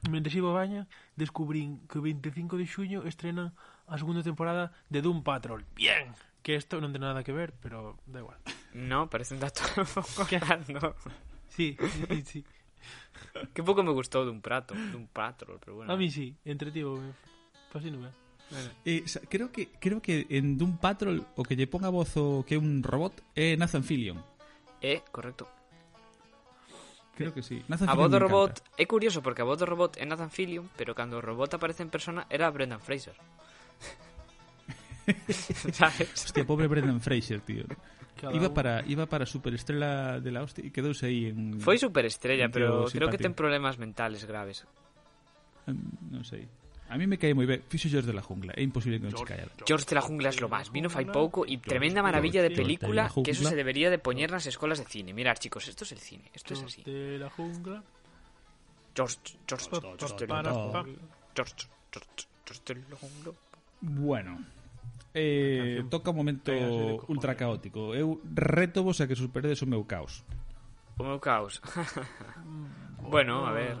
Mentre 0.08 0.32
xivo 0.32 0.56
baño, 0.56 0.88
descubrín 1.12 1.84
que 1.84 2.00
o 2.00 2.02
25 2.02 2.56
de 2.56 2.64
xuño 2.64 2.98
estrena 3.04 3.52
a 3.84 4.00
segunda 4.00 4.24
temporada 4.24 4.72
de 4.88 5.04
Doom 5.04 5.20
Patrol. 5.20 5.68
Bien! 5.76 6.16
Que 6.40 6.56
isto 6.56 6.80
non 6.80 6.96
ten 6.96 7.04
nada 7.04 7.20
que 7.20 7.36
ver, 7.36 7.52
pero 7.60 8.00
da 8.08 8.24
igual. 8.24 8.40
No, 8.72 9.12
parece 9.12 9.36
un 9.36 9.44
dato 9.44 9.60
que 10.30 10.40
no. 10.72 10.96
Sí, 11.52 11.76
sí, 11.76 12.22
sí. 12.24 12.40
que 13.52 13.60
pouco 13.60 13.84
me 13.84 13.92
gustou 13.92 14.24
dun 14.24 14.40
prato, 14.40 14.72
dun 14.72 15.04
patrol, 15.10 15.60
pero 15.60 15.84
bueno. 15.84 15.92
A 15.92 16.00
mí 16.00 16.08
sí, 16.08 16.32
entretivo. 16.48 16.96
Pasino 17.68 18.00
ben. 18.00 18.25
Vale. 18.50 18.70
Eh, 18.84 19.04
creo 19.28 19.50
que 19.50 19.68
creo 19.80 20.00
que 20.00 20.26
en 20.30 20.56
Doom 20.56 20.78
Patrol 20.78 21.26
o 21.34 21.42
que 21.42 21.56
lle 21.58 21.66
ponga 21.66 21.90
voz 21.90 22.14
o 22.14 22.46
que 22.46 22.54
é 22.54 22.58
un 22.58 22.82
robot 22.86 23.18
é 23.34 23.58
Nathan 23.58 23.82
Fillion. 23.82 24.22
É, 24.78 24.98
eh, 24.98 25.00
correcto. 25.10 25.50
Creo 27.16 27.34
que 27.34 27.42
sí. 27.42 27.58
Eh, 27.58 27.66
Nathan 27.66 27.90
a 27.90 27.98
voz 27.98 28.10
do 28.12 28.22
robot 28.22 28.54
encanta. 28.54 28.82
é 28.82 28.84
curioso 28.86 29.18
porque 29.24 29.42
a 29.42 29.48
voz 29.48 29.58
do 29.58 29.66
robot 29.66 29.98
é 29.98 30.06
Nathan 30.06 30.30
Fillion, 30.30 30.70
pero 30.78 30.94
cando 30.94 31.18
o 31.18 31.24
robot 31.24 31.58
aparece 31.58 31.82
en 31.82 31.90
persona 31.90 32.30
era 32.30 32.46
Brendan 32.54 32.78
Fraser. 32.78 33.18
¿Sabes? 35.72 36.30
Hostia, 36.30 36.46
pobre 36.46 36.70
Brendan 36.70 37.00
Fraser, 37.00 37.40
tío. 37.42 37.66
Cada 38.14 38.34
iba 38.34 38.48
un... 38.48 38.54
para 38.54 38.86
iba 38.86 39.06
para 39.06 39.26
superestrela 39.26 40.20
de 40.20 40.30
la 40.30 40.42
hostia 40.42 40.64
e 40.64 40.70
quedouse 40.70 41.04
aí 41.10 41.34
en 41.34 41.58
Foi 41.58 41.82
superestrella, 41.82 42.46
pero 42.46 42.86
simpático. 42.86 42.94
creo 42.94 43.08
que 43.10 43.18
ten 43.18 43.34
problemas 43.34 43.74
mentales 43.76 44.22
graves. 44.22 44.62
Um, 45.66 46.14
non 46.14 46.22
sei. 46.22 46.46
A 46.88 46.96
mí 46.96 47.06
me 47.06 47.18
cae 47.18 47.34
moi 47.34 47.46
ben. 47.50 47.66
Fixo 47.66 47.90
George 47.90 48.06
de 48.06 48.14
la 48.14 48.22
Jungla. 48.22 48.54
É 48.54 48.62
imposible 48.62 49.02
que 49.02 49.10
non 49.10 49.18
se 49.18 49.26
caia. 49.26 49.50
George 49.66 49.86
de 49.90 49.94
la 49.98 50.04
Jungla 50.06 50.30
es 50.30 50.38
lo 50.38 50.46
más. 50.46 50.70
Vino 50.70 50.86
fai 50.86 51.06
pouco 51.10 51.42
y 51.42 51.58
tremenda 51.58 51.98
maravilla 51.98 52.46
de 52.46 52.54
George 52.54 52.62
de 52.62 52.62
película 52.62 53.02
que 53.10 53.34
eso 53.34 53.42
se 53.42 53.58
debería 53.58 53.90
de 53.90 53.98
poner 53.98 54.30
en 54.30 54.38
las 54.38 54.46
escuelas 54.46 54.78
de 54.78 54.86
cine. 54.86 55.10
Mirar, 55.10 55.38
chicos, 55.38 55.66
esto 55.66 55.82
es 55.82 55.92
el 55.92 55.98
cine. 55.98 56.30
Esto 56.30 56.54
es 56.54 56.62
así. 56.62 56.82
De 56.86 57.18
la 57.18 57.30
jungla. 57.30 57.82
George, 58.94 59.18
George, 59.46 59.68
George. 59.70 60.26
George, 61.34 61.68
George, 61.92 62.22
George 62.46 62.62
de 62.64 62.74
la 62.88 62.96
Jungla. 62.96 63.32
Bueno. 63.80 64.38
Eh, 65.12 65.82
toca 65.90 66.10
un 66.10 66.16
momento 66.16 66.52
ultra 67.08 67.34
caótico. 67.34 67.96
Eu 67.96 68.20
reto 68.22 68.84
vos 68.84 69.00
a 69.00 69.08
que 69.08 69.16
superedes 69.16 69.64
o 69.64 69.66
meu 69.66 69.82
caos. 69.84 70.22
O 71.00 71.04
meu 71.04 71.18
caos. 71.18 71.60
bueno, 73.00 73.44
a 73.44 73.52
ver. 73.52 73.76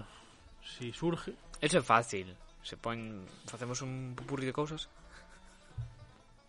Si 0.64 0.92
surge. 0.92 1.36
Eso 1.60 1.78
é 1.78 1.84
fácil. 1.84 2.34
Se 2.66 2.74
pon... 2.76 3.22
Facemos 3.46 3.78
un 3.86 4.14
pupurri 4.18 4.46
de 4.46 4.52
cousas. 4.52 4.88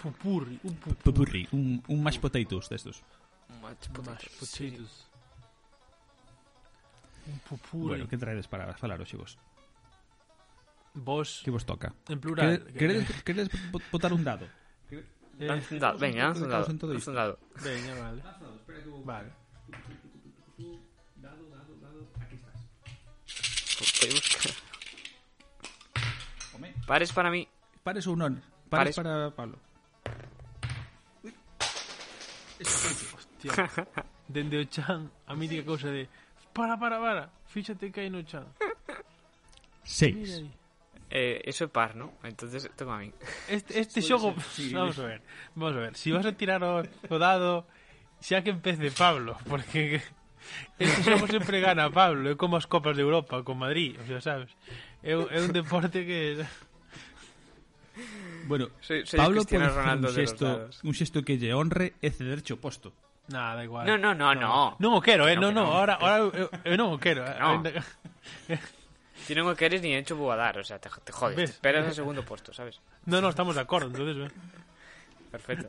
Pupurri. 0.01 0.57
Un 0.63 0.75
pupurri. 0.81 1.03
Pupurri, 1.05 1.41
un, 1.53 1.83
un 1.93 1.99
mashed 2.03 2.21
potatoes 2.21 2.69
destos. 2.69 3.03
Mashed 3.61 3.61
Mashed 3.61 3.93
potatoes, 3.93 4.49
sí. 4.49 4.73
Un 7.27 7.39
pupurri. 7.45 7.87
Bueno, 7.93 8.07
que 8.09 8.17
traedes 8.17 8.47
para 8.47 8.73
falar 8.77 8.97
hoxe 9.01 9.17
vos? 9.17 9.37
Vos, 10.97 11.41
Que 11.45 11.51
vos 11.53 11.65
toca? 11.65 11.93
en 12.09 12.19
plural. 12.19 12.65
Quere- 12.65 12.73
Queredes, 12.73 13.23
queredes 13.23 13.49
bo- 13.71 13.81
botar 13.91 14.11
un 14.13 14.23
dado? 14.23 14.47
Eh, 14.89 15.05
Lanza 15.39 15.75
un 15.75 15.79
dado. 15.79 15.97
Venga, 15.99 16.23
lanza 16.33 16.43
un 16.43 16.49
dado. 16.49 16.67
Lanza 16.93 17.09
un 17.11 17.15
dado. 17.15 17.39
Venga, 17.61 17.93
vale. 18.01 18.23
Vale. 19.05 19.29
Voy 24.01 24.09
a 24.09 24.13
buscar. 24.13 24.66
Pares 26.85 27.11
para 27.11 27.29
mí. 27.29 27.47
Pares 27.83 28.07
ou 28.07 28.15
non? 28.15 28.37
Pares. 28.69 28.93
Pares, 28.93 28.95
para 28.97 29.31
Pablo. 29.31 29.57
Hostia. 32.59 33.51
Dende 34.27 34.59
o 34.59 34.65
chan, 34.65 35.07
a 35.27 35.35
mítica 35.35 35.63
cousa 35.63 35.87
de 35.87 36.09
para, 36.51 36.75
para, 36.75 36.99
para, 36.99 37.29
fíxate 37.47 37.91
que 37.91 38.01
hai 38.01 38.09
no 38.09 38.23
chan. 38.27 38.43
Mira 38.59 38.67
Seis. 39.87 40.43
Eh, 41.09 41.41
eso 41.45 41.63
é 41.63 41.67
par, 41.67 41.95
¿no? 41.95 42.11
Entonces 42.23 42.69
tengo 42.75 42.91
a 42.91 42.99
mí. 42.99 43.13
Este, 43.47 43.79
este 43.79 44.01
xogo, 44.01 44.35
vamos 44.73 44.99
a 44.99 45.05
ver, 45.07 45.21
vamos 45.55 45.75
a 45.77 45.79
ver, 45.79 45.95
si 45.95 46.11
vas 46.11 46.25
a 46.25 46.33
tirar 46.33 46.61
o, 46.63 46.83
o 46.83 47.15
dado, 47.17 47.63
xa 48.19 48.43
que 48.43 48.51
empece 48.51 48.91
Pablo, 48.91 49.39
porque 49.47 50.03
Este 50.79 51.03
xogo 51.03 51.27
sempre 51.27 51.59
gana, 51.59 51.89
Pablo. 51.89 52.29
É 52.29 52.35
como 52.35 52.55
as 52.57 52.65
copas 52.65 52.95
de 52.95 53.03
Europa 53.03 53.41
con 53.43 53.57
Madrid, 53.57 53.97
o 53.99 54.05
sea, 54.05 54.21
sabes? 54.21 54.53
É, 55.03 55.13
é 55.13 55.39
un 55.41 55.51
deporte 55.51 56.05
que... 56.05 56.45
Bueno, 58.45 58.69
soy, 58.79 59.05
soy 59.05 59.17
Pablo 59.17 59.43
pode 59.43 59.69
facer 59.69 59.97
un 59.97 60.13
xesto, 60.13 60.47
un 60.85 60.93
xesto 60.93 61.17
que 61.25 61.35
lle 61.35 61.51
honre 61.51 61.97
e 61.99 62.13
cederche 62.13 62.53
o 62.53 62.61
posto. 62.61 62.93
Nada, 63.27 63.63
igual. 63.63 63.83
No, 63.83 63.97
no, 63.97 64.13
no, 64.15 64.31
no. 64.31 64.79
Non 64.79 64.91
o 64.95 65.01
quero, 65.03 65.27
eh, 65.27 65.35
no, 65.35 65.51
no, 65.51 65.67
ahora, 65.67 65.99
ahora 65.99 66.31
eu, 66.31 66.47
eu 66.63 66.75
non 66.79 66.95
o 66.95 66.97
quero. 67.01 67.27
No. 67.27 67.59
Eh. 67.65 68.61
Si 69.27 69.35
non 69.35 69.43
o 69.49 69.59
queres, 69.59 69.83
ni 69.83 69.91
hecho 69.91 70.15
vou 70.15 70.31
a 70.31 70.39
dar, 70.39 70.55
o 70.55 70.63
sea, 70.63 70.79
te, 70.79 70.87
te 70.87 71.11
jodes. 71.11 71.35
¿Ves? 71.35 71.51
Te 71.51 71.55
esperas 71.59 71.83
eh. 71.83 71.91
o 71.91 71.93
segundo 71.99 72.23
posto, 72.23 72.55
sabes? 72.55 72.79
No, 73.03 73.19
no, 73.19 73.27
estamos 73.27 73.59
de 73.59 73.61
acordo, 73.65 73.91
entonces, 73.91 74.15
eh. 74.23 74.31
Perfecto. 75.27 75.67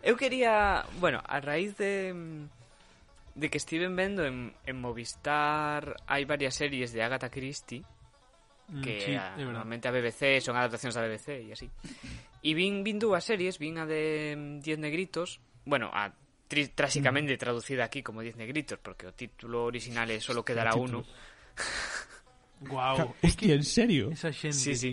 Eu 0.00 0.16
quería, 0.16 0.86
bueno, 0.96 1.20
a 1.20 1.36
raíz 1.44 1.76
de 1.76 2.16
mm, 2.16 2.61
de 3.34 3.48
que 3.48 3.56
estiven 3.58 3.96
vendo 3.96 4.24
en, 4.24 4.52
en 4.66 4.76
Movistar 4.80 5.96
hai 6.06 6.24
varias 6.24 6.54
series 6.56 6.92
de 6.92 7.00
Agatha 7.02 7.32
Christie 7.32 7.84
Mm, 8.72 8.80
que 8.80 9.00
sí, 9.00 9.12
a, 9.12 9.36
normalmente 9.36 9.88
a 9.88 9.92
BBC 9.92 10.40
son 10.40 10.56
adaptacións 10.56 10.94
da 10.96 11.04
BBC 11.04 11.44
e 11.44 11.52
así. 11.52 11.68
E 12.40 12.50
vin, 12.56 12.80
vin 12.82 12.96
dúas 12.96 13.20
series, 13.26 13.58
vin 13.60 13.76
a 13.76 13.84
de 13.84 14.32
mm, 14.32 14.64
Diez 14.64 14.78
Negritos, 14.80 15.44
bueno, 15.68 15.90
a 15.92 16.14
tri, 16.48 16.68
tráxicamente 16.72 17.36
traducida 17.36 17.84
aquí 17.84 18.02
como 18.02 18.22
Diez 18.24 18.36
Negritos, 18.40 18.78
porque 18.80 19.06
o 19.06 19.12
título 19.12 19.68
original 19.68 20.08
é 20.08 20.18
Solo 20.24 20.40
quedará 20.46 20.72
uno. 20.74 21.04
Guau, 22.62 23.12
Hostia, 23.20 23.54
en 23.54 23.64
serio? 23.66 24.10
esa 24.10 24.32
xente, 24.32 24.56
Sí, 24.56 24.74
sí. 24.74 24.92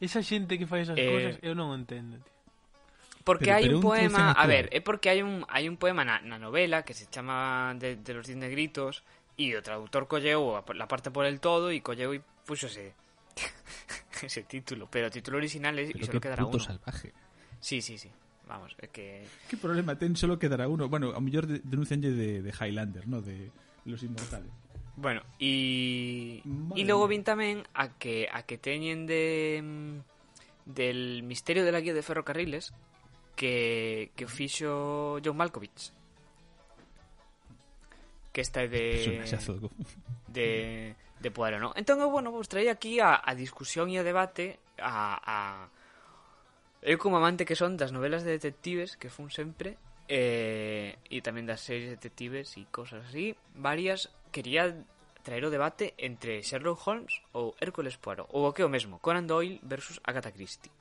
Esa 0.00 0.22
xente 0.22 0.58
que 0.58 0.66
fai 0.66 0.82
esas 0.82 0.98
Eh, 0.98 1.06
cousas, 1.06 1.36
eu 1.42 1.54
non 1.54 1.70
o 1.70 1.76
entendo, 1.76 2.18
tío. 2.22 2.32
Porque 3.22 3.46
Pero- 3.46 3.56
hai 3.56 3.64
pero 3.70 3.76
un 3.78 3.82
poema, 3.86 4.34
a 4.34 4.44
ver, 4.50 4.66
é 4.74 4.82
porque 4.82 5.06
hai 5.10 5.22
un 5.22 5.46
hai 5.46 5.70
un 5.70 5.78
poema 5.78 6.02
na, 6.02 6.18
na 6.26 6.42
novela 6.42 6.82
que 6.82 6.94
se 6.94 7.06
chama 7.06 7.70
de, 7.78 7.94
de 7.98 8.12
los 8.14 8.26
diez 8.26 8.38
negritos 8.38 9.06
e 9.38 9.54
o 9.54 9.62
traductor 9.62 10.10
colleu 10.10 10.58
la 10.74 10.86
parte 10.90 11.14
por 11.14 11.22
el 11.24 11.38
todo 11.38 11.70
e 11.70 11.78
colleu 11.86 12.18
puxo 12.44 12.66
ese 12.66 12.92
ese 14.26 14.42
título, 14.42 14.86
pero 14.90 15.06
o 15.06 15.12
título 15.14 15.38
original 15.38 15.74
é 15.78 15.86
e 15.86 15.94
Pero 15.94 16.06
solo 16.06 16.18
que 16.18 16.26
quedará 16.26 16.42
puto 16.46 16.58
uno. 16.58 16.66
salvaje. 16.66 17.14
Sí, 17.62 17.78
sí, 17.82 17.94
sí. 17.98 18.10
Vamos, 18.46 18.74
é 18.82 18.90
que 18.90 19.22
¿Qué 19.46 19.54
problema 19.56 19.94
ten 19.94 20.18
solo 20.18 20.36
quedará 20.38 20.66
uno? 20.66 20.90
Bueno, 20.90 21.14
a 21.14 21.20
mellor 21.22 21.46
de, 21.46 21.62
denuncianlle 21.62 22.10
de, 22.10 22.42
de 22.42 22.50
Highlander, 22.50 23.06
¿no? 23.06 23.22
De 23.22 23.50
los 23.86 24.02
inmortales. 24.02 24.50
Bueno, 24.98 25.22
e 25.40 26.42
Madre 26.44 26.82
e 26.82 26.84
logo 26.84 27.06
vin 27.08 27.22
tamén 27.24 27.62
a 27.72 27.94
que 27.96 28.26
a 28.28 28.42
que 28.44 28.58
teñen 28.58 29.06
de 29.06 29.62
del 30.66 31.22
misterio 31.22 31.64
de 31.64 31.72
la 31.72 31.80
guía 31.80 31.94
de 31.94 32.02
ferrocarriles 32.06 32.70
que, 33.36 34.10
que 34.16 34.26
fixo 34.26 35.18
John 35.24 35.36
Malkovich 35.36 35.92
que 38.32 38.40
esta 38.40 38.62
é 38.64 38.68
de 38.68 39.20
de, 40.28 40.96
de 41.20 41.30
Poder, 41.30 41.60
non? 41.60 41.76
Entón 41.76 42.00
eu, 42.00 42.08
bueno, 42.08 42.32
vos 42.32 42.48
traía 42.48 42.72
aquí 42.72 42.98
a, 42.98 43.20
a 43.20 43.36
discusión 43.36 43.92
e 43.92 44.00
a 44.00 44.04
debate 44.04 44.56
a, 44.80 45.20
a 45.20 45.36
eu 46.82 46.98
como 46.98 47.20
amante 47.20 47.46
que 47.46 47.54
son 47.54 47.76
das 47.76 47.92
novelas 47.92 48.24
de 48.24 48.34
detectives 48.34 48.96
que 48.96 49.12
fun 49.12 49.28
sempre 49.28 49.76
eh, 50.08 50.98
e 51.12 51.22
tamén 51.22 51.46
das 51.46 51.62
series 51.62 51.92
de 51.92 51.96
detectives 52.00 52.56
e 52.58 52.66
cosas 52.72 53.06
así, 53.06 53.38
varias 53.54 54.10
quería 54.34 54.72
traer 55.22 55.46
o 55.46 55.54
debate 55.54 55.94
entre 56.00 56.42
Sherlock 56.42 56.82
Holmes 56.82 57.22
ou 57.36 57.54
Hércules 57.62 58.00
Poirot 58.00 58.26
ou 58.34 58.48
o 58.48 58.52
que 58.56 58.64
é 58.64 58.66
o 58.66 58.72
mesmo, 58.72 58.98
Conan 58.98 59.28
Doyle 59.28 59.62
versus 59.62 60.02
Agatha 60.02 60.34
Christie. 60.34 60.72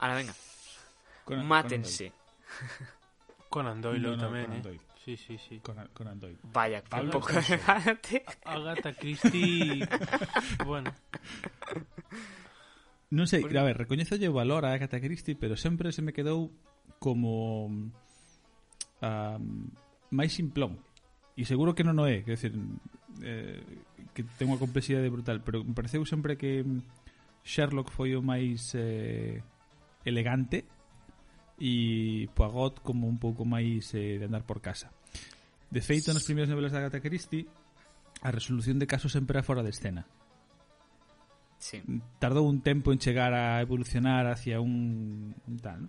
Ala, 0.00 0.16
venga. 0.16 0.32
Conan- 1.28 1.46
mátense. 1.46 2.12
Conan 3.52 3.80
Doyle 3.80 4.02
No, 4.02 4.16
no, 4.16 4.28
Conan 4.28 4.52
eh. 4.52 4.60
Doyle. 4.62 4.80
Sí, 5.04 5.16
sí, 5.16 5.38
sí. 5.38 5.60
Conan, 5.60 5.88
Conan 5.92 6.20
Doyle. 6.20 6.38
Vaya, 6.52 6.82
pouco 6.84 7.28
Alfonso. 7.28 7.40
debate. 7.48 8.24
Agatha 8.44 8.92
Christie, 8.92 9.86
bueno, 10.66 10.92
Non 13.08 13.24
sei, 13.24 13.40
a 13.40 13.64
ver, 13.64 13.80
recoñezo 13.80 14.20
o 14.20 14.32
valor 14.36 14.68
a 14.68 14.76
Agatha 14.76 15.00
Christie, 15.00 15.32
pero 15.32 15.56
sempre 15.56 15.96
se 15.96 16.04
me 16.04 16.12
quedou 16.12 16.52
como 17.00 17.64
um, 19.00 19.72
máis 20.12 20.36
simplón. 20.36 20.76
E 21.32 21.48
seguro 21.48 21.72
que 21.72 21.88
non 21.88 21.96
o 21.96 22.04
é, 22.04 22.20
quer 22.20 22.36
decir, 22.36 22.52
eh, 23.24 23.64
que 24.12 24.28
ten 24.36 24.52
unha 24.52 24.60
complexidade 24.60 25.08
brutal, 25.08 25.40
pero 25.40 25.64
me 25.64 25.72
pareceu 25.72 26.04
sempre 26.04 26.36
que 26.36 26.60
Sherlock 27.48 27.88
foi 27.88 28.12
o 28.12 28.20
máis 28.20 28.76
eh, 28.76 29.40
elegante 30.04 30.68
e 31.58 32.26
Poirot 32.32 32.80
como 32.80 33.06
un 33.10 33.18
pouco 33.18 33.42
máis 33.44 33.90
eh, 33.94 34.16
de 34.18 34.24
andar 34.26 34.46
por 34.46 34.62
casa. 34.62 34.90
De 35.68 35.82
feito, 35.84 36.14
nas 36.14 36.24
primeiras 36.24 36.48
novelas 36.48 36.72
de 36.72 36.78
Agatha 36.80 37.02
Christie, 37.02 37.44
a 38.22 38.30
resolución 38.32 38.78
de 38.80 38.86
casos 38.88 39.12
sempre 39.12 39.36
era 39.38 39.46
fora 39.46 39.62
de 39.62 39.70
escena 39.74 40.06
Sí. 41.58 41.82
tardou 42.22 42.46
un 42.46 42.62
tempo 42.62 42.94
en 42.94 43.02
chegar 43.02 43.34
a 43.34 43.58
evolucionar 43.60 44.30
hacia 44.30 44.60
un, 44.62 45.34
un 45.46 45.56
tal, 45.58 45.82
¿no? 45.82 45.88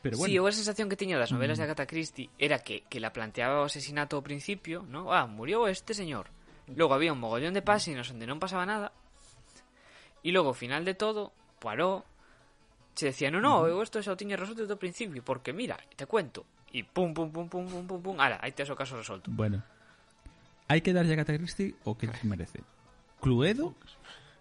Pero 0.00 0.16
bueno, 0.16 0.32
Sí, 0.32 0.36
eu 0.40 0.48
a 0.48 0.52
sensación 0.54 0.88
que 0.88 0.96
tiña 0.96 1.20
das 1.20 1.28
novelas 1.28 1.60
de 1.60 1.68
Agatha 1.68 1.84
Christie 1.84 2.32
era 2.40 2.64
que, 2.64 2.88
que 2.88 2.96
la 2.96 3.12
planteaba 3.12 3.60
o 3.60 3.68
asesinato 3.68 4.16
ao 4.16 4.24
principio, 4.24 4.88
¿no? 4.88 5.12
Ah, 5.12 5.28
murió 5.28 5.68
este 5.68 5.92
señor. 5.92 6.32
Logo 6.72 6.96
había 6.96 7.12
un 7.12 7.20
mogollón 7.20 7.52
de 7.52 7.60
páxinas 7.60 8.08
onde 8.08 8.24
non 8.24 8.40
pasaba 8.40 8.64
nada. 8.64 8.88
E 10.24 10.32
logo, 10.32 10.54
ao 10.54 10.56
final 10.56 10.88
de 10.88 10.96
todo, 10.96 11.36
Poirot 11.60 12.08
se 12.98 13.06
decía, 13.06 13.30
no, 13.30 13.38
no, 13.38 13.62
eu 13.70 13.78
isto 13.78 14.02
xa 14.02 14.10
o 14.10 14.18
tiña 14.18 14.34
resolto 14.34 14.66
do 14.66 14.74
principio, 14.74 15.22
porque 15.22 15.54
mira, 15.54 15.78
te 15.94 16.10
cuento. 16.10 16.42
E 16.74 16.82
pum, 16.82 17.14
pum, 17.14 17.30
pum, 17.30 17.46
pum, 17.46 17.62
pum, 17.62 17.86
pum, 17.86 18.00
pum, 18.02 18.16
ala, 18.18 18.42
aí 18.42 18.50
tes 18.50 18.66
o 18.66 18.74
caso 18.74 18.98
resolto. 18.98 19.30
Bueno, 19.30 19.62
hai 20.66 20.82
que 20.82 20.90
darlle 20.90 21.14
a 21.14 21.22
Gata 21.22 21.38
Christie 21.38 21.78
o 21.86 21.94
que 21.94 22.10
merece. 22.26 22.66
Cluedo, 23.22 23.78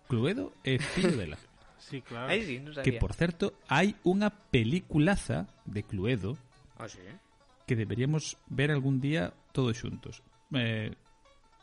Cluedo 0.10 0.58
é 0.66 0.82
fillo 0.82 1.14
dela. 1.14 1.38
sí, 1.78 2.02
claro. 2.02 2.34
Aí 2.34 2.42
sí, 2.42 2.58
no 2.58 2.74
sabía. 2.74 2.90
Que, 2.90 2.98
por 2.98 3.14
certo, 3.14 3.54
hai 3.70 3.94
unha 4.02 4.34
peliculaza 4.34 5.46
de 5.70 5.86
Cluedo 5.86 6.34
ah, 6.82 6.90
sí? 6.90 7.06
que 7.70 7.78
deberíamos 7.78 8.42
ver 8.50 8.74
algún 8.74 8.98
día 8.98 9.38
todos 9.54 9.78
xuntos. 9.78 10.26
Eh, 10.58 10.98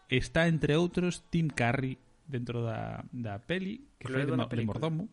está, 0.06 0.46
entre 0.46 0.78
outros, 0.78 1.26
Tim 1.26 1.50
Curry 1.50 1.98
dentro 2.30 2.62
da, 2.62 3.02
da 3.10 3.42
peli, 3.42 3.82
que 3.98 4.06
Cluedo 4.06 4.38
foi 4.38 4.46
de, 4.46 4.62
de 4.62 4.64
mordomo. 4.64 5.10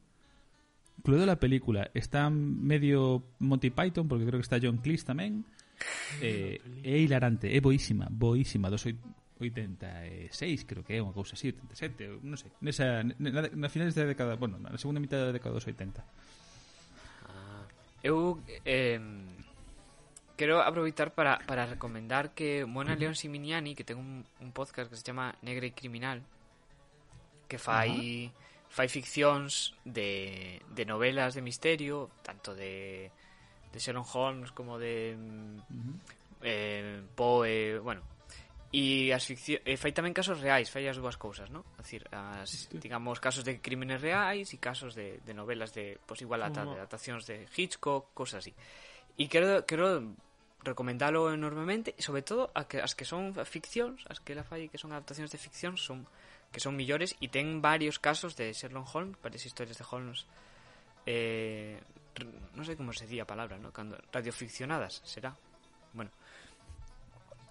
Cluedo 1.03 1.25
la 1.25 1.39
película 1.39 1.89
está 1.93 2.29
medio 2.29 3.23
Monty 3.39 3.69
Python, 3.69 4.07
porque 4.07 4.25
creo 4.25 4.39
que 4.39 4.45
está 4.45 4.59
John 4.61 4.77
Cleese 4.77 5.05
tamén. 5.05 5.45
Eh, 6.21 6.61
é 6.85 7.01
hilarante, 7.01 7.49
é 7.49 7.57
boísima, 7.57 8.05
boísima, 8.05 8.69
dos 8.69 8.85
86, 8.85 10.69
creo 10.69 10.85
que 10.85 10.93
é 10.93 11.01
unha 11.01 11.09
cousa 11.09 11.33
así, 11.33 11.49
87, 11.49 12.21
non 12.21 12.37
sei. 12.37 12.53
Nesa, 12.61 13.01
na, 13.01 13.49
na 13.49 13.65
finales 13.65 13.97
da 13.97 14.05
década, 14.05 14.37
bueno, 14.37 14.61
na 14.61 14.77
segunda 14.77 15.01
mitad 15.01 15.17
da 15.17 15.33
década 15.33 15.57
dos 15.57 15.65
80. 15.65 16.05
Ah, 17.25 17.65
eu 18.05 18.37
eh, 18.61 19.01
quero 20.37 20.61
aproveitar 20.61 21.17
para, 21.17 21.41
para 21.49 21.65
recomendar 21.65 22.37
que 22.37 22.61
Mona 22.69 22.93
León 22.93 23.17
Siminiani, 23.17 23.73
que 23.73 23.81
ten 23.81 23.97
un, 23.97 24.21
un 24.37 24.49
podcast 24.53 24.85
que 24.85 25.01
se 25.01 25.01
chama 25.01 25.33
Negre 25.41 25.73
y 25.73 25.73
Criminal, 25.73 26.21
que 27.49 27.57
fai... 27.57 27.89
Uh 27.89 28.29
-huh 28.29 28.50
fai 28.71 28.87
ficcións 28.87 29.75
de, 29.83 30.63
de 30.71 30.83
novelas 30.87 31.35
de 31.35 31.43
misterio, 31.43 32.07
tanto 32.23 32.55
de, 32.55 33.11
de 33.67 33.77
Sherlock 33.79 34.07
Holmes 34.15 34.55
como 34.55 34.79
de 34.79 35.19
uh 35.19 35.75
-huh. 35.75 35.95
eh, 36.41 37.03
Poe, 37.13 37.79
bueno, 37.83 38.01
e 38.71 39.11
as 39.11 39.27
ficción, 39.27 39.59
e 39.67 39.75
eh, 39.75 39.77
fai 39.77 39.91
tamén 39.91 40.15
casos 40.15 40.39
reais, 40.39 40.71
fai 40.71 40.87
as 40.87 40.95
dúas 40.95 41.19
cousas, 41.19 41.51
¿no? 41.51 41.67
A 41.75 41.83
decir, 41.83 42.07
as, 42.15 42.71
digamos, 42.71 43.19
casos 43.19 43.43
de 43.43 43.59
crímenes 43.59 43.99
reais 43.99 44.47
e 44.55 44.57
casos 44.63 44.95
de, 44.95 45.19
de 45.27 45.33
novelas 45.35 45.75
de, 45.75 45.99
pois 46.07 46.23
pues 46.23 46.23
igual, 46.23 46.39
ata, 46.39 46.63
de 46.63 46.79
adaptacións 46.79 47.27
de 47.27 47.51
Hitchcock, 47.51 48.15
cosas 48.15 48.47
así. 48.47 48.55
E 49.19 49.27
quero, 49.27 49.67
quero 49.67 50.15
recomendalo 50.63 51.27
enormemente, 51.35 51.91
sobre 51.99 52.23
todo 52.23 52.47
a 52.55 52.63
que, 52.63 52.79
as 52.79 52.95
que 52.95 53.03
son 53.03 53.35
ficcións, 53.43 54.07
as 54.07 54.23
que 54.23 54.31
la 54.31 54.47
fai 54.47 54.71
que 54.71 54.79
son 54.79 54.95
adaptacións 54.95 55.35
de 55.35 55.39
ficción, 55.43 55.75
son 55.75 56.07
que 56.51 56.59
son 56.59 56.75
millores 56.75 57.15
e 57.23 57.31
ten 57.31 57.63
varios 57.63 57.97
casos 57.97 58.35
de 58.35 58.51
Sherlock 58.51 58.87
Holmes, 58.91 59.15
varias 59.23 59.47
historias 59.47 59.79
de 59.79 59.87
Holmes 59.87 60.27
eh, 61.05 61.79
non 62.53 62.67
sei 62.67 62.75
como 62.75 62.91
se 62.91 63.07
di 63.07 63.17
a 63.23 63.25
palabra, 63.25 63.57
¿no? 63.57 63.71
Cando, 63.71 63.97
radioficcionadas, 64.11 65.01
será. 65.07 65.31
Bueno. 65.95 66.11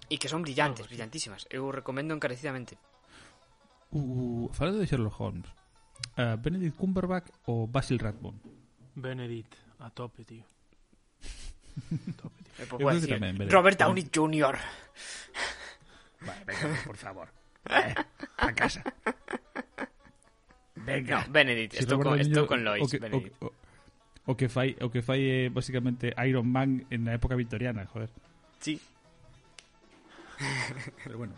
E 0.07 0.15
que 0.21 0.29
son 0.29 0.45
brillantes, 0.45 0.85
brillantísimas. 0.85 1.49
Eu 1.49 1.73
recomendo 1.73 2.13
encarecidamente. 2.13 2.77
Uh, 3.91 4.47
falando 4.53 4.79
de 4.79 4.87
Sherlock 4.87 5.17
Holmes, 5.19 5.49
uh, 6.15 6.37
Benedict 6.39 6.77
Cumberbatch 6.77 7.27
ou 7.49 7.67
Basil 7.67 7.99
Rathbone? 7.99 8.39
Benedict, 8.95 9.57
a 9.81 9.89
tope, 9.89 10.23
tío. 10.23 10.45
A 10.45 12.13
tope, 12.21 12.39
tío. 12.45 12.55
Eh, 12.61 12.67
pues, 12.69 13.01
decir. 13.01 13.17
Robert 13.49 13.79
Downey 13.79 14.07
Jr. 14.13 14.55
Vale, 16.21 16.43
venga, 16.45 16.67
por 16.85 16.97
favor. 16.97 17.40
Eh, 17.69 17.93
a 18.37 18.53
casa. 18.53 18.83
No, 20.75 21.23
Benedict, 21.29 21.75
Si 21.75 21.85
Robert 21.85 22.09
con, 22.09 22.19
estou 22.19 22.43
Jr. 22.43 22.47
con 22.47 22.63
Lois, 22.63 22.83
o 22.83 22.87
que, 22.89 22.97
Benedict. 22.97 23.35
o, 23.43 23.45
o, 23.45 24.31
o 24.31 24.37
que 24.37 24.49
fai 24.49 24.75
o 24.81 24.89
que 24.89 25.01
fai 25.05 25.21
é 25.21 25.49
basicamente 25.53 26.13
Iron 26.25 26.49
Man 26.49 26.85
en 26.89 27.05
na 27.05 27.13
época 27.13 27.37
victoriana, 27.37 27.85
joder. 27.85 28.09
Sí. 28.59 28.81
Pero 31.05 31.21
bueno. 31.21 31.33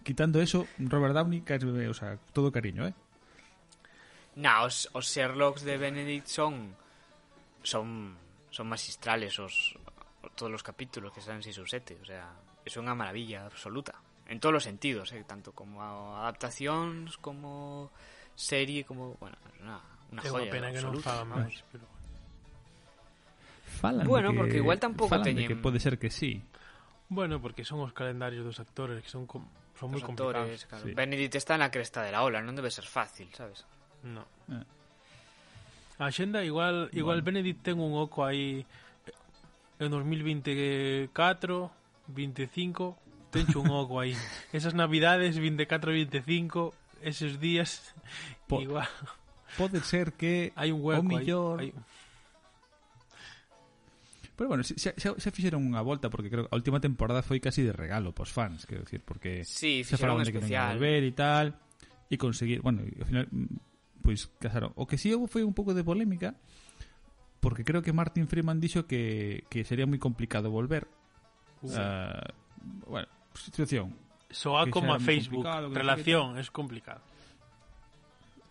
quitando 0.00 0.40
eso, 0.40 0.64
Robert 0.80 1.12
Downey, 1.12 1.44
o 1.88 1.94
sea, 1.94 2.16
todo 2.32 2.48
cariño, 2.48 2.88
¿eh? 2.88 2.94
Na, 4.40 4.64
os, 4.64 4.88
os 4.96 5.12
Sherlocks 5.12 5.60
de 5.60 5.76
Benedict 5.76 6.26
son 6.26 6.72
son 7.62 8.16
son 8.48 8.66
magistrales 8.68 9.36
os 9.38 9.76
todos 10.34 10.50
los 10.50 10.64
capítulos 10.64 11.12
que 11.12 11.20
salen 11.20 11.44
6 11.44 11.60
ou 11.60 11.68
7, 11.68 12.00
o 12.00 12.06
sea, 12.08 12.32
es 12.64 12.72
unha 12.80 12.96
maravilla 12.96 13.44
absoluta 13.44 13.92
en 14.32 14.40
todos 14.40 14.52
los 14.56 14.64
sentidos, 14.64 15.12
eh, 15.12 15.20
tanto 15.28 15.52
como 15.52 15.84
adaptacións 16.16 17.20
como 17.20 17.92
serie 18.32 18.88
como, 18.88 19.12
bueno, 19.20 19.36
una, 19.60 19.76
una 20.08 20.20
unha 20.24 20.32
joya 20.32 20.48
pena 20.48 20.72
que 20.72 20.80
faga 21.04 21.22
vamos. 21.28 21.52
máis, 21.52 21.60
pero 21.68 21.84
Falan 23.80 24.06
Bueno, 24.08 24.32
que, 24.32 24.38
porque 24.40 24.56
igual 24.58 24.78
de 25.24 25.32
teñen- 25.36 25.48
que 25.52 25.56
pode 25.60 25.78
ser 25.80 25.98
que 26.00 26.08
sí. 26.10 26.40
Bueno, 27.12 27.40
porque 27.44 27.64
son 27.64 27.80
os 27.84 27.92
calendarios 27.92 28.44
dos 28.44 28.56
actores 28.60 29.00
que 29.04 29.10
son 29.12 29.28
com... 29.28 29.44
son 29.76 29.92
moi 29.92 30.00
Los 30.00 30.08
complicados. 30.08 30.48
actores, 30.48 30.64
claro. 30.64 30.84
sí. 30.88 30.94
Benedict 30.96 31.34
está 31.36 31.54
en 31.56 31.62
la 31.64 31.70
cresta 31.72 32.00
de 32.00 32.12
la 32.12 32.24
ola, 32.24 32.40
non 32.40 32.56
debe 32.56 32.72
ser 32.72 32.88
fácil, 32.88 33.28
sabes? 33.36 33.64
No. 34.06 34.24
Eh. 34.48 34.64
A 36.00 36.08
xenda 36.08 36.40
igual 36.44 36.88
igual 36.96 37.20
Bueno. 37.20 37.44
Benedict 37.44 37.60
ten 37.68 37.76
un 37.80 37.92
oco 38.00 38.24
aí 38.24 38.64
en 39.82 39.88
2024, 39.92 41.12
25, 42.08 42.96
tencho 43.32 43.64
un 43.64 43.72
oco 43.72 43.98
aí. 43.98 44.12
Esas 44.52 44.76
navidades 44.76 45.40
24 45.40 45.90
25, 45.90 46.76
esos 47.00 47.40
días 47.40 47.96
Po- 48.46 48.60
igual 48.60 48.86
Pode 49.56 49.80
ser 49.84 50.12
que 50.16 50.52
hai 50.56 50.72
un 50.72 50.80
o 50.80 50.92
hueco 50.92 51.04
millor. 51.04 51.60
Hai... 51.60 51.72
Pero 54.32 54.48
bueno, 54.48 54.64
xa, 54.64 54.96
xa, 54.96 55.12
xa 55.12 55.30
fixeron 55.30 55.60
unha 55.60 55.84
volta 55.84 56.08
porque 56.08 56.32
creo 56.32 56.48
que 56.48 56.52
a 56.52 56.56
última 56.56 56.80
temporada 56.80 57.20
foi 57.20 57.36
casi 57.36 57.60
de 57.60 57.72
regalo 57.76 58.16
pos 58.16 58.32
fans, 58.32 58.64
quero 58.64 58.84
decir, 58.88 59.04
porque 59.04 59.44
Sí, 59.44 59.84
falaban 59.84 60.24
un 60.24 60.28
de 60.28 60.32
que 60.32 60.40
non 60.40 60.48
volver 60.48 61.04
e 61.04 61.12
tal 61.12 61.52
e 62.08 62.16
conseguir, 62.16 62.64
bueno, 62.64 62.80
ao 62.84 63.06
final 63.08 63.28
pois 64.00 64.28
casaron. 64.40 64.72
O 64.80 64.88
que 64.88 64.96
si 64.96 65.12
sí 65.12 65.14
houve 65.14 65.28
foi 65.28 65.44
un 65.44 65.52
pouco 65.52 65.76
de 65.76 65.84
polémica 65.84 66.32
porque 67.44 67.60
creo 67.60 67.84
que 67.84 67.92
Martin 67.92 68.24
Freeman 68.24 68.56
dixo 68.56 68.88
que, 68.88 69.44
que 69.52 69.68
sería 69.68 69.84
moi 69.84 70.00
complicado 70.00 70.48
volver. 70.48 70.88
Uh. 71.60 71.76
Ah, 71.76 72.24
bueno, 72.88 73.08
situación. 73.34 73.94
Soa 74.32 74.68
como 74.72 74.94
a 74.94 75.00
Facebook, 75.00 75.44
relación, 75.72 76.38
es 76.38 76.50
complicado. 76.50 77.00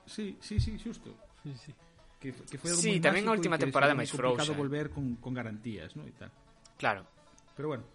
Sí, 0.06 0.38
sí, 0.42 0.60
sí, 0.60 0.78
xusto. 0.78 1.10
Sí, 1.44 1.54
sí. 1.58 1.72
Que, 2.22 2.30
que 2.34 2.58
foi 2.62 2.70
algo 2.70 2.86
sí, 2.86 3.02
tamén 3.02 3.26
a 3.26 3.34
última 3.34 3.58
temporada 3.58 3.98
máis 3.98 4.14
frouxa. 4.14 4.46
complicado 4.46 4.54
volver 4.54 4.86
con, 4.94 5.18
con 5.18 5.34
garantías, 5.34 5.98
¿no? 5.98 6.06
e 6.06 6.14
tal. 6.14 6.30
Claro. 6.78 7.02
Pero 7.58 7.74
bueno. 7.74 7.86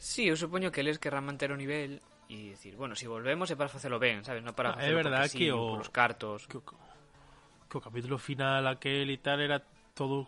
Sí, 0.00 0.24
eu 0.24 0.40
supoño 0.40 0.72
que 0.72 0.80
eles 0.80 0.96
querrán 0.96 1.28
manter 1.28 1.52
o 1.52 1.58
nivel 1.60 2.00
e 2.32 2.56
dicir, 2.56 2.80
bueno, 2.80 2.96
se 2.96 3.04
si 3.04 3.12
volvemos 3.12 3.52
é 3.52 3.56
para 3.60 3.68
facelo 3.68 4.00
ben, 4.00 4.24
sabes? 4.24 4.40
Non 4.40 4.56
para 4.56 4.72
ah, 4.72 4.80
facelo 4.80 4.96
verdad 5.04 5.28
sí, 5.28 5.36
que 5.36 5.48
o, 5.52 5.76
os 5.76 5.92
cartos. 5.92 6.48
Que 6.48 6.56
o, 6.56 6.64
que 6.64 7.76
o 7.76 7.82
capítulo 7.84 8.16
final 8.16 8.64
aquel 8.64 9.12
e 9.12 9.20
tal 9.20 9.44
era 9.44 9.60
todo 9.92 10.24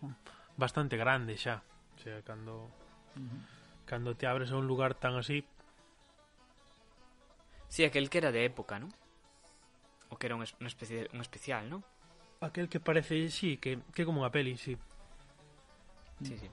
bastante 0.60 1.00
grande 1.00 1.40
xa. 1.40 1.64
O 1.96 1.98
sea, 2.04 2.20
cando... 2.20 2.68
Uh 3.16 3.24
-huh. 3.24 3.40
Cando 3.88 4.12
te 4.16 4.28
abres 4.28 4.52
a 4.52 4.60
un 4.60 4.68
lugar 4.68 4.96
tan 4.96 5.16
así, 5.16 5.44
Si, 7.74 7.82
sí, 7.82 7.84
aquel 7.86 8.08
que 8.08 8.18
era 8.18 8.30
de 8.30 8.46
época, 8.46 8.78
non? 8.78 8.86
O 10.06 10.14
que 10.14 10.30
era 10.30 10.38
un, 10.38 10.46
un, 10.46 10.66
especie, 10.70 11.10
un 11.10 11.18
especial, 11.18 11.66
non? 11.66 11.82
Aquel 12.38 12.70
que 12.70 12.78
parece, 12.78 13.26
sí, 13.34 13.58
que, 13.58 13.82
que 13.90 14.06
como 14.06 14.22
unha 14.22 14.30
peli, 14.30 14.54
sí. 14.54 14.78
Sí, 16.22 16.38
sí. 16.38 16.46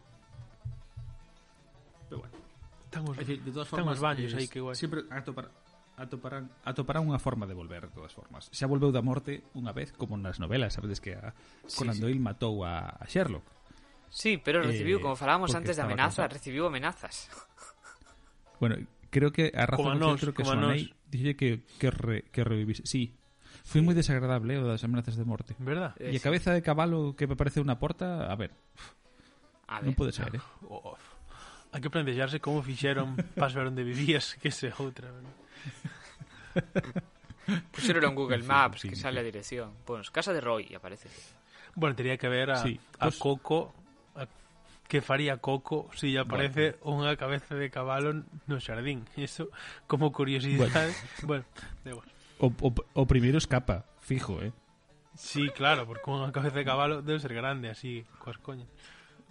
Pero 2.09 2.25
bueno. 2.25 2.33
Estamos, 2.89 3.13
os, 3.13 3.21
decir, 3.21 3.37
de 3.37 3.53
todas 3.53 3.69
formas, 3.69 4.01
os 4.01 4.01
baños 4.01 4.33
aí 4.33 4.49
que 4.49 4.65
guai. 4.65 4.73
Sempre 4.73 5.05
atopar, 5.13 5.53
atoparán, 5.93 6.49
atoparán 6.65 7.05
unha 7.05 7.21
forma 7.21 7.45
de 7.45 7.53
volver, 7.53 7.85
de 7.85 7.93
todas 7.93 8.17
formas. 8.17 8.49
Xa 8.49 8.65
volveu 8.65 8.89
da 8.89 9.05
morte 9.05 9.45
unha 9.53 9.77
vez, 9.77 9.93
como 9.93 10.17
nas 10.17 10.41
novelas, 10.41 10.73
sabedes 10.73 10.97
que 10.97 11.21
a 11.21 11.37
sí, 11.69 11.85
Conan 11.85 12.01
Doyle 12.01 12.17
sí. 12.17 12.25
matou 12.25 12.65
a, 12.65 12.97
a 12.97 13.05
Sherlock. 13.05 13.45
Sí, 14.09 14.41
pero 14.41 14.65
recibiu, 14.65 14.97
eh, 14.97 15.01
como 15.05 15.13
falábamos 15.13 15.53
antes 15.53 15.77
de 15.77 15.85
amenazas, 15.85 16.33
recibiu 16.33 16.65
amenazas. 16.65 17.29
Bueno, 18.57 18.81
creo 19.11 19.31
que 19.31 19.51
a 19.55 19.67
razón 19.67 19.99
nos, 19.99 20.19
creo 20.19 20.33
que 20.33 20.43
Sonei 20.43 20.91
dije 21.09 21.35
que, 21.35 21.61
que, 21.77 21.91
re, 21.91 22.23
que. 22.31 22.73
Sí, 22.83 23.13
Fui 23.63 23.81
muy 23.81 23.93
desagradable 23.93 24.59
las 24.59 24.83
amenazas 24.83 25.15
de 25.15 25.23
muerte. 25.23 25.55
¿Verdad? 25.59 25.93
Eh, 25.99 26.11
y 26.13 26.17
a 26.17 26.19
cabeza 26.19 26.51
de 26.51 26.61
caballo 26.61 27.15
que 27.15 27.27
me 27.27 27.35
parece 27.35 27.61
una 27.61 27.77
porta, 27.77 28.31
a 28.31 28.35
ver. 28.35 28.51
No 29.83 29.93
puede 29.93 30.11
ser, 30.11 30.35
¿eh? 30.35 30.39
Hay 31.71 31.79
que 31.79 31.89
plantearse 31.89 32.39
cómo 32.41 32.61
fixeron 32.61 33.15
para 33.35 33.53
ver 33.53 33.67
onde 33.67 33.83
vivías, 33.83 34.35
que 34.41 34.51
se 34.51 34.73
outra, 34.77 35.09
Pusieron 37.71 38.03
en 38.03 38.15
Google 38.15 38.43
Maps, 38.43 38.81
que 38.81 38.95
sale 38.95 39.15
la 39.15 39.23
dirección. 39.23 39.71
Bueno, 39.85 40.03
casa 40.11 40.33
de 40.33 40.41
Roy, 40.41 40.73
aparece. 40.75 41.07
Bueno, 41.75 41.95
tenía 41.95 42.17
que 42.17 42.27
ver 42.27 42.51
a, 42.51 42.63
pues 42.99 43.17
Coco, 43.17 43.73
que 44.91 44.99
faría 44.99 45.37
Coco 45.37 45.87
se 45.93 46.11
si 46.11 46.17
aparece 46.19 46.75
bueno. 46.83 47.07
unha 47.07 47.15
cabeza 47.15 47.55
de 47.55 47.71
cabalo 47.71 48.27
no 48.43 48.59
xardín. 48.59 49.07
Eso, 49.15 49.47
como 49.87 50.11
curiosidade, 50.11 50.91
bueno, 51.23 51.47
bueno 51.87 52.03
O, 52.43 52.51
o, 52.51 52.69
o 52.75 53.03
primeiro 53.07 53.39
escapa, 53.39 53.87
fijo, 54.03 54.43
eh? 54.43 54.51
Sí, 55.15 55.47
claro, 55.55 55.87
porque 55.87 56.11
unha 56.11 56.35
cabeza 56.35 56.59
de 56.59 56.67
cabalo 56.67 56.99
debe 56.99 57.23
ser 57.23 57.31
grande, 57.31 57.71
así, 57.71 58.03
coas 58.19 58.35
coñas. 58.43 58.67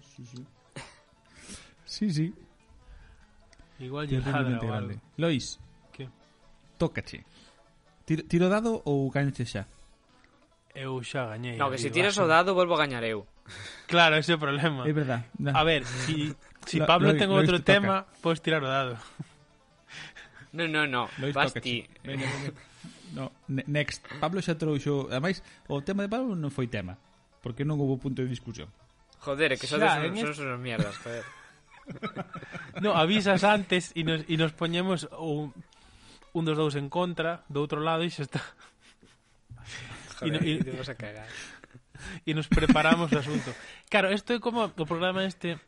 Sí, 0.01 0.25
sí. 0.25 0.41
Sí, 1.85 2.07
sí. 2.09 2.27
Igual 3.85 4.09
lle 4.09 4.25
ladra 4.25 4.57
o 4.57 4.65
grande. 4.65 4.97
algo. 4.97 5.21
Lois. 5.21 5.61
Que? 5.93 6.09
Tócache. 6.81 7.21
Tiro, 8.09 8.25
tiro 8.25 8.49
dado 8.49 8.81
ou 8.89 9.13
gañache 9.13 9.45
xa? 9.45 9.69
Eu 10.73 11.05
xa 11.05 11.29
gañei. 11.29 11.61
No, 11.61 11.69
que 11.69 11.77
se 11.77 11.93
tiras 11.93 12.17
o 12.17 12.25
dado 12.25 12.57
volvo 12.57 12.81
a 12.81 12.81
gañar 12.81 13.05
eu. 13.05 13.29
Claro, 13.91 14.17
ese 14.17 14.33
é 14.33 14.37
o 14.37 14.43
problema. 14.43 14.87
É 14.87 14.93
verdad. 14.95 15.27
Da. 15.35 15.53
A 15.57 15.63
ver, 15.65 15.83
si, 15.85 16.31
si 16.67 16.79
lo, 16.79 16.87
Pablo 16.87 17.11
lo, 17.11 17.19
ten 17.19 17.29
lo, 17.29 17.39
outro 17.39 17.59
tema, 17.61 18.07
podes 18.23 18.39
tirar 18.39 18.63
o 18.63 18.71
dado. 18.71 18.95
No, 20.53 20.67
no, 20.67 20.87
no, 20.87 21.11
vas 21.35 21.55
ti. 21.59 21.87
Venga. 22.03 22.27
No, 23.15 23.33
next. 23.47 24.07
Pablo 24.23 24.39
xa 24.43 24.55
trouxo... 24.55 25.11
Ademais, 25.11 25.43
o 25.67 25.83
tema 25.83 26.07
de 26.07 26.11
Pablo 26.11 26.39
non 26.39 26.51
foi 26.55 26.71
tema. 26.71 26.95
Porque 27.43 27.67
non 27.67 27.79
houve 27.79 27.99
punto 27.99 28.23
de 28.23 28.31
discusión. 28.31 28.71
Joder, 29.21 29.55
é 29.55 29.57
que 29.59 29.67
sodes 29.67 29.91
xa, 29.91 30.07
son 30.07 30.15
este... 30.15 30.43
unos 30.43 30.61
mierdas, 30.63 30.95
joder. 31.03 31.25
no, 32.85 32.95
avisas 32.95 33.43
antes 33.43 33.91
e 33.99 34.07
nos, 34.07 34.23
e 34.31 34.35
nos 34.39 34.55
poñemos 34.55 35.11
un, 35.19 35.51
un 36.33 36.43
dos 36.47 36.55
dous 36.55 36.75
en 36.79 36.87
contra, 36.87 37.43
do 37.51 37.61
outro 37.63 37.83
lado, 37.83 38.07
e 38.07 38.11
xa 38.11 38.25
está. 38.27 38.43
Joder, 40.23 40.31
e 40.31 40.31
no, 40.31 40.39
y... 40.41 40.53
te 40.63 40.73
vas 40.73 40.91
a 40.91 40.97
cagar 40.97 41.27
e 42.27 42.35
nos 42.35 42.49
preparamos 42.49 43.13
o 43.13 43.19
asunto. 43.19 43.53
Claro, 43.89 44.13
isto 44.13 44.33
é 44.35 44.39
como 44.41 44.69
o 44.71 44.87
programa 44.87 45.25
este, 45.25 45.59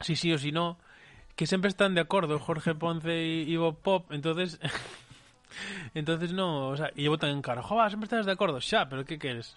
si 0.00 0.16
sí 0.16 0.32
o 0.32 0.38
si 0.38 0.52
no, 0.52 0.78
que 1.36 1.46
sempre 1.46 1.68
están 1.68 1.94
de 1.94 2.00
acordo 2.00 2.38
Jorge 2.40 2.74
Ponce 2.74 3.12
e 3.12 3.44
Ivo 3.44 3.76
Pop, 3.76 4.10
entonces 4.10 4.58
entonces 5.94 6.32
no, 6.32 6.72
o 6.72 6.76
sea, 6.76 6.90
e 6.96 7.08
votan 7.08 7.30
en 7.30 7.42
cara, 7.44 7.62
"Jova, 7.62 7.88
sempre 7.90 8.08
estás 8.08 8.26
de 8.26 8.32
acordo, 8.32 8.60
xa, 8.60 8.88
pero 8.88 9.04
que 9.04 9.20
queres?" 9.20 9.54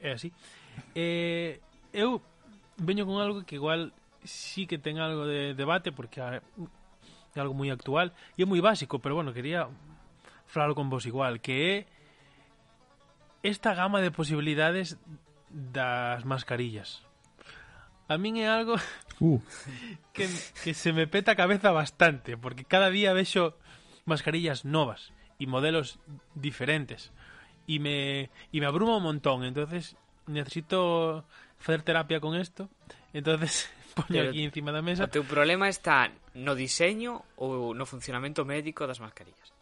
é 0.00 0.12
así. 0.16 0.32
Eh, 0.96 1.60
eu 1.92 2.24
veño 2.80 3.04
con 3.04 3.20
algo 3.20 3.44
que 3.44 3.60
igual 3.60 3.92
sí 4.24 4.66
que 4.66 4.78
ten 4.78 4.98
algo 4.98 5.28
de 5.28 5.52
debate 5.52 5.92
porque 5.92 6.20
é 6.24 6.40
algo 7.36 7.52
moi 7.52 7.68
actual 7.68 8.12
e 8.36 8.42
é 8.42 8.46
moi 8.48 8.60
básico, 8.64 9.00
pero 9.00 9.16
bueno, 9.16 9.36
quería 9.36 9.68
falar 10.48 10.72
con 10.72 10.88
vos 10.88 11.04
igual, 11.04 11.40
que 11.40 11.54
é 11.68 11.76
esta 13.42 13.74
gama 13.74 14.00
de 14.00 14.10
posibilidades 14.10 14.98
das 15.50 16.24
mascarillas. 16.24 17.02
A 18.08 18.18
min 18.18 18.36
é 18.40 18.48
algo 18.48 18.76
Uh, 19.22 19.38
que, 20.16 20.26
que 20.64 20.74
se 20.74 20.90
me 20.92 21.06
peta 21.06 21.32
a 21.32 21.38
cabeza 21.38 21.70
bastante, 21.70 22.34
porque 22.36 22.64
cada 22.66 22.90
día 22.90 23.12
vexo 23.14 23.54
mascarillas 24.04 24.64
novas 24.66 25.12
y 25.38 25.46
modelos 25.46 26.00
diferentes 26.34 27.12
y 27.66 27.78
me, 27.78 28.30
y 28.50 28.58
me 28.60 28.66
abruma 28.66 28.96
un 28.98 29.04
montón, 29.04 29.44
entonces 29.44 29.94
necesito 30.26 31.24
hacer 31.60 31.82
terapia 31.82 32.18
con 32.18 32.34
esto, 32.34 32.68
entonces 33.12 33.70
poño 33.94 34.06
Pero- 34.08 34.30
aquí 34.34 34.42
encima 34.42 34.72
da 34.74 34.82
O 34.82 34.86
mesa. 34.86 35.06
teu 35.06 35.22
problema 35.22 35.70
está 35.70 36.10
no 36.34 36.58
diseño 36.58 37.22
ou 37.38 37.70
no 37.78 37.86
funcionamento 37.86 38.42
médico 38.42 38.90
das 38.90 38.98
mascarillas. 38.98 39.54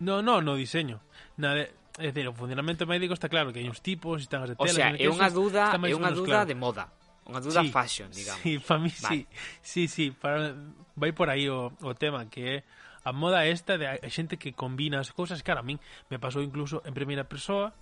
No, 0.00 0.22
no, 0.24 0.40
no 0.40 0.56
diseño. 0.56 1.04
Nada 1.36 1.54
de, 1.60 1.64
É 1.98 2.10
dicir, 2.10 2.26
o 2.26 2.34
funcionamento 2.34 2.86
médico 2.90 3.14
está 3.14 3.30
claro 3.30 3.54
que 3.54 3.62
hai 3.62 3.70
uns 3.70 3.78
tipos, 3.78 4.26
están 4.26 4.42
as 4.42 4.50
de 4.50 4.56
tela... 4.58 4.66
O 4.66 4.74
sea, 4.74 4.90
é 4.98 5.06
unha 5.06 5.30
duda, 5.30 5.70
é 5.70 5.94
unha 5.94 6.10
duda 6.10 6.42
claro. 6.42 6.48
de 6.50 6.56
moda. 6.58 6.90
Unha 7.24 7.40
duda 7.40 7.62
sí, 7.62 7.70
fashion, 7.70 8.10
digamos. 8.10 8.42
Sí, 8.42 8.58
para 8.66 8.80
mí 8.82 8.90
vale. 8.98 9.30
sí. 9.62 9.86
Sí, 9.86 10.10
para, 10.10 10.58
vai 10.98 11.14
por 11.14 11.30
aí 11.30 11.46
o, 11.46 11.70
o 11.70 11.94
tema 11.94 12.26
que 12.26 12.42
é 12.42 12.56
a 13.04 13.12
moda 13.12 13.46
esta 13.46 13.78
de 13.78 13.86
a 13.86 14.10
xente 14.10 14.40
que 14.40 14.56
combina 14.56 14.98
as 14.98 15.14
cousas, 15.14 15.38
cara, 15.44 15.60
a 15.60 15.66
min 15.66 15.78
me 16.10 16.18
pasou 16.18 16.42
incluso 16.42 16.82
en 16.82 16.96
primeira 16.96 17.28
persoa 17.28 17.76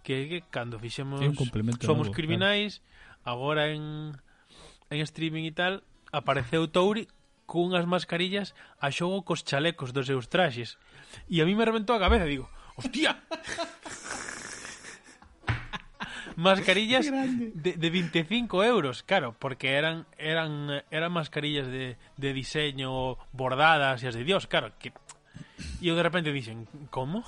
que, 0.00 0.24
que 0.30 0.38
cando 0.48 0.78
fixemos 0.78 1.20
é 1.20 1.28
un 1.28 1.36
somos 1.84 2.08
novo, 2.08 2.16
criminais, 2.16 2.80
claro. 2.80 3.36
agora 3.36 3.62
en 3.68 4.16
en 4.88 4.98
streaming 5.04 5.46
e 5.46 5.54
tal, 5.54 5.84
apareceu 6.10 6.66
Touri 6.66 7.06
cunhas 7.50 7.82
mascarillas 7.86 8.54
a 8.78 8.94
xogo 8.94 9.26
cos 9.26 9.42
chalecos 9.42 9.90
dos 9.90 10.06
seus 10.06 10.30
traxes. 10.30 10.78
E 11.26 11.42
a 11.42 11.46
mí 11.46 11.58
me 11.58 11.66
reventou 11.66 11.98
a 11.98 12.02
cabeza, 12.02 12.26
digo, 12.26 12.46
hostia. 12.80 13.20
mascarillas 16.36 17.06
de, 17.06 17.72
de 17.76 17.90
25 17.90 18.64
euros, 18.64 19.02
claro, 19.02 19.36
porque 19.38 19.74
eran 19.74 20.06
eran 20.16 20.82
eran 20.90 21.12
mascarillas 21.12 21.66
de, 21.66 21.96
de 22.16 22.32
diseño 22.32 23.18
bordadas 23.32 24.02
e 24.02 24.08
as 24.08 24.16
de 24.16 24.24
Dios, 24.24 24.48
claro, 24.48 24.72
que 24.80 24.92
eu 25.84 25.94
de 25.96 26.02
repente 26.02 26.32
como? 26.88 27.24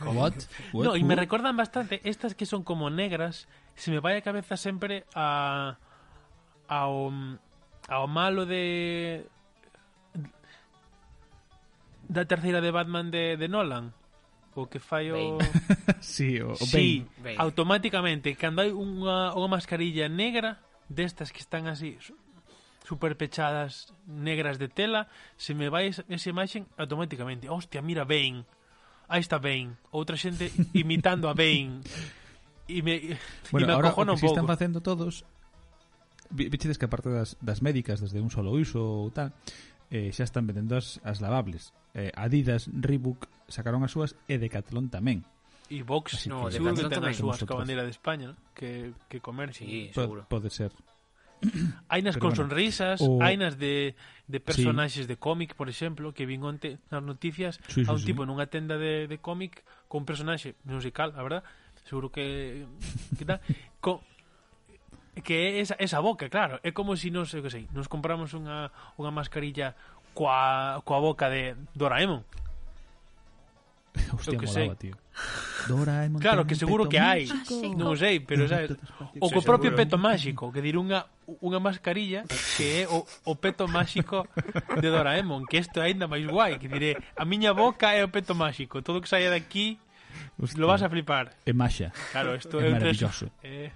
what? 0.00 0.36
What? 0.72 0.84
No, 0.84 0.96
e 0.96 1.02
me 1.04 1.16
recordan 1.16 1.56
bastante 1.56 2.04
estas 2.04 2.34
que 2.36 2.44
son 2.44 2.60
como 2.60 2.90
negras, 2.90 3.48
se 3.74 3.88
me 3.88 4.04
vai 4.04 4.20
a 4.20 4.26
cabeza 4.26 4.60
sempre 4.60 5.08
a 5.16 5.80
ao 6.68 7.08
ao 7.88 8.06
malo 8.08 8.44
de 8.44 9.24
da 12.14 12.30
terceira 12.30 12.62
de 12.62 12.70
Batman 12.70 13.10
de, 13.10 13.34
de 13.34 13.50
Nolan 13.50 13.90
o 14.54 14.70
que 14.70 14.78
fai 14.78 15.10
o... 15.10 15.38
sí, 16.00 16.38
o, 16.38 16.54
o 16.54 16.56
sí, 16.56 17.04
Bane. 17.18 17.36
automáticamente, 17.42 18.38
cando 18.38 18.62
hai 18.62 18.70
unha, 18.70 19.34
unha 19.34 19.50
mascarilla 19.50 20.06
negra, 20.06 20.62
destas 20.86 21.34
que 21.34 21.42
están 21.42 21.66
así, 21.66 21.98
superpechadas, 22.86 23.90
negras 24.06 24.62
de 24.62 24.70
tela, 24.70 25.10
se 25.34 25.58
me 25.58 25.68
vai 25.68 25.90
esa, 25.90 26.06
esa 26.06 26.30
imaxen 26.30 26.70
automáticamente. 26.78 27.50
Hostia, 27.50 27.82
mira 27.82 28.06
Bane. 28.06 28.46
Aí 29.10 29.20
está 29.20 29.42
Bane. 29.42 29.74
Outra 29.90 30.14
xente 30.14 30.54
imitando 30.72 31.26
a 31.26 31.34
Bane. 31.34 31.82
E 32.70 32.80
me, 32.80 33.18
bueno, 33.50 33.66
e 33.66 33.68
me 33.68 33.74
ahora, 33.74 33.90
acojona 33.90 34.14
un 34.14 34.20
pouco. 34.22 34.32
están 34.32 34.46
facendo 34.46 34.80
todos, 34.80 35.26
vichedes 36.30 36.78
que 36.78 36.86
aparte 36.86 37.10
das, 37.10 37.36
das 37.42 37.60
médicas 37.60 38.00
desde 38.00 38.22
un 38.22 38.30
solo 38.30 38.54
uso 38.54 38.80
ou 38.80 39.10
tal, 39.10 39.34
eh, 39.94 40.10
xa 40.10 40.26
están 40.26 40.50
vendendo 40.50 40.74
as, 40.74 40.98
as 41.06 41.22
lavables. 41.22 41.70
Eh, 41.94 42.10
Adidas, 42.18 42.66
Reebok 42.66 43.30
sacaron 43.46 43.86
as 43.86 43.94
súas 43.94 44.18
e 44.26 44.42
Decathlon 44.42 44.90
tamén. 44.90 45.22
E 45.70 45.86
Vox, 45.86 46.18
Así 46.18 46.26
no, 46.26 46.50
que, 46.50 46.58
Decathlon 46.58 46.90
que 46.90 46.98
tamén. 46.98 47.14
as 47.14 47.22
súas 47.22 47.38
coa 47.46 47.62
bandeira 47.62 47.86
de 47.86 47.94
España, 47.94 48.34
¿no? 48.34 48.36
que, 48.58 48.90
que 49.06 49.22
comerci. 49.22 49.62
Sí, 49.62 49.80
seguro. 49.94 50.26
Pode 50.26 50.50
ser. 50.50 50.74
Hai 51.92 52.02
nas 52.02 52.18
con 52.18 52.34
bueno, 52.34 52.42
sonrisas, 52.42 52.98
o... 53.04 53.22
hai 53.22 53.38
nas 53.38 53.54
de, 53.54 53.94
de 54.26 54.38
personaxes 54.40 55.06
sí. 55.06 55.10
de 55.10 55.16
cómic, 55.20 55.54
por 55.54 55.70
exemplo, 55.70 56.10
que 56.10 56.26
vin 56.26 56.42
onte 56.42 56.82
nas 56.90 57.04
noticias 57.04 57.62
sí, 57.70 57.84
sí, 57.84 57.86
a 57.86 57.94
un 57.94 58.02
sí, 58.02 58.10
tipo 58.10 58.24
sí. 58.24 58.26
nunha 58.26 58.50
tenda 58.50 58.80
de, 58.80 59.06
de 59.06 59.18
cómic 59.22 59.62
con 59.86 60.02
un 60.02 60.06
personaxe 60.08 60.58
musical, 60.66 61.14
a 61.14 61.22
verdad? 61.22 61.44
Seguro 61.84 62.08
que, 62.08 62.64
que 63.14 63.24
tal, 63.28 63.44
con, 63.84 64.00
que 65.22 65.34
é 65.34 65.60
esa, 65.60 65.76
esa 65.78 66.00
boca, 66.00 66.28
claro, 66.28 66.58
é 66.62 66.72
como 66.72 66.96
se 66.96 67.08
si 67.08 67.10
nos, 67.10 67.30
eu 67.34 67.42
que 67.42 67.50
sei, 67.50 67.68
nos 67.70 67.86
compramos 67.86 68.34
unha, 68.34 68.72
unha 68.98 69.14
mascarilla 69.14 69.78
coa, 70.14 70.82
coa 70.82 71.00
boca 71.00 71.30
de 71.30 71.54
Doraemon. 71.74 72.26
Hostia, 74.14 74.38
que 74.38 74.46
molaba, 74.46 74.74
sei. 74.74 74.90
tío. 74.90 74.96
Doraemon 75.70 76.18
claro, 76.18 76.42
que 76.44 76.58
seguro 76.58 76.88
que 76.90 76.98
hai, 76.98 77.30
ah, 77.30 77.46
non 77.78 77.94
sei, 77.94 78.18
pero 78.18 78.50
sabes, 78.50 78.74
o 79.22 79.30
co 79.30 79.40
propio 79.46 79.70
peto 79.70 79.94
máxico, 79.94 80.50
que 80.50 80.58
dir 80.58 80.74
unha 80.74 81.06
unha 81.40 81.56
mascarilla 81.56 82.26
que 82.58 82.82
é 82.82 82.90
o, 82.90 83.06
o 83.24 83.32
peto 83.38 83.64
máxico 83.70 84.28
de 84.82 84.88
Doraemon, 84.90 85.46
que 85.46 85.62
isto 85.62 85.78
é 85.78 85.88
aínda 85.88 86.10
máis 86.10 86.26
guai, 86.26 86.58
que 86.58 86.66
diré, 86.66 86.98
a 87.14 87.24
miña 87.24 87.54
boca 87.54 87.94
é 87.94 88.02
o 88.02 88.10
peto 88.10 88.34
máxico, 88.34 88.82
todo 88.82 88.98
o 88.98 89.02
que 89.02 89.08
saia 89.08 89.30
daqui 89.30 89.78
Hostia. 90.38 90.60
lo 90.60 90.66
vas 90.66 90.82
a 90.82 90.90
flipar. 90.90 91.30
É 91.46 91.52
maxa. 91.52 91.92
Claro, 92.12 92.34
isto 92.34 92.60
é, 92.60 92.68
é 92.68 92.70
maravilloso. 92.70 93.30
É 93.42 93.70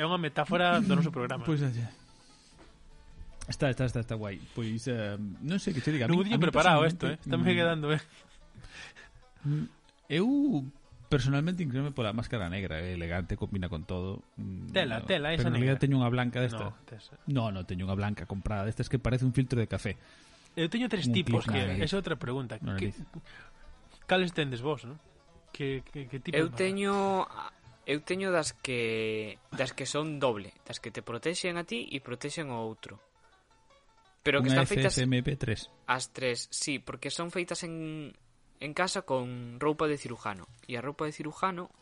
é 0.00 0.04
unha 0.08 0.16
metáfora 0.16 0.80
do 0.80 0.96
noso 0.96 1.12
programa. 1.12 1.44
Pois 1.44 1.60
pues, 1.60 1.76
Está, 3.50 3.68
está, 3.68 3.84
está, 3.84 4.00
está 4.00 4.14
guai. 4.14 4.38
Pois, 4.54 4.86
uh, 4.86 4.90
eh, 4.90 5.18
non 5.42 5.58
sei 5.58 5.74
que 5.74 5.82
che 5.82 5.90
diga. 5.90 6.06
Non 6.06 6.22
o 6.22 6.38
preparado 6.38 6.86
isto, 6.86 7.10
eh? 7.10 7.18
Está 7.18 7.34
me 7.34 7.50
quedando, 7.50 7.90
eh? 7.90 7.98
Mm, 9.42 9.66
eu 10.06 10.26
personalmente 11.10 11.66
inclino 11.66 11.90
pola 11.90 12.14
máscara 12.14 12.46
negra, 12.46 12.78
eh? 12.78 12.94
elegante, 12.94 13.34
combina 13.34 13.66
con 13.66 13.82
todo. 13.82 14.22
Mm, 14.38 14.70
tela, 14.70 15.02
no, 15.02 15.06
tela, 15.10 15.34
esa 15.34 15.50
pero 15.50 15.58
negra. 15.58 15.74
Pero 15.74 15.82
teño 15.82 15.96
unha 15.98 16.10
blanca 16.14 16.38
desta. 16.38 16.70
No, 17.26 17.50
no, 17.50 17.60
no, 17.60 17.60
teño 17.66 17.90
unha 17.90 17.98
blanca 17.98 18.30
comprada 18.30 18.62
destas 18.70 18.86
que 18.86 19.02
parece 19.02 19.26
un 19.26 19.34
filtro 19.34 19.58
de 19.58 19.66
café. 19.66 19.98
Eu 20.54 20.70
teño 20.70 20.86
tres 20.86 21.10
un 21.10 21.18
tipos, 21.18 21.42
que 21.42 21.82
esa 21.82 21.94
é 21.94 21.98
outra 21.98 22.14
pregunta. 22.14 22.62
No, 22.62 22.78
que, 22.78 22.94
cales 24.06 24.30
tendes 24.30 24.62
vos, 24.62 24.86
non? 24.86 24.94
Que, 25.50 25.82
que, 25.82 26.06
que 26.06 26.22
tipo 26.22 26.38
Eu 26.38 26.54
teño 26.54 27.26
eu 27.90 27.98
teño 28.06 28.30
das 28.30 28.54
que 28.54 29.42
das 29.50 29.74
que 29.74 29.82
son 29.82 30.22
doble, 30.22 30.54
das 30.62 30.78
que 30.78 30.94
te 30.94 31.02
protexen 31.02 31.58
a 31.58 31.66
ti 31.66 31.90
e 31.90 31.98
protexen 31.98 32.54
ao 32.54 32.62
outro. 32.62 33.02
Pero 34.22 34.38
que 34.38 34.54
Unha 34.54 34.62
están 34.62 34.70
feitas 34.70 34.94
MP3. 34.94 35.66
As 35.90 36.14
tres, 36.14 36.46
sí, 36.54 36.78
porque 36.78 37.10
son 37.10 37.34
feitas 37.34 37.66
en 37.66 38.14
en 38.60 38.72
casa 38.76 39.02
con 39.02 39.58
roupa 39.58 39.90
de 39.90 39.98
cirujano 39.98 40.46
e 40.70 40.78
a 40.78 40.84
roupa 40.84 41.08
de 41.08 41.16
cirujano 41.16 41.72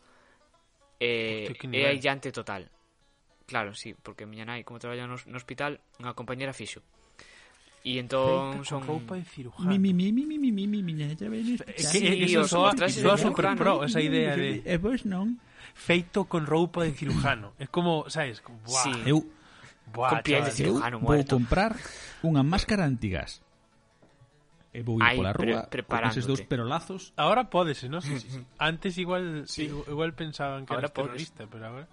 eh, 0.97 1.45
Hostia, 1.51 1.69
é 1.77 1.93
aillante 1.93 2.33
total. 2.33 2.71
Claro, 3.45 3.77
sí, 3.77 3.93
porque 3.93 4.25
miña 4.25 4.49
nai 4.49 4.65
como 4.65 4.81
traballa 4.81 5.05
no, 5.05 5.13
no 5.13 5.37
hospital, 5.37 5.77
unha 6.01 6.17
compañera 6.17 6.57
fixo. 6.57 6.81
E 7.85 8.01
entón 8.01 8.65
son 8.65 8.81
roupa 8.81 9.13
de 9.13 9.29
cirujano. 9.29 9.69
Mi 9.69 9.77
mi 9.77 9.93
mi 9.93 10.09
mi 10.09 10.25
mi 10.25 10.41
mi 10.41 10.49
mi 10.49 10.65
mi 10.65 10.79
miña, 10.81 11.13
ya 11.13 11.29
ven. 11.29 11.53
Que, 11.53 11.85
sí, 11.85 12.01
que, 12.01 12.25
eso 12.25 12.41
eso 12.47 12.65
soa, 12.65 12.73
soa 12.73 13.17
super 13.19 13.53
pro 13.53 13.85
esa 13.85 14.01
idea 14.01 14.33
de. 14.33 14.65
E 14.65 14.75
vos 14.81 15.05
non? 15.05 15.37
feito 15.73 16.25
con 16.25 16.45
roupa 16.45 16.83
de 16.83 16.93
cirujano. 16.93 17.53
É 17.59 17.67
como, 17.67 18.09
sabes, 18.09 18.41
como, 18.41 18.59
buah, 18.65 18.83
sí. 18.83 18.93
eu 19.05 19.25
buah, 19.89 20.09
con 20.09 20.17
piel 20.23 20.43
de 20.45 20.51
cirujano 20.51 20.97
eu 20.97 21.01
vou 21.01 21.17
muerto. 21.17 21.35
comprar 21.35 21.75
unha 22.23 22.43
máscara 22.43 22.85
antigas. 22.85 23.41
E 24.69 24.85
vou 24.85 25.01
ir 25.01 25.03
Ahí, 25.03 25.17
pola 25.17 25.33
rúa 25.33 25.65
pre 25.65 25.81
con 25.81 26.03
eses 26.05 26.29
dous 26.29 26.41
perolazos. 26.45 27.13
Ahora 27.17 27.49
pódese, 27.49 27.89
non? 27.89 28.05
Sí, 28.05 28.19
sí, 28.21 28.29
sí. 28.29 28.41
Antes 28.61 28.97
igual 29.01 29.49
sí. 29.49 29.65
igual 29.69 30.13
pensaban 30.13 30.65
que 30.65 30.73
ahora 30.73 30.87
eras 30.87 30.93
podes. 30.93 31.09
terrorista, 31.09 31.47
pero 31.49 31.65
agora 31.65 31.87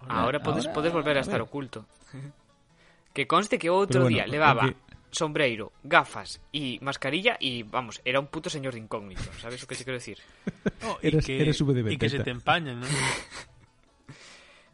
Ahora, 0.00 0.22
ahora 0.22 0.38
podes, 0.42 0.66
ahora, 0.66 0.74
podes 0.74 0.92
volver 0.92 1.16
a, 1.16 1.20
a 1.20 1.26
estar 1.26 1.40
oculto. 1.40 1.86
que 3.14 3.26
conste 3.26 3.58
que 3.58 3.70
outro 3.70 4.06
bueno, 4.06 4.14
día 4.14 4.26
levaba 4.26 4.62
porque 4.62 4.87
sombreiro, 5.10 5.72
gafas 5.84 6.40
e 6.52 6.78
mascarilla 6.80 7.36
e, 7.40 7.64
vamos, 7.64 8.00
era 8.04 8.20
un 8.20 8.28
puto 8.28 8.48
señor 8.50 8.74
de 8.76 8.80
incógnito, 8.84 9.24
sabes 9.40 9.62
o 9.62 9.66
que 9.66 9.74
te 9.76 9.84
quero 9.84 9.96
decir? 9.96 10.18
Oh, 10.84 10.98
y 11.02 11.08
Eres- 11.08 11.24
que, 11.26 11.40
eres 11.40 11.58
y 11.60 11.96
que 11.96 12.08
se 12.08 12.20
te 12.20 12.30
empañan, 12.30 12.80
¿no? 12.80 12.86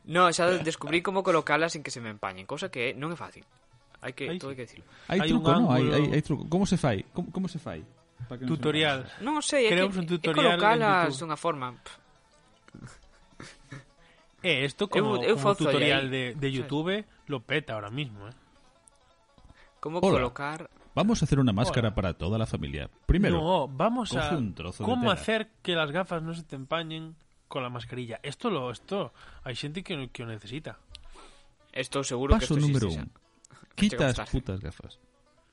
No, 0.04 0.28
xa 0.32 0.50
descubrí 0.60 1.00
como 1.00 1.22
colocalas 1.24 1.72
sin 1.72 1.82
que 1.82 1.90
se 1.90 2.00
me 2.00 2.10
empañen, 2.12 2.44
cousa 2.44 2.68
que 2.68 2.92
non 2.92 3.08
é 3.08 3.16
fácil. 3.16 3.40
Hai 4.04 4.12
que, 4.12 4.28
Ai, 4.28 4.36
todo 4.36 4.52
hai 4.52 4.58
que 4.60 4.66
decirlo. 4.68 4.84
Hai, 5.08 5.24
Hai 5.24 5.28
truco, 5.32 5.48
non? 5.48 5.64
Hai, 5.72 5.84
hai, 5.88 6.04
hai 6.12 6.20
truco. 6.20 6.44
Como 6.44 6.68
se 6.68 6.76
fai? 6.76 7.08
Como, 7.16 7.32
como 7.32 7.48
se 7.48 7.56
fai? 7.56 7.80
Que 8.28 8.44
Tutorial. 8.44 9.08
Non 9.24 9.40
sei, 9.40 9.64
é 9.64 9.72
que 9.72 9.80
Creamos 9.80 9.96
un 9.96 10.04
tutorial 10.04 10.60
colocalas 10.60 11.16
dunha 11.16 11.40
forma. 11.40 11.72
Eh, 14.44 14.64
esto 14.68 14.92
como, 14.92 15.16
Eu- 15.24 15.32
eu 15.32 15.36
como 15.40 15.56
fozo 15.56 15.64
tutorial 15.72 16.12
de? 16.12 16.36
YouTube 16.52 17.00
lo 17.32 17.40
peta 17.40 17.72
ahora 17.72 17.88
mismo, 17.88 18.28
eh. 18.28 18.36
Como 19.84 19.98
Hola. 20.00 20.16
colocar... 20.16 20.70
Vamos 20.94 21.20
a 21.20 21.26
hacer 21.26 21.38
una 21.38 21.52
máscara 21.52 21.88
Hola. 21.88 21.94
para 21.94 22.14
toda 22.16 22.38
la 22.38 22.46
familia. 22.46 22.88
Primero, 23.04 23.36
no, 23.36 23.68
vamos 23.68 24.16
a 24.16 24.32
un 24.34 24.54
trozo 24.54 24.80
de 24.82 24.88
cómo 24.88 25.02
tela. 25.02 25.12
hacer 25.12 25.50
que 25.60 25.74
las 25.76 25.90
gafas 25.92 26.22
no 26.22 26.32
se 26.32 26.42
te 26.42 26.56
empañen 26.56 27.16
con 27.48 27.62
la 27.62 27.68
mascarilla. 27.68 28.18
Esto 28.22 28.48
lo 28.48 28.70
esto 28.70 29.12
hay 29.44 29.54
gente 29.56 29.82
que, 29.84 30.08
que 30.08 30.22
lo 30.24 30.30
necesita. 30.32 30.78
Estou 31.76 32.00
seguro 32.00 32.32
que 32.40 32.46
paso 32.48 32.56
esto 32.56 32.64
número 32.64 32.86
existe 32.88 33.04
un. 33.04 33.12
xa. 33.12 33.74
Quita 33.76 33.96
Chega 34.00 34.06
a 34.06 34.08
as 34.08 34.16
gustar. 34.16 34.32
putas 34.32 34.58
gafas. 34.64 34.92
Paso, 34.96 35.02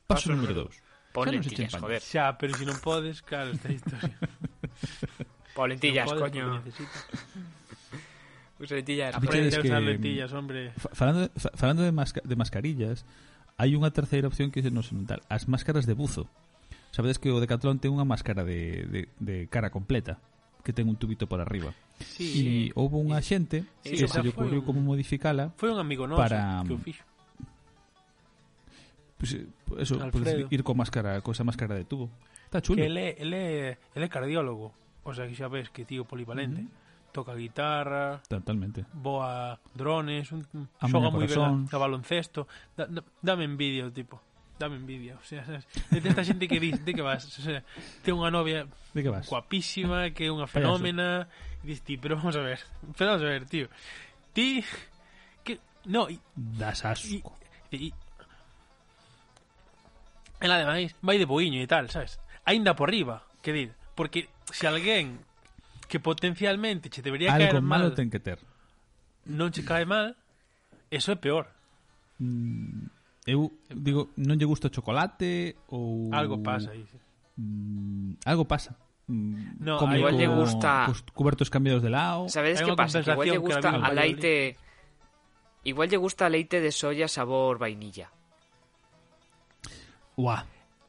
Paso 0.07 0.29
número 0.31 0.53
número- 0.55 0.63
dos. 0.71 0.75
Pon 1.11 1.27
lentillas, 1.27 1.75
joder. 1.75 1.99
Xa, 1.99 2.37
pero 2.39 2.55
si 2.55 2.63
no 2.63 2.71
podes, 2.79 3.19
claro, 3.19 3.51
esta 3.51 3.67
historia. 3.67 4.15
Pon 5.59 5.67
lentillas, 5.75 6.07
non 6.07 6.15
podes 6.15 6.23
coño. 6.31 6.63
Usa 8.63 8.75
lentillas. 8.79 9.11
Aprende 9.17 9.51
Aprende 9.51 9.55
a 9.57 9.59
usar 9.59 9.81
que- 9.83 9.89
lentillas, 9.91 10.31
hombre. 10.31 10.71
Falando, 10.95 11.27
fa- 11.35 11.51
falando 11.57 11.81
de, 11.83 11.91
masca- 11.91 12.23
de 12.23 12.35
mascarillas, 12.39 13.03
hai 13.61 13.77
unha 13.77 13.93
terceira 13.93 14.25
opción 14.25 14.49
que 14.49 14.65
non 14.73 14.81
se 14.81 14.97
non 14.97 15.05
tal, 15.05 15.21
as 15.29 15.45
máscaras 15.45 15.85
de 15.85 15.93
buzo. 15.93 16.25
Sabedes 16.89 17.21
que 17.21 17.29
o 17.29 17.37
Decathlon 17.37 17.77
ten 17.77 17.93
unha 17.93 18.09
máscara 18.09 18.41
de, 18.41 18.89
de, 18.89 19.01
de 19.21 19.45
cara 19.53 19.69
completa 19.69 20.17
que 20.65 20.73
ten 20.73 20.89
un 20.89 20.97
tubito 20.97 21.29
por 21.29 21.37
arriba. 21.41 21.69
Sí, 22.01 22.25
e 22.25 22.73
houve 22.73 22.97
unha 22.97 23.21
xente 23.21 23.61
sí, 23.85 24.01
que 24.01 24.09
se 24.09 24.17
lle 24.25 24.33
ocurriu 24.33 24.61
un, 24.61 24.65
como 24.65 24.81
modificala. 24.81 25.53
Foi 25.61 25.69
un 25.69 25.77
amigo 25.77 26.09
noso 26.09 26.17
para, 26.17 26.65
que 26.65 26.73
o 26.73 26.81
fixo. 26.81 27.05
Pues, 29.21 29.37
eso, 29.77 30.01
podes 30.09 30.49
ir 30.49 30.61
co 30.65 30.73
máscara, 30.73 31.21
co 31.21 31.29
esa 31.29 31.45
máscara 31.45 31.77
de 31.77 31.85
tubo. 31.85 32.09
Está 32.49 32.57
chulo. 32.65 32.81
Que 32.81 32.89
ele, 32.89 33.13
ele, 33.21 33.77
ele 33.93 34.05
é 34.05 34.09
cardiólogo, 34.09 34.73
o 35.05 35.13
sea 35.13 35.29
que 35.29 35.37
xa 35.37 35.45
ves 35.45 35.69
que 35.69 35.85
tío 35.85 36.09
polivalente 36.09 36.65
toca 37.11 37.35
guitarra, 37.35 38.21
totalmente. 38.27 38.85
Boa 38.93 39.59
drones, 39.75 40.31
un 40.31 40.47
xoga 40.79 41.11
moi 41.11 41.27
ben 41.27 41.67
a 41.67 41.77
baloncesto. 41.77 42.47
Da, 42.75 42.87
da, 42.87 43.03
dame 43.21 43.43
envidia 43.43 43.85
o 43.85 43.91
tipo. 43.91 44.19
Dame 44.57 44.77
envidia, 44.77 45.17
o 45.17 45.25
sea, 45.25 45.43
sabes? 45.45 45.67
de 45.89 45.99
esta 45.99 46.23
xente 46.23 46.47
que 46.47 46.59
dis, 46.59 46.79
de 46.85 46.93
que 46.93 47.01
vas, 47.01 47.25
o 47.25 47.41
sea, 47.41 47.65
ten 48.05 48.15
unha 48.15 48.31
novia 48.31 48.69
de 48.95 49.01
que 49.03 49.11
vas? 49.11 49.27
guapísima, 49.27 50.13
que 50.15 50.29
é 50.29 50.31
unha 50.31 50.47
fenómena, 50.47 51.27
dis 51.65 51.83
ti, 51.83 51.99
pero 51.99 52.15
vamos 52.15 52.37
a 52.37 52.43
ver, 52.45 52.61
pero 52.95 53.17
vamos 53.17 53.25
a 53.25 53.29
ver, 53.29 53.43
tío. 53.49 53.67
Ti 54.31 54.63
que 55.43 55.59
no, 55.85 56.07
y, 56.07 56.17
das 56.37 56.85
asco. 56.85 57.35
E, 57.71 57.91
el 60.41 60.51
ademais 60.51 60.93
vai 61.01 61.17
de 61.17 61.25
boiño 61.25 61.61
e 61.61 61.67
tal, 61.69 61.89
sabes? 61.89 62.21
Ainda 62.45 62.73
por 62.73 62.89
riba, 62.89 63.25
que 63.41 63.53
dir, 63.53 63.73
porque 63.93 64.29
se 64.49 64.65
alguén 64.69 65.21
que 65.91 65.99
potencialmente 65.99 66.87
che 66.87 67.03
debería 67.03 67.35
Algo 67.35 67.59
caer 67.59 67.61
malo 67.61 67.91
mal 67.91 67.95
ten 67.99 68.07
que 68.07 68.23
ter. 68.23 68.39
non 69.27 69.51
che 69.51 69.67
cae 69.67 69.83
mal, 69.83 70.15
eso 70.87 71.11
é 71.11 71.19
peor. 71.19 71.51
Eu 73.27 73.51
digo, 73.69 74.09
non 74.15 74.39
lle 74.39 74.47
gusta 74.47 74.71
o 74.71 74.73
chocolate 74.73 75.59
ou 75.69 76.07
Algo 76.15 76.39
pasa 76.39 76.71
aí. 76.71 76.87
sí. 76.87 76.95
Mm, 77.37 78.23
algo 78.23 78.47
pasa. 78.47 78.73
Mm, 79.11 79.59
No, 79.59 79.75
igual 79.93 80.15
lle 80.15 80.27
gusta- 80.31 80.87
cos 80.87 81.03
cubertos 81.13 81.49
cambiados 81.51 81.83
de 81.83 81.91
lado. 81.91 82.31
Que 82.31 82.63
unha 82.63 82.79
pasa? 82.79 83.03
Que 83.03 83.11
igual 83.11 83.27
lle 83.27 83.37
gusta 83.41 83.67
había 83.67 83.77
en 83.77 83.83
a 83.83 83.89
Valladolid. 83.91 84.15
leite... 84.15 84.33
Igual 85.67 85.87
lle 85.93 85.99
gusta 86.01 86.25
leite 86.31 86.57
de 86.63 86.71
soya 86.73 87.05
sabor 87.05 87.59
vainilla. 87.61 88.09
Uah. 90.17 90.41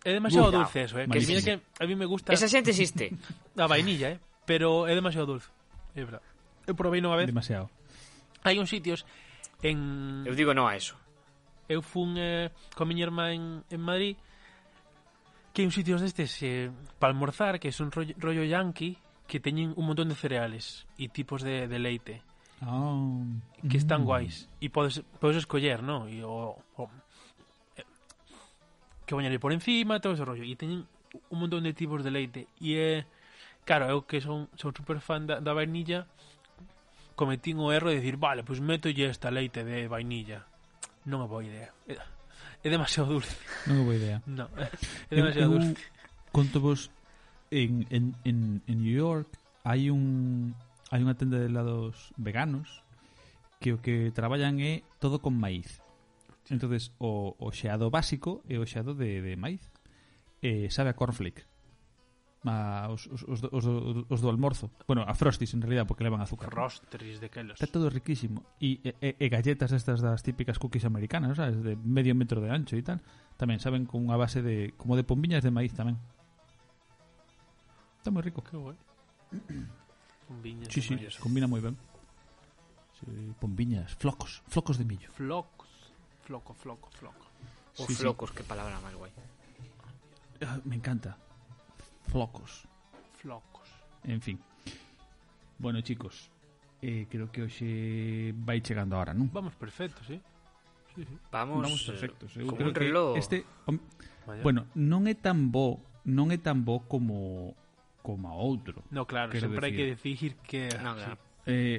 É 0.05 0.11
demasiado 0.17 0.51
dulce 0.51 0.83
eso, 0.89 0.97
eh. 0.99 1.07
Que 1.07 1.21
mira 1.21 1.41
que 1.45 1.55
a 1.61 1.85
mí 1.87 1.95
me 1.95 2.07
gusta 2.09 2.33
Esa 2.33 2.49
xente 2.49 2.71
existe. 2.73 3.13
a 3.61 3.67
vainilla, 3.69 4.17
eh, 4.17 4.19
pero 4.47 4.87
é 4.87 4.95
demasiado 4.95 5.27
dulce. 5.27 5.51
É 5.95 6.05
verdad. 6.05 6.23
Eu 6.67 6.75
provei 6.75 7.03
unha 7.03 7.17
vez. 7.17 7.27
Demasiado. 7.27 7.71
Hai 8.43 8.59
uns 8.59 8.71
sitios 8.71 9.07
en 9.63 10.27
Eu 10.27 10.35
digo 10.35 10.55
non 10.55 10.67
a 10.67 10.75
eso. 10.75 10.99
Eu 11.71 11.83
fun 11.83 12.19
eh, 12.19 12.51
con 12.75 12.91
miña 12.91 13.07
irmá 13.07 13.31
en, 13.31 13.63
en 13.71 13.81
Madrid 13.81 14.19
que 15.55 15.63
hai 15.63 15.67
uns 15.69 15.77
sitios 15.77 16.01
destes 16.01 16.33
eh, 16.43 16.73
para 16.99 17.13
almorzar 17.13 17.61
que 17.61 17.71
son 17.71 17.93
rollo, 17.93 18.17
rollo 18.19 18.43
yankee 18.43 18.99
que 19.29 19.39
teñen 19.39 19.73
un 19.77 19.87
montón 19.87 20.09
de 20.11 20.19
cereales 20.19 20.89
e 20.99 21.09
tipos 21.09 21.41
de, 21.41 21.69
de 21.69 21.79
leite. 21.79 22.21
Oh. 22.67 23.25
Que 23.65 23.79
están 23.79 24.03
mm. 24.03 24.07
guais. 24.07 24.35
E 24.61 24.69
podes, 24.69 25.03
podes 25.23 25.41
escoller, 25.41 25.83
no? 25.83 26.11
E 26.11 26.23
o, 26.23 26.59
o 26.59 26.83
eh, 27.79 27.87
que 29.07 29.15
bañaré 29.15 29.39
por 29.39 29.55
encima, 29.55 30.03
todo 30.03 30.15
ese 30.15 30.27
rollo. 30.27 30.45
E 30.45 30.55
teñen 30.59 30.85
un 31.31 31.39
montón 31.39 31.63
de 31.65 31.73
tipos 31.73 32.03
de 32.03 32.11
leite. 32.11 32.41
E 32.59 32.75
é... 32.75 32.83
Eh, 32.83 33.22
Claro, 33.65 33.87
eu 33.87 34.03
que 34.03 34.21
son, 34.21 34.51
son 34.59 34.75
super 34.75 34.99
fan 34.99 35.27
da, 35.27 35.39
da 35.39 35.55
vainilla 35.55 36.07
cometín 37.15 37.61
o 37.63 37.71
erro 37.71 37.91
de 37.91 38.01
dicir, 38.01 38.17
vale, 38.17 38.43
pois 38.43 38.59
pues 38.59 38.67
metolle 38.67 39.07
esta 39.07 39.31
leite 39.31 39.63
de 39.63 39.87
vainilla. 39.87 40.43
Non 41.07 41.23
é 41.23 41.29
boa 41.29 41.45
idea. 41.45 41.71
É, 41.87 41.99
é 42.63 42.69
demasiado 42.71 43.15
dulce. 43.15 43.35
Non 43.71 43.83
é 43.83 43.85
boa 43.87 43.97
idea. 43.97 44.19
No, 44.31 44.51
é 44.59 45.15
demasiado 45.15 45.55
eu 45.55 45.63
dulce. 45.63 45.87
Conto 46.35 46.59
vos 46.59 46.91
en, 47.53 47.87
en, 47.91 48.17
en, 48.25 48.63
en 48.67 48.77
New 48.81 48.95
York 48.95 49.29
hai 49.63 49.93
un 49.93 50.57
hai 50.91 51.05
unha 51.05 51.15
tenda 51.15 51.39
de 51.39 51.47
helados 51.47 52.11
veganos 52.19 52.83
que 53.63 53.77
o 53.77 53.79
que 53.79 54.11
traballan 54.11 54.59
é 54.59 54.83
todo 54.99 55.23
con 55.23 55.39
maíz. 55.39 55.79
Entonces 56.51 56.91
o, 56.99 57.39
o 57.39 57.49
xeado 57.55 57.93
básico 57.93 58.43
é 58.51 58.59
o 58.59 58.67
xeado 58.67 58.99
de, 58.99 59.23
de 59.23 59.39
maíz. 59.39 59.63
Eh, 60.43 60.67
sabe 60.75 60.91
a 60.91 60.99
cornflake 60.99 61.47
a, 62.45 62.89
os, 62.91 63.07
os, 63.07 63.23
os, 63.23 63.39
do, 63.41 63.49
os, 63.53 63.65
do, 63.65 64.07
os 64.09 64.21
do 64.21 64.29
almorzo. 64.29 64.71
Bueno, 64.87 65.07
a 65.07 65.15
Frosties, 65.15 65.55
en 65.55 65.63
realidad, 65.63 65.87
porque 65.87 66.03
levan 66.03 66.21
azúcar. 66.21 66.51
Frosties 66.51 67.21
de 67.23 67.31
quelos. 67.31 67.55
Está 67.61 67.71
todo 67.71 67.91
riquísimo. 67.91 68.43
E, 68.59 68.83
e, 68.83 69.15
e 69.15 69.27
galletas 69.31 69.71
estas 69.71 70.03
das 70.03 70.27
típicas 70.27 70.59
cookies 70.59 70.83
americanas, 70.85 71.39
sabes? 71.39 71.63
De 71.63 71.79
medio 71.79 72.15
metro 72.19 72.43
de 72.43 72.51
ancho 72.51 72.75
e 72.75 72.83
tal. 72.83 72.99
Tamén 73.39 73.63
saben 73.63 73.87
con 73.87 74.03
unha 74.03 74.19
base 74.19 74.43
de... 74.43 74.75
Como 74.75 74.99
de 74.99 75.07
pombiñas 75.07 75.47
de 75.47 75.55
maíz 75.55 75.71
tamén. 75.71 75.99
Está 78.03 78.11
moi 78.11 78.27
rico. 78.27 78.43
Que 78.43 78.59
guai. 78.59 78.79
pombiñas 80.27 80.67
sí, 80.67 80.83
sí, 80.83 80.99
combina 81.23 81.47
moi 81.47 81.63
ben. 81.63 81.79
Sí, 82.99 83.07
pombiñas, 83.39 83.95
flocos, 83.95 84.43
flocos 84.51 84.79
de 84.79 84.85
millo. 84.87 85.11
Flocos, 85.15 85.71
floco, 86.27 86.55
floco, 86.55 86.91
floco. 86.91 87.27
Os 87.79 87.87
sí, 87.87 87.95
flocos, 87.95 88.31
sí. 88.31 88.37
que 88.37 88.43
palabra 88.43 88.83
máis 88.83 88.99
guai. 88.99 89.15
Ah, 90.43 90.59
me 90.67 90.75
encanta. 90.75 91.22
Flocos. 92.09 92.67
Flocos. 93.15 93.69
En 94.05 94.21
fin. 94.21 94.39
Bueno, 95.59 95.81
chicos, 95.81 96.31
eh, 96.83 97.07
creo 97.09 97.31
que 97.31 97.43
hoxe 97.43 98.35
vai 98.35 98.61
chegando 98.61 98.97
a 98.97 99.01
hora, 99.01 99.15
non? 99.15 99.31
Vamos 99.31 99.55
perfectos, 99.55 100.11
eh? 100.11 100.19
Sí, 100.95 101.07
sí. 101.07 101.17
Vamos, 101.31 101.63
Vamos 101.63 101.83
perfectos. 101.87 102.35
Eu 102.37 102.51
como 102.51 102.59
creo 102.59 102.69
un 102.69 102.75
reloj. 102.75 103.11
Este, 103.17 103.47
om, 103.71 103.79
bueno, 104.43 104.67
non 104.75 105.07
é 105.07 105.15
tan 105.15 105.55
bo, 105.55 105.79
non 106.05 106.35
é 106.35 106.39
tan 106.43 106.67
bo 106.67 106.83
como 106.91 107.55
como 108.03 108.27
a 108.29 108.35
outro. 108.35 108.83
No, 108.91 109.07
claro, 109.07 109.31
sempre 109.39 109.63
hai 109.63 109.73
que 109.73 109.87
decir 109.95 110.35
que 110.43 110.67
no, 110.83 110.99
claro. 110.99 111.17
Sí. 111.47 111.79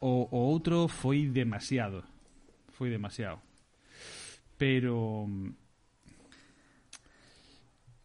o, 0.00 0.26
o 0.32 0.38
outro 0.48 0.88
foi 0.88 1.28
demasiado. 1.28 2.02
Foi 2.72 2.88
demasiado. 2.88 3.38
Pero 4.56 5.28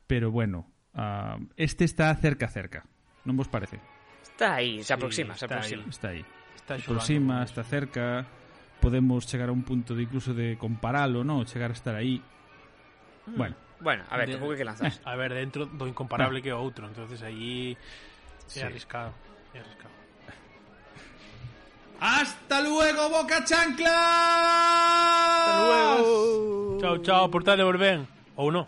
pero 0.05 0.29
bueno, 0.29 0.67
Ah, 1.01 1.37
este 1.55 1.85
está 1.85 2.13
cerca, 2.15 2.49
cerca. 2.49 2.83
¿No 3.23 3.39
os 3.41 3.47
parece? 3.47 3.79
Está 4.21 4.55
ahí, 4.55 4.83
se 4.83 4.93
aproxima, 4.93 5.37
se 5.37 5.45
aproxima. 5.45 5.83
Está 5.89 6.09
ahí. 6.09 6.25
Se 6.67 6.73
aproxima, 6.73 7.43
está 7.43 7.63
cerca. 7.63 8.25
Podemos 8.81 9.31
llegar 9.31 9.47
a 9.47 9.53
un 9.53 9.63
punto 9.63 9.95
de 9.95 10.03
incluso 10.03 10.33
de 10.33 10.57
compararlo, 10.57 11.23
¿no? 11.23 11.45
Llegar 11.45 11.71
a 11.71 11.73
estar 11.73 11.95
ahí. 11.95 12.21
Mm. 13.27 13.37
Bueno. 13.37 13.55
Bueno, 13.79 14.03
a 14.09 14.17
ver, 14.17 14.29
tampoco 14.29 14.51
hay 14.51 14.57
que 14.57 14.65
lanzar. 14.65 14.91
A 15.05 15.15
ver, 15.15 15.33
dentro 15.33 15.65
do 15.65 15.87
incomparable 15.87 16.39
ah. 16.39 16.43
que 16.43 16.51
otro, 16.51 16.85
entonces 16.85 17.21
allí 17.21 17.77
se 18.45 18.59
sí. 18.59 18.65
arriscado, 18.65 19.13
he 19.53 19.59
arriscado. 19.59 19.89
¡Hasta 22.01 22.61
luego, 22.61 23.09
Boca 23.09 23.45
Chancla! 23.45 23.89
¡Hasta 25.45 25.65
luego! 25.65 26.77
Chao, 26.81 26.97
chao, 26.97 27.31
portal 27.31 27.57
de 27.57 27.63
Volven. 27.63 28.05
O 28.35 28.51
no. 28.51 28.67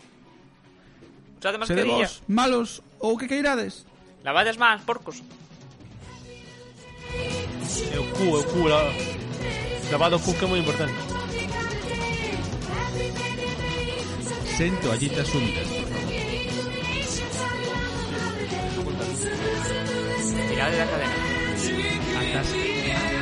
Usade 1.42 1.58
Sede 1.66 1.82
mascarilla. 1.84 2.06
vos 2.06 2.22
malos 2.28 2.70
ou 3.00 3.18
que 3.18 3.26
queirades? 3.26 3.84
Lavades 4.22 4.56
más, 4.62 4.80
porcos. 4.82 5.16
é 7.90 7.98
o 7.98 8.06
cu, 8.14 8.24
é 8.38 8.40
o 8.40 8.44
cu 8.44 8.68
la... 8.68 8.80
lavado 9.90 10.16
o 10.16 10.20
cu 10.20 10.34
que 10.38 10.44
é 10.44 10.48
moi 10.48 10.60
importante 10.60 10.94
Sen 14.56 14.72
toallitas 14.82 15.28
húmedas. 15.34 15.68
Tirade 20.48 20.76
da 20.76 20.86
cadena. 20.86 21.16
Atasca. 22.20 23.21